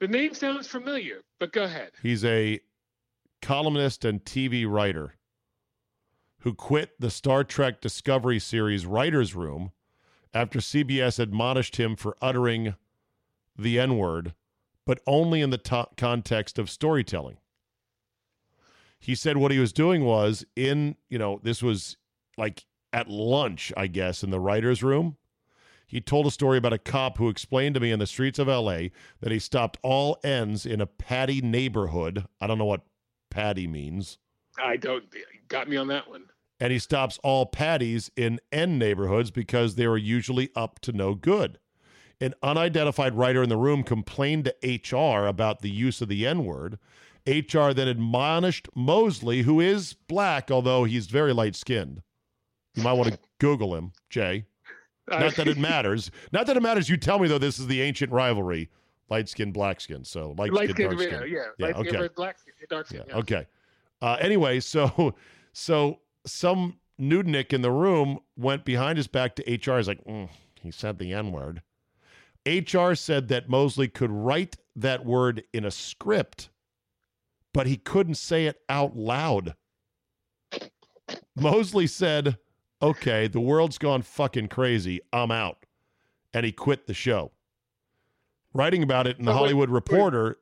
The 0.00 0.08
name 0.08 0.34
sounds 0.34 0.66
familiar, 0.66 1.20
but 1.38 1.52
go 1.52 1.64
ahead. 1.64 1.92
He's 2.02 2.24
a 2.24 2.60
columnist 3.40 4.04
and 4.04 4.24
TV 4.24 4.66
writer 4.68 5.14
who 6.40 6.54
quit 6.54 6.90
the 6.98 7.10
Star 7.10 7.44
Trek 7.44 7.80
Discovery 7.80 8.38
series 8.38 8.84
writer's 8.84 9.34
room 9.34 9.72
after 10.34 10.58
CBS 10.58 11.18
admonished 11.18 11.76
him 11.76 11.96
for 11.96 12.16
uttering 12.20 12.74
the 13.56 13.78
N 13.78 13.96
word, 13.96 14.34
but 14.84 15.00
only 15.06 15.40
in 15.40 15.50
the 15.50 15.86
context 15.96 16.58
of 16.58 16.68
storytelling. 16.68 17.38
He 18.98 19.14
said 19.14 19.36
what 19.36 19.52
he 19.52 19.58
was 19.58 19.72
doing 19.72 20.04
was 20.04 20.44
in, 20.56 20.96
you 21.08 21.18
know, 21.18 21.40
this 21.42 21.62
was 21.62 21.96
like 22.36 22.64
at 22.92 23.08
lunch, 23.08 23.72
I 23.76 23.86
guess, 23.86 24.22
in 24.22 24.30
the 24.30 24.40
writer's 24.40 24.82
room. 24.82 25.16
He 25.86 26.00
told 26.00 26.26
a 26.26 26.30
story 26.30 26.58
about 26.58 26.72
a 26.72 26.78
cop 26.78 27.18
who 27.18 27.28
explained 27.28 27.74
to 27.74 27.80
me 27.80 27.92
in 27.92 27.98
the 27.98 28.06
streets 28.06 28.38
of 28.38 28.48
LA 28.48 28.88
that 29.20 29.30
he 29.30 29.38
stopped 29.38 29.78
all 29.82 30.18
ends 30.24 30.64
in 30.66 30.80
a 30.80 30.86
patty 30.86 31.40
neighborhood. 31.40 32.26
I 32.40 32.46
don't 32.46 32.58
know 32.58 32.64
what 32.64 32.86
patty 33.30 33.66
means. 33.66 34.18
I 34.58 34.76
don't 34.76 35.04
got 35.48 35.68
me 35.68 35.76
on 35.76 35.88
that 35.88 36.08
one. 36.08 36.24
And 36.64 36.72
he 36.72 36.78
stops 36.78 37.18
all 37.22 37.44
patties 37.44 38.10
in 38.16 38.40
N 38.50 38.78
neighborhoods 38.78 39.30
because 39.30 39.74
they 39.74 39.86
were 39.86 39.98
usually 39.98 40.48
up 40.56 40.80
to 40.80 40.92
no 40.92 41.14
good. 41.14 41.58
An 42.22 42.32
unidentified 42.42 43.14
writer 43.14 43.42
in 43.42 43.50
the 43.50 43.58
room 43.58 43.82
complained 43.82 44.50
to 44.62 44.80
HR 44.96 45.26
about 45.26 45.60
the 45.60 45.68
use 45.68 46.00
of 46.00 46.08
the 46.08 46.26
N 46.26 46.46
word. 46.46 46.78
HR 47.26 47.72
then 47.74 47.86
admonished 47.86 48.70
Mosley, 48.74 49.42
who 49.42 49.60
is 49.60 49.92
black, 50.08 50.50
although 50.50 50.84
he's 50.84 51.06
very 51.08 51.34
light 51.34 51.54
skinned. 51.54 52.00
You 52.74 52.82
might 52.82 52.94
want 52.94 53.12
to 53.12 53.18
Google 53.40 53.74
him, 53.74 53.92
Jay. 54.08 54.46
Not 55.06 55.34
that 55.34 55.46
it 55.46 55.58
matters. 55.58 56.10
Not 56.32 56.46
that 56.46 56.56
it 56.56 56.62
matters. 56.62 56.88
You 56.88 56.96
tell 56.96 57.18
me 57.18 57.28
though. 57.28 57.36
This 57.36 57.58
is 57.58 57.66
the 57.66 57.82
ancient 57.82 58.10
rivalry: 58.10 58.70
light 59.10 59.28
skin, 59.28 59.52
black 59.52 59.82
skin. 59.82 60.02
So 60.02 60.34
light, 60.38 60.50
light 60.50 60.70
skin, 60.70 60.88
dark 60.88 60.98
skin. 61.02 61.24
yeah, 61.28 61.44
Yeah, 61.58 61.66
light 61.66 61.76
okay. 61.76 62.08
black 62.16 62.38
skin, 62.38 62.54
dark 62.70 62.86
skin. 62.86 63.02
Yeah. 63.06 63.16
Okay. 63.16 63.46
Uh, 64.00 64.16
anyway, 64.18 64.60
so 64.60 65.14
so 65.52 65.98
some 66.26 66.78
nudnik 67.00 67.52
in 67.52 67.62
the 67.62 67.70
room 67.70 68.20
went 68.36 68.64
behind 68.64 68.96
his 68.98 69.06
back 69.06 69.34
to 69.36 69.42
HR. 69.42 69.76
He's 69.78 69.88
like, 69.88 70.04
"Mm, 70.04 70.28
he 70.60 70.70
said 70.70 70.98
the 70.98 71.12
N 71.12 71.32
word. 71.32 71.62
HR 72.46 72.94
said 72.94 73.28
that 73.28 73.48
Mosley 73.48 73.88
could 73.88 74.10
write 74.10 74.56
that 74.76 75.04
word 75.04 75.44
in 75.52 75.64
a 75.64 75.70
script, 75.70 76.50
but 77.52 77.66
he 77.66 77.76
couldn't 77.76 78.16
say 78.16 78.46
it 78.46 78.60
out 78.68 78.96
loud. 78.96 79.54
Mosley 81.36 81.86
said, 81.86 82.38
"Okay, 82.82 83.26
the 83.28 83.40
world's 83.40 83.78
gone 83.78 84.02
fucking 84.02 84.48
crazy. 84.48 85.00
I'm 85.12 85.30
out," 85.30 85.64
and 86.32 86.44
he 86.44 86.52
quit 86.52 86.86
the 86.86 86.94
show. 86.94 87.32
Writing 88.52 88.82
about 88.82 89.06
it 89.06 89.18
in 89.18 89.24
the 89.24 89.32
Oh, 89.32 89.34
Hollywood 89.38 89.68
wait. 89.70 89.74
Reporter 89.74 90.38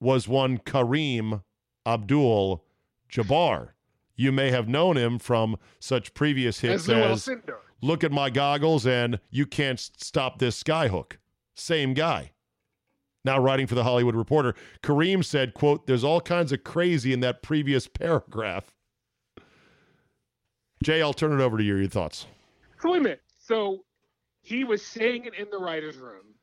was 0.00 0.28
one 0.28 0.58
Kareem 0.58 1.42
Abdul 1.84 2.64
Jabbar. 3.10 3.70
You 4.18 4.32
may 4.32 4.50
have 4.50 4.68
known 4.68 4.96
him 4.96 5.20
from 5.20 5.56
such 5.78 6.12
previous 6.12 6.58
hits 6.58 6.88
As 6.88 7.26
as 7.28 7.36
Look 7.80 8.02
at 8.02 8.10
My 8.10 8.28
Goggles 8.30 8.84
and 8.84 9.20
You 9.30 9.46
Can't 9.46 9.78
Stop 9.78 10.40
This 10.40 10.60
Skyhook. 10.60 11.12
Same 11.54 11.94
guy. 11.94 12.32
Now 13.24 13.38
writing 13.38 13.68
for 13.68 13.76
the 13.76 13.84
Hollywood 13.84 14.16
Reporter, 14.16 14.56
Kareem 14.82 15.24
said, 15.24 15.54
quote, 15.54 15.86
there's 15.86 16.02
all 16.02 16.20
kinds 16.20 16.50
of 16.50 16.64
crazy 16.64 17.12
in 17.12 17.20
that 17.20 17.42
previous 17.42 17.86
paragraph. 17.86 18.74
Jay, 20.82 21.00
I'll 21.00 21.12
turn 21.14 21.32
it 21.38 21.42
over 21.42 21.56
to 21.56 21.62
you. 21.62 21.76
Your 21.76 21.88
thoughts. 21.88 22.26
So 22.80 22.90
wait 22.90 22.98
a 22.98 23.02
minute. 23.02 23.22
So 23.38 23.84
he 24.42 24.64
was 24.64 24.84
saying 24.84 25.26
it 25.26 25.34
in 25.34 25.48
the 25.50 25.58
writers' 25.58 25.96
room, 25.96 26.34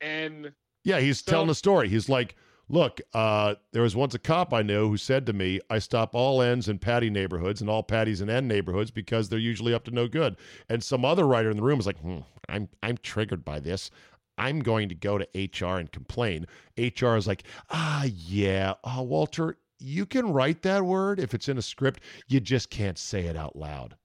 and 0.00 0.52
Yeah, 0.84 1.00
he's 1.00 1.18
So- 1.24 1.32
telling 1.32 1.50
a 1.50 1.54
story. 1.54 1.88
He's 1.88 2.08
like, 2.08 2.36
look, 2.68 3.00
uh, 3.14 3.54
there 3.72 3.82
was 3.82 3.96
once 3.96 4.14
a 4.14 4.18
cop 4.18 4.52
I 4.52 4.62
knew 4.62 4.88
who 4.88 4.96
said 4.96 5.26
to 5.26 5.32
me, 5.32 5.60
I 5.70 5.78
stop 5.78 6.14
all 6.14 6.42
ends 6.42 6.68
in 6.68 6.78
patty 6.78 7.10
neighborhoods 7.10 7.60
and 7.60 7.68
all 7.70 7.82
patties 7.82 8.20
in 8.20 8.30
end 8.30 8.48
neighborhoods 8.48 8.90
because 8.90 9.28
they're 9.28 9.38
usually 9.38 9.74
up 9.74 9.84
to 9.84 9.90
no 9.90 10.08
good. 10.08 10.36
And 10.68 10.82
some 10.82 11.04
other 11.04 11.26
writer 11.26 11.50
in 11.50 11.56
the 11.56 11.62
room 11.62 11.78
was 11.78 11.86
like, 11.86 11.98
hmm, 11.98 12.18
I'm 12.48 12.68
I'm 12.82 12.96
triggered 12.98 13.44
by 13.44 13.60
this. 13.60 13.90
I'm 14.38 14.60
going 14.60 14.88
to 14.88 14.94
go 14.94 15.18
to 15.18 15.26
HR 15.34 15.78
and 15.78 15.90
complain. 15.90 16.46
HR 16.76 17.16
is 17.16 17.26
like, 17.26 17.42
ah, 17.70 18.04
yeah, 18.04 18.74
uh, 18.84 19.02
Walter, 19.02 19.56
you 19.80 20.06
can 20.06 20.32
write 20.32 20.62
that 20.62 20.84
word 20.84 21.18
if 21.18 21.34
it's 21.34 21.48
in 21.48 21.58
a 21.58 21.62
script. 21.62 22.00
You 22.28 22.38
just 22.40 22.70
can't 22.70 22.98
say 22.98 23.26
it 23.26 23.36
out 23.36 23.56
loud. 23.56 23.96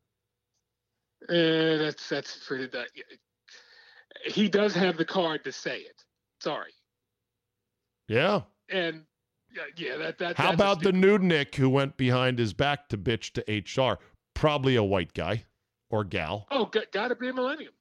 uh, 1.29 1.77
that's 1.77 2.09
that's 2.09 2.45
pretty. 2.47 2.67
That 2.67 2.87
he 4.25 4.49
does 4.49 4.73
have 4.73 4.97
the 4.97 5.05
card 5.05 5.43
to 5.43 5.51
say 5.51 5.79
it. 5.79 6.03
Sorry, 6.41 6.71
Yeah. 8.07 8.41
And 8.69 9.03
yeah, 9.55 9.63
yeah 9.75 9.97
that 9.97 10.17
that. 10.19 10.37
How 10.37 10.53
about 10.53 10.81
the 10.81 10.91
nudnik 10.91 11.55
who 11.55 11.69
went 11.69 11.97
behind 11.97 12.39
his 12.39 12.53
back 12.53 12.89
to 12.89 12.97
bitch 12.97 13.31
to 13.33 13.81
HR? 13.81 13.99
Probably 14.33 14.75
a 14.75 14.83
white 14.83 15.13
guy 15.13 15.45
or 15.89 16.03
gal. 16.03 16.47
Oh, 16.49 16.65
got, 16.65 16.91
gotta 16.91 17.15
be 17.15 17.29
a 17.29 17.33
millennium. 17.33 17.73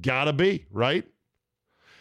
Gotta 0.00 0.32
be, 0.32 0.66
right? 0.70 1.04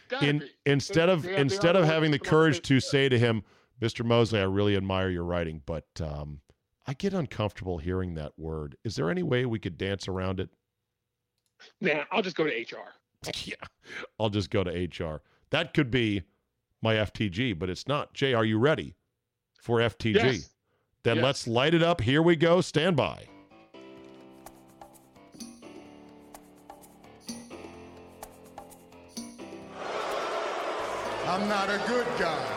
Gotta 0.09 0.27
In, 0.27 0.39
be. 0.39 0.49
instead 0.65 1.09
of 1.09 1.23
they 1.23 1.35
instead 1.35 1.75
of 1.75 1.85
having 1.85 2.11
the 2.11 2.19
courage 2.19 2.57
to- 2.57 2.75
to 2.75 2.79
say 2.79 3.09
to 3.09 3.17
him, 3.17 3.43
Mr. 3.81 4.05
Mosley, 4.05 4.39
I 4.39 4.43
really 4.43 4.75
admire 4.75 5.09
your 5.09 5.23
writing, 5.23 5.61
but 5.65 5.85
um, 6.01 6.41
I 6.87 6.93
get 6.93 7.13
uncomfortable 7.13 7.77
hearing 7.77 8.15
that 8.15 8.37
word. 8.37 8.75
Is 8.83 8.95
there 8.95 9.09
any 9.09 9.23
way 9.23 9.45
we 9.45 9.59
could 9.59 9.77
dance 9.77 10.07
around 10.07 10.39
it? 10.39 10.49
Nah, 11.79 12.03
I'll 12.11 12.21
just 12.23 12.35
go 12.35 12.43
to 12.43 12.49
HR. 12.51 12.93
yeah, 13.45 13.55
I'll 14.19 14.29
just 14.29 14.49
go 14.49 14.63
to 14.63 14.71
HR. 14.71 15.21
That 15.51 15.73
could 15.73 15.91
be 15.91 16.23
my 16.81 16.95
FTG, 16.95 17.57
but 17.57 17.69
it's 17.69 17.87
not. 17.87 18.13
Jay, 18.13 18.33
are 18.33 18.45
you 18.45 18.57
ready 18.57 18.95
for 19.59 19.79
FTG? 19.79 20.15
Yes. 20.15 20.49
Then 21.03 21.17
Yes. 21.17 21.23
let's 21.23 21.47
light 21.47 21.73
it 21.73 21.81
up. 21.83 22.01
Here 22.01 22.21
we 22.21 22.35
go. 22.35 22.61
Stand 22.61 22.95
by. 22.95 23.27
I'm 31.27 31.47
not 31.47 31.69
a 31.69 31.81
good 31.87 32.07
guy. 32.19 32.47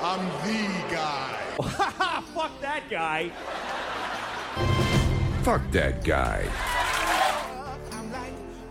I'm 0.00 0.24
the 0.46 0.94
guy. 0.94 1.34
Fuck 2.34 2.60
that 2.60 2.82
guy. 2.88 3.30
Fuck 5.42 5.70
that 5.72 6.04
guy. 6.04 6.48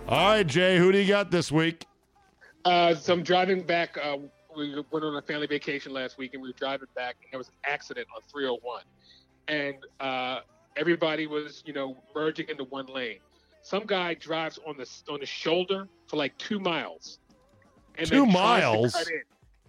All 0.07 0.29
right, 0.29 0.47
Jay, 0.47 0.77
who 0.77 0.91
do 0.91 0.99
you 0.99 1.07
got 1.07 1.31
this 1.31 1.51
week? 1.51 1.86
Uh, 2.67 2.93
so 2.93 3.13
I'm 3.13 3.23
driving 3.23 3.61
back. 3.61 3.97
Uh, 3.97 4.17
we 4.57 4.75
went 4.91 5.05
on 5.05 5.15
a 5.15 5.21
family 5.21 5.47
vacation 5.47 5.93
last 5.93 6.17
week, 6.17 6.33
and 6.33 6.43
we 6.43 6.49
were 6.49 6.53
driving 6.57 6.89
back, 6.97 7.15
and 7.23 7.31
there 7.31 7.37
was 7.37 7.47
an 7.47 7.53
accident 7.65 8.07
on 8.13 8.21
301, 8.29 8.81
and 9.47 9.75
uh, 10.01 10.41
everybody 10.75 11.27
was, 11.27 11.63
you 11.65 11.71
know, 11.71 11.95
merging 12.13 12.49
into 12.49 12.65
one 12.65 12.85
lane. 12.87 13.19
Some 13.61 13.85
guy 13.85 14.15
drives 14.15 14.59
on 14.67 14.75
the 14.75 14.85
on 15.09 15.21
the 15.21 15.25
shoulder 15.25 15.87
for 16.07 16.17
like 16.17 16.37
two 16.37 16.59
miles. 16.59 17.19
And 17.97 18.05
Two 18.05 18.25
then 18.25 18.31
tries 18.31 18.63
to 18.63 18.69
miles? 18.73 18.95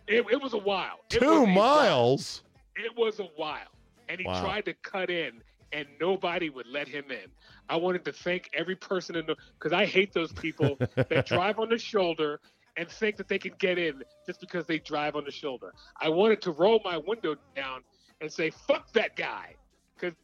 It, 0.09 0.26
it 0.32 0.42
was 0.42 0.55
a 0.55 0.59
while. 0.59 0.99
It 1.12 1.20
Two 1.20 1.44
while. 1.44 1.46
miles. 1.46 2.42
It 2.74 2.96
was 2.96 3.20
a 3.20 3.28
while, 3.36 3.70
and 4.09 4.18
he 4.20 4.26
Wow. 4.26 4.40
tried 4.42 4.64
to 4.64 4.74
cut 4.74 5.09
in. 5.09 5.40
and 5.72 5.86
nobody 6.01 6.49
would 6.49 6.66
let 6.66 6.88
him 6.88 7.05
in. 7.11 7.28
I 7.68 7.76
wanted 7.76 8.03
to 8.07 8.12
thank 8.12 8.49
every 8.55 8.74
person 8.74 9.14
in 9.16 9.26
the 9.26 9.36
because 9.59 9.74
I 9.74 9.84
hate 9.84 10.14
those 10.14 10.32
people 10.32 10.78
that 11.11 11.26
drive 11.34 11.59
on 11.59 11.68
the 11.68 11.76
shoulder 11.76 12.40
and 12.79 12.89
think 12.89 13.16
that 13.16 13.29
they 13.29 13.39
can 13.39 13.53
get 13.59 13.76
in 13.76 14.03
just 14.24 14.41
because 14.41 14.64
they 14.66 14.79
drive 14.79 15.16
on 15.16 15.24
the 15.24 15.31
shoulder. 15.31 15.74
I 16.01 16.09
wanted 16.09 16.41
to 16.43 16.53
roll 16.53 16.81
my 16.85 16.97
window 16.97 17.35
down 17.57 17.83
and 18.20 18.33
say, 18.33 18.51
"Fuck 18.51 18.93
that 18.93 19.16
guy," 19.16 19.57
because 19.95 20.14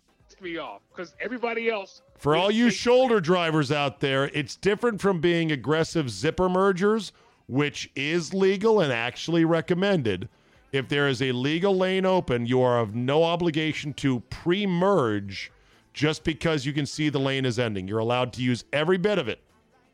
me 0.41 0.57
off 0.57 0.83
because 0.89 1.15
everybody 1.21 1.69
else. 1.69 2.03
For 2.17 2.37
all 2.37 2.51
you 2.51 2.71
shoulder 2.71 3.21
drivers 3.21 3.71
out 3.71 4.01
there, 4.01 4.27
it's 4.33 4.57
different 4.57 5.01
from 5.01 5.21
being 5.21 5.53
aggressive 5.53 6.11
zipper 6.11 6.49
mergers, 6.49 7.13
which 7.47 7.91
is 7.95 8.33
legal 8.33 8.81
and 8.81 8.93
actually 8.93 9.45
recommended. 9.45 10.29
If 10.73 10.89
there 10.89 11.09
is 11.09 11.23
a 11.23 11.33
legal 11.33 11.77
lane 11.77 12.05
open, 12.05 12.47
you 12.47 12.61
are 12.63 12.81
of 12.81 12.95
no 12.95 13.23
obligation 13.23 13.93
to 13.95 14.21
pre 14.21 14.67
merge 14.67 15.53
just 15.93 16.25
because 16.25 16.67
you 16.67 16.73
can 16.73 16.87
see 16.87 17.09
the 17.09 17.21
lane 17.21 17.45
is 17.45 17.59
ending. 17.59 17.87
You're 17.87 18.01
allowed 18.01 18.33
to 18.35 18.43
use 18.43 18.65
every 18.73 18.99
bit 18.99 19.19
of 19.19 19.29
it. 19.29 19.41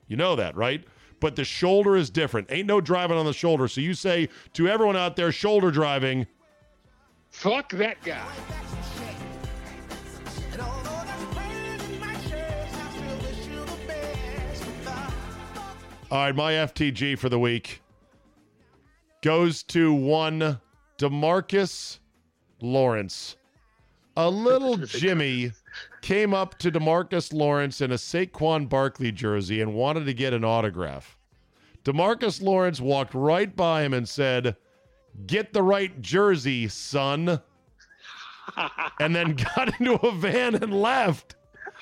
You 0.08 0.16
know 0.16 0.36
that, 0.36 0.56
right? 0.56 0.82
But 1.20 1.36
the 1.36 1.44
shoulder 1.44 1.96
is 1.96 2.10
different. 2.10 2.48
Ain't 2.50 2.66
no 2.66 2.80
driving 2.80 3.18
on 3.18 3.26
the 3.26 3.32
shoulder. 3.32 3.68
So 3.68 3.80
you 3.80 3.94
say 3.94 4.28
to 4.54 4.68
everyone 4.68 4.96
out 4.96 5.16
there, 5.16 5.30
shoulder 5.30 5.70
driving, 5.70 6.26
fuck 7.28 7.70
that 7.72 8.02
guy. 8.02 8.26
All 16.10 16.24
right, 16.24 16.34
my 16.34 16.52
FTG 16.54 17.16
for 17.16 17.28
the 17.28 17.38
week 17.38 17.82
goes 19.22 19.62
to 19.64 19.92
one 19.92 20.60
Demarcus 20.98 22.00
Lawrence. 22.60 23.36
A 24.16 24.28
little 24.28 24.76
Jimmy 24.86 25.52
came 26.02 26.34
up 26.34 26.58
to 26.58 26.70
Demarcus 26.70 27.32
Lawrence 27.32 27.80
in 27.80 27.90
a 27.90 27.96
Saquon 27.96 28.68
Barkley 28.68 29.12
jersey 29.12 29.60
and 29.60 29.74
wanted 29.74 30.06
to 30.06 30.14
get 30.14 30.32
an 30.32 30.44
autograph. 30.44 31.16
Demarcus 31.84 32.42
Lawrence 32.42 32.80
walked 32.80 33.14
right 33.14 33.54
by 33.54 33.82
him 33.82 33.94
and 33.94 34.08
said, 34.08 34.56
Get 35.26 35.52
the 35.52 35.62
right 35.62 36.00
jersey, 36.00 36.68
son. 36.68 37.40
and 39.00 39.14
then 39.14 39.34
got 39.34 39.68
into 39.80 39.94
a 39.94 40.12
van 40.12 40.54
and 40.54 40.80
left. 40.80 41.36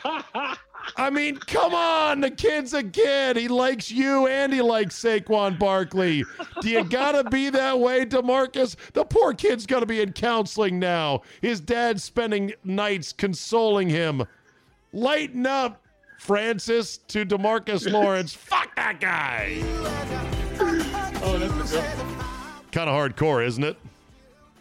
I 0.99 1.11
mean, 1.11 1.37
come 1.37 1.75
on. 1.75 2.21
The 2.21 2.31
kid's 2.31 2.75
a 2.75 2.83
kid. 2.83 3.37
He 3.37 3.47
likes 3.47 3.89
you 3.89 4.27
and 4.27 4.53
he 4.53 4.61
likes 4.61 5.01
Saquon 5.01 5.57
Barkley. 5.57 6.25
Do 6.61 6.69
you 6.69 6.83
got 6.83 7.13
to 7.13 7.31
be 7.31 7.51
that 7.51 7.79
way, 7.79 8.05
Demarcus? 8.05 8.75
The 8.95 9.05
poor 9.05 9.33
kid's 9.33 9.65
to 9.65 9.87
be 9.87 10.01
in 10.01 10.13
counseling 10.13 10.81
now. 10.81 11.23
His 11.41 11.61
dad's 11.61 12.03
spending 12.03 12.53
nights 12.65 13.13
consoling 13.13 13.89
him. 13.89 14.25
Lighten 14.93 15.47
up, 15.47 15.85
Francis, 16.19 16.99
to 16.99 17.25
Demarcus 17.25 17.91
Lawrence. 17.91 18.35
Fuck 18.35 18.75
that 18.75 18.99
guy. 18.99 19.61
Oh, 21.23 21.39
that's 21.39 21.73
a 21.73 21.77
good. 21.77 22.73
Kind 22.73 22.91
of 22.91 22.97
hardcore, 22.97 23.47
isn't 23.47 23.63
it? 23.63 23.77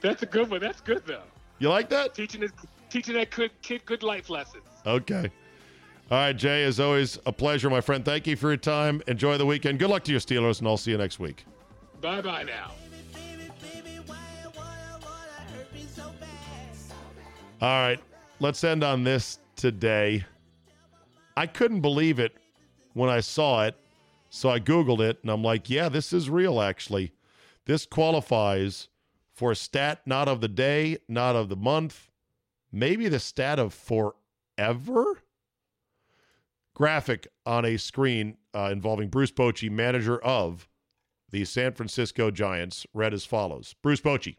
That's 0.02 0.22
a 0.22 0.28
good 0.28 0.52
one. 0.52 0.62
That's 0.62 0.82
good 0.82 1.04
though. 1.08 1.24
You 1.58 1.70
like 1.70 1.90
that? 1.90 2.14
Teaching 2.14 2.42
his, 2.42 2.52
teaching 2.92 3.16
that 3.16 3.32
kid, 3.32 3.52
kid 3.64 3.84
good 3.86 4.04
life 4.04 4.30
lessons. 4.30 4.64
Okay. 4.86 5.32
All 6.10 6.18
right, 6.18 6.36
Jay, 6.36 6.64
as 6.64 6.80
always, 6.80 7.20
a 7.26 7.34
pleasure, 7.34 7.70
my 7.70 7.82
friend. 7.82 8.06
Thank 8.06 8.28
you 8.28 8.38
for 8.38 8.48
your 8.48 8.56
time. 8.56 9.02
Enjoy 9.08 9.38
the 9.38 9.46
weekend. 9.46 9.78
Good 9.78 9.90
luck 9.90 10.06
to 10.06 10.12
your 10.12 10.22
Steelers, 10.22 10.60
and 10.60 10.68
I'll 10.68 10.78
see 10.78 10.92
you 10.92 10.98
next 10.98 11.20
week. 11.20 11.44
Bye 12.00 12.22
bye 12.22 12.44
now. 12.44 12.72
All 17.60 17.82
right, 17.82 18.00
let's 18.40 18.64
end 18.64 18.86
on 18.86 19.04
this 19.04 19.40
today. 19.58 20.24
I 21.36 21.46
couldn't 21.46 21.82
believe 21.82 22.20
it 22.20 22.38
when 22.94 23.10
I 23.10 23.20
saw 23.20 23.66
it, 23.66 23.76
so 24.30 24.50
I 24.50 24.60
Googled 24.60 25.02
it, 25.02 25.20
and 25.24 25.30
I'm 25.30 25.44
like, 25.44 25.70
yeah, 25.70 25.90
this 25.90 26.14
is 26.14 26.30
real, 26.30 26.62
actually. 26.62 27.12
This 27.66 27.86
qualifies 27.86 28.88
for 29.34 29.52
a 29.52 29.56
stat 29.56 30.02
not 30.06 30.30
of 30.30 30.40
the 30.40 30.48
day, 30.48 31.00
not 31.10 31.36
of 31.36 31.50
the 31.50 31.56
month, 31.58 32.10
maybe 32.72 33.10
the 33.10 33.20
stat 33.20 33.60
of 33.60 33.74
forever? 33.74 35.18
Graphic 36.78 37.28
on 37.44 37.66
a 37.66 37.76
screen 37.76 38.38
uh, 38.54 38.70
involving 38.72 39.10
Bruce 39.10 39.32
Bochy, 39.32 39.68
manager 39.68 40.20
of 40.20 40.70
the 41.32 41.44
San 41.44 41.74
Francisco 41.74 42.30
Giants, 42.30 42.86
read 42.94 43.16
as 43.16 43.26
follows 43.26 43.74
Bruce 43.82 44.00
Bochy, 44.00 44.36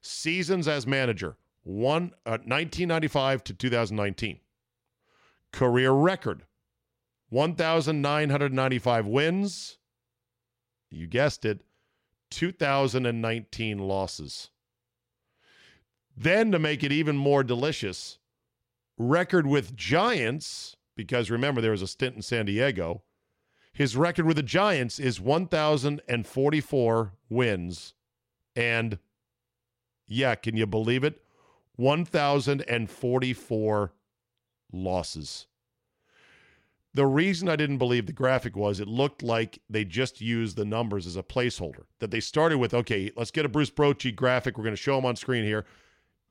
seasons 0.00 0.68
as 0.68 0.86
manager, 0.86 1.36
one, 1.64 2.12
uh, 2.24 2.38
1995 2.46 3.42
to 3.42 3.54
2019. 3.54 4.38
Career 5.52 5.90
record 5.90 6.44
1,995 7.30 9.06
wins. 9.06 9.78
You 10.92 11.08
guessed 11.08 11.44
it, 11.44 11.62
2019 12.30 13.78
losses. 13.80 14.50
Then, 16.16 16.52
to 16.52 16.60
make 16.60 16.84
it 16.84 16.92
even 16.92 17.16
more 17.16 17.42
delicious, 17.42 18.20
record 18.96 19.48
with 19.48 19.74
Giants, 19.74 20.76
because 20.98 21.30
remember, 21.30 21.60
there 21.60 21.70
was 21.70 21.80
a 21.80 21.86
stint 21.86 22.16
in 22.16 22.22
San 22.22 22.46
Diego. 22.46 23.04
His 23.72 23.96
record 23.96 24.26
with 24.26 24.36
the 24.36 24.42
Giants 24.42 24.98
is 24.98 25.20
1,044 25.20 27.12
wins. 27.30 27.94
And 28.56 28.98
yeah, 30.08 30.34
can 30.34 30.56
you 30.56 30.66
believe 30.66 31.04
it? 31.04 31.22
1,044 31.76 33.92
losses. 34.72 35.46
The 36.94 37.06
reason 37.06 37.48
I 37.48 37.54
didn't 37.54 37.78
believe 37.78 38.06
the 38.06 38.12
graphic 38.12 38.56
was 38.56 38.80
it 38.80 38.88
looked 38.88 39.22
like 39.22 39.60
they 39.70 39.84
just 39.84 40.20
used 40.20 40.56
the 40.56 40.64
numbers 40.64 41.06
as 41.06 41.14
a 41.14 41.22
placeholder. 41.22 41.84
That 42.00 42.10
they 42.10 42.18
started 42.18 42.58
with, 42.58 42.74
okay, 42.74 43.12
let's 43.14 43.30
get 43.30 43.46
a 43.46 43.48
Bruce 43.48 43.70
Bochy 43.70 44.12
graphic. 44.12 44.58
We're 44.58 44.64
going 44.64 44.74
to 44.74 44.82
show 44.82 44.98
him 44.98 45.06
on 45.06 45.14
screen 45.14 45.44
here. 45.44 45.64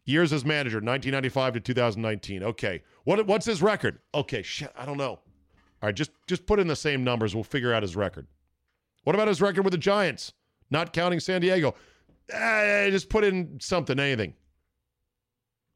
Years 0.08 0.32
as 0.32 0.46
manager, 0.46 0.78
1995 0.78 1.54
to 1.56 1.60
2019. 1.60 2.44
Okay, 2.44 2.82
what 3.04 3.28
what's 3.28 3.46
his 3.46 3.62
record? 3.62 4.00
Okay, 4.16 4.42
shit, 4.42 4.72
I 4.78 4.86
don't 4.86 4.98
know. 4.98 5.20
All 5.20 5.20
right, 5.84 5.94
just 5.94 6.12
just 6.28 6.46
put 6.46 6.60
in 6.60 6.68
the 6.68 6.78
same 6.78 7.04
numbers. 7.04 7.36
We'll 7.36 7.44
figure 7.44 7.74
out 7.74 7.84
his 7.84 7.98
record. 7.98 8.26
What 9.04 9.16
about 9.16 9.28
his 9.28 9.42
record 9.42 9.64
with 9.64 9.74
the 9.74 9.78
Giants? 9.78 10.32
Not 10.72 10.94
counting 10.94 11.20
San 11.20 11.42
Diego. 11.42 11.76
Eh, 12.30 12.90
just 12.90 13.10
put 13.10 13.26
in 13.26 13.60
something, 13.60 14.00
anything. 14.00 14.34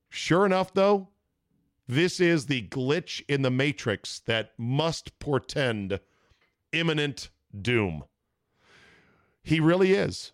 Sure 0.09 0.45
enough, 0.45 0.73
though, 0.73 1.09
this 1.87 2.21
is 2.21 2.45
the 2.45 2.67
glitch 2.69 3.21
in 3.27 3.41
the 3.41 3.51
matrix 3.51 4.19
that 4.21 4.51
must 4.57 5.17
portend 5.19 5.99
imminent 6.71 7.29
doom. 7.61 8.05
He 9.43 9.59
really 9.59 9.91
is. 9.91 10.31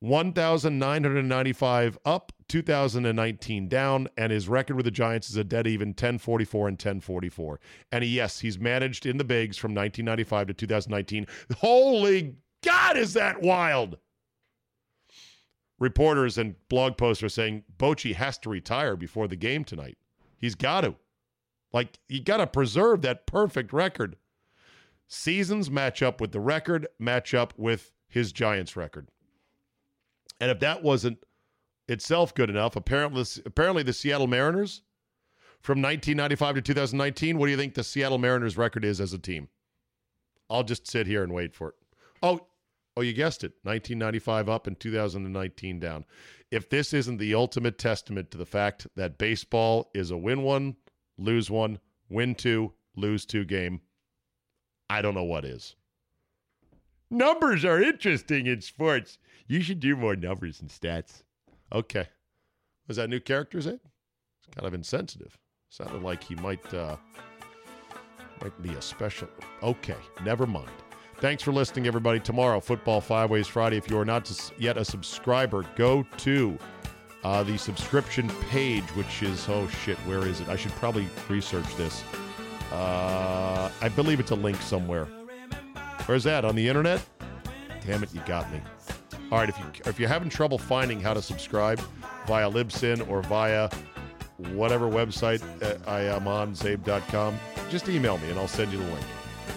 1,995 0.00 1.98
up, 2.04 2.32
2019 2.48 3.68
down, 3.68 4.08
and 4.16 4.30
his 4.30 4.48
record 4.48 4.76
with 4.76 4.84
the 4.84 4.90
Giants 4.90 5.28
is 5.28 5.36
a 5.36 5.44
dead 5.44 5.66
even 5.66 5.88
1044 5.88 6.68
and 6.68 6.74
1044. 6.74 7.60
And 7.90 8.04
he, 8.04 8.10
yes, 8.10 8.38
he's 8.40 8.58
managed 8.58 9.06
in 9.06 9.18
the 9.18 9.24
bigs 9.24 9.56
from 9.56 9.72
1995 9.72 10.46
to 10.48 10.54
2019. 10.54 11.26
Holy 11.58 12.36
God, 12.62 12.96
is 12.96 13.14
that 13.14 13.42
wild! 13.42 13.98
Reporters 15.80 16.38
and 16.38 16.56
blog 16.68 16.96
posts 16.96 17.22
are 17.22 17.28
saying 17.28 17.64
Bochy 17.76 18.14
has 18.14 18.38
to 18.38 18.50
retire 18.50 18.96
before 18.96 19.28
the 19.28 19.36
game 19.36 19.64
tonight. 19.64 19.98
He's 20.36 20.54
got 20.54 20.82
to. 20.82 20.94
Like, 21.72 21.98
you 22.08 22.22
got 22.22 22.38
to 22.38 22.46
preserve 22.46 23.02
that 23.02 23.26
perfect 23.26 23.72
record. 23.72 24.16
Seasons 25.06 25.70
match 25.70 26.02
up 26.02 26.20
with 26.20 26.32
the 26.32 26.40
record, 26.40 26.86
match 26.98 27.34
up 27.34 27.54
with 27.56 27.92
his 28.08 28.32
Giants 28.32 28.76
record. 28.76 29.08
And 30.40 30.50
if 30.50 30.60
that 30.60 30.82
wasn't 30.82 31.18
itself 31.88 32.34
good 32.34 32.50
enough, 32.50 32.76
apparently, 32.76 33.24
apparently 33.44 33.82
the 33.82 33.92
Seattle 33.92 34.26
Mariners 34.26 34.82
from 35.60 35.82
1995 35.82 36.56
to 36.56 36.62
2019, 36.62 37.38
what 37.38 37.46
do 37.46 37.50
you 37.50 37.56
think 37.56 37.74
the 37.74 37.84
Seattle 37.84 38.18
Mariners 38.18 38.56
record 38.56 38.84
is 38.84 39.00
as 39.00 39.12
a 39.12 39.18
team? 39.18 39.48
I'll 40.50 40.64
just 40.64 40.86
sit 40.86 41.06
here 41.06 41.22
and 41.22 41.32
wait 41.32 41.54
for 41.54 41.70
it. 41.70 41.74
Oh, 42.22 42.46
oh, 42.96 43.00
you 43.02 43.12
guessed 43.12 43.44
it. 43.44 43.52
1995 43.62 44.48
up 44.48 44.66
and 44.66 44.78
2019 44.78 45.78
down. 45.78 46.04
If 46.50 46.70
this 46.70 46.94
isn't 46.94 47.18
the 47.18 47.34
ultimate 47.34 47.78
testament 47.78 48.30
to 48.30 48.38
the 48.38 48.46
fact 48.46 48.86
that 48.96 49.18
baseball 49.18 49.90
is 49.94 50.10
a 50.10 50.16
win 50.16 50.42
one, 50.42 50.76
lose 51.18 51.50
one, 51.50 51.80
win 52.08 52.34
two, 52.34 52.72
lose 52.96 53.26
two 53.26 53.44
game, 53.44 53.80
I 54.88 55.02
don't 55.02 55.14
know 55.14 55.24
what 55.24 55.44
is. 55.44 55.76
Numbers 57.10 57.64
are 57.64 57.82
interesting 57.82 58.46
in 58.46 58.60
sports. 58.60 59.18
You 59.46 59.62
should 59.62 59.80
do 59.80 59.96
more 59.96 60.16
numbers 60.16 60.60
and 60.60 60.70
stats. 60.70 61.22
Okay. 61.72 62.08
Was 62.86 62.96
that 62.96 63.08
new 63.10 63.20
character, 63.20 63.60
Zed? 63.60 63.80
It's 64.38 64.54
kind 64.54 64.66
of 64.66 64.74
insensitive. 64.74 65.38
Sounded 65.70 66.02
like 66.02 66.22
he 66.22 66.34
might 66.36 66.72
uh 66.74 66.96
might 68.42 68.62
be 68.62 68.70
a 68.70 68.82
special. 68.82 69.28
Okay, 69.62 69.96
never 70.24 70.46
mind. 70.46 70.70
Thanks 71.16 71.42
for 71.42 71.52
listening, 71.52 71.86
everybody. 71.86 72.20
Tomorrow, 72.20 72.60
Football 72.60 73.00
Five 73.00 73.30
Ways 73.30 73.48
Friday. 73.48 73.76
If 73.76 73.90
you 73.90 73.98
are 73.98 74.04
not 74.04 74.30
yet 74.58 74.76
a 74.78 74.84
subscriber, 74.84 75.64
go 75.76 76.04
to 76.18 76.58
Uh, 77.24 77.42
the 77.42 77.58
subscription 77.58 78.28
page, 78.48 78.84
which 78.94 79.24
is, 79.24 79.48
oh 79.48 79.66
shit, 79.82 79.98
where 80.06 80.24
is 80.24 80.40
it? 80.40 80.48
I 80.48 80.54
should 80.54 80.70
probably 80.72 81.08
research 81.28 81.66
this. 81.76 82.04
Uh, 82.70 83.68
I 83.80 83.88
believe 83.88 84.20
it's 84.20 84.30
a 84.30 84.36
link 84.36 84.56
somewhere. 84.62 85.08
Where's 86.08 86.24
that? 86.24 86.46
On 86.46 86.56
the 86.56 86.66
internet? 86.66 87.04
Damn 87.86 88.02
it, 88.02 88.14
you 88.14 88.22
got 88.24 88.50
me. 88.50 88.62
All 89.30 89.36
right, 89.36 89.48
if 89.50 89.58
you 89.58 89.64
if 89.84 90.00
you're 90.00 90.08
having 90.08 90.30
trouble 90.30 90.56
finding 90.56 91.02
how 91.02 91.12
to 91.12 91.20
subscribe 91.20 91.78
via 92.26 92.50
Libsyn 92.50 93.06
or 93.10 93.20
via 93.20 93.68
whatever 94.54 94.88
website 94.88 95.42
uh, 95.62 95.76
I 95.86 96.00
am 96.04 96.26
on, 96.26 96.54
czabe.com, 96.54 97.38
just 97.68 97.90
email 97.90 98.16
me 98.16 98.30
and 98.30 98.38
I'll 98.38 98.48
send 98.48 98.72
you 98.72 98.78
the 98.78 98.84
link. 98.84 99.04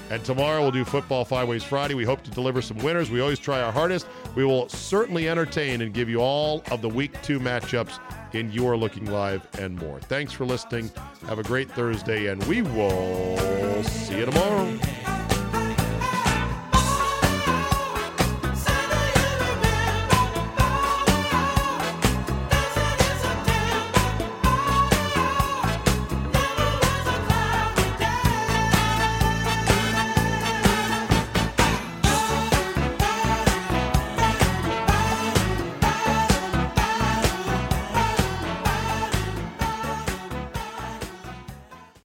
And 0.10 0.26
tomorrow 0.26 0.60
we'll 0.60 0.72
do 0.72 0.84
Football 0.84 1.24
Five 1.24 1.48
Ways 1.48 1.64
Friday. 1.64 1.94
We 1.94 2.04
hope 2.04 2.22
to 2.24 2.32
deliver 2.32 2.62
some 2.62 2.80
winners. 2.80 3.10
We 3.10 3.22
always 3.22 3.40
try 3.40 3.62
our 3.62 3.72
hardest. 3.72 4.08
We 4.36 4.44
will 4.44 4.68
certainly 4.68 5.30
entertain 5.30 5.80
and 5.80 5.94
give 5.94 6.10
you 6.10 6.20
all 6.20 6.64
of 6.70 6.82
the 6.82 6.90
week 6.90 7.22
two 7.22 7.40
matchups 7.40 7.98
in 8.34 8.52
Your 8.52 8.76
Looking 8.76 9.06
Live 9.06 9.48
and 9.58 9.78
more. 9.78 10.02
Thanks 10.02 10.34
for 10.34 10.46
listening. 10.46 10.92
Have 11.28 11.40
a 11.40 11.44
great 11.44 11.72
Thursday, 11.72 12.28
and 12.28 12.44
we 12.44 12.62
will 12.62 13.84
see 13.84 14.18
you 14.18 14.26
tomorrow. 14.26 14.78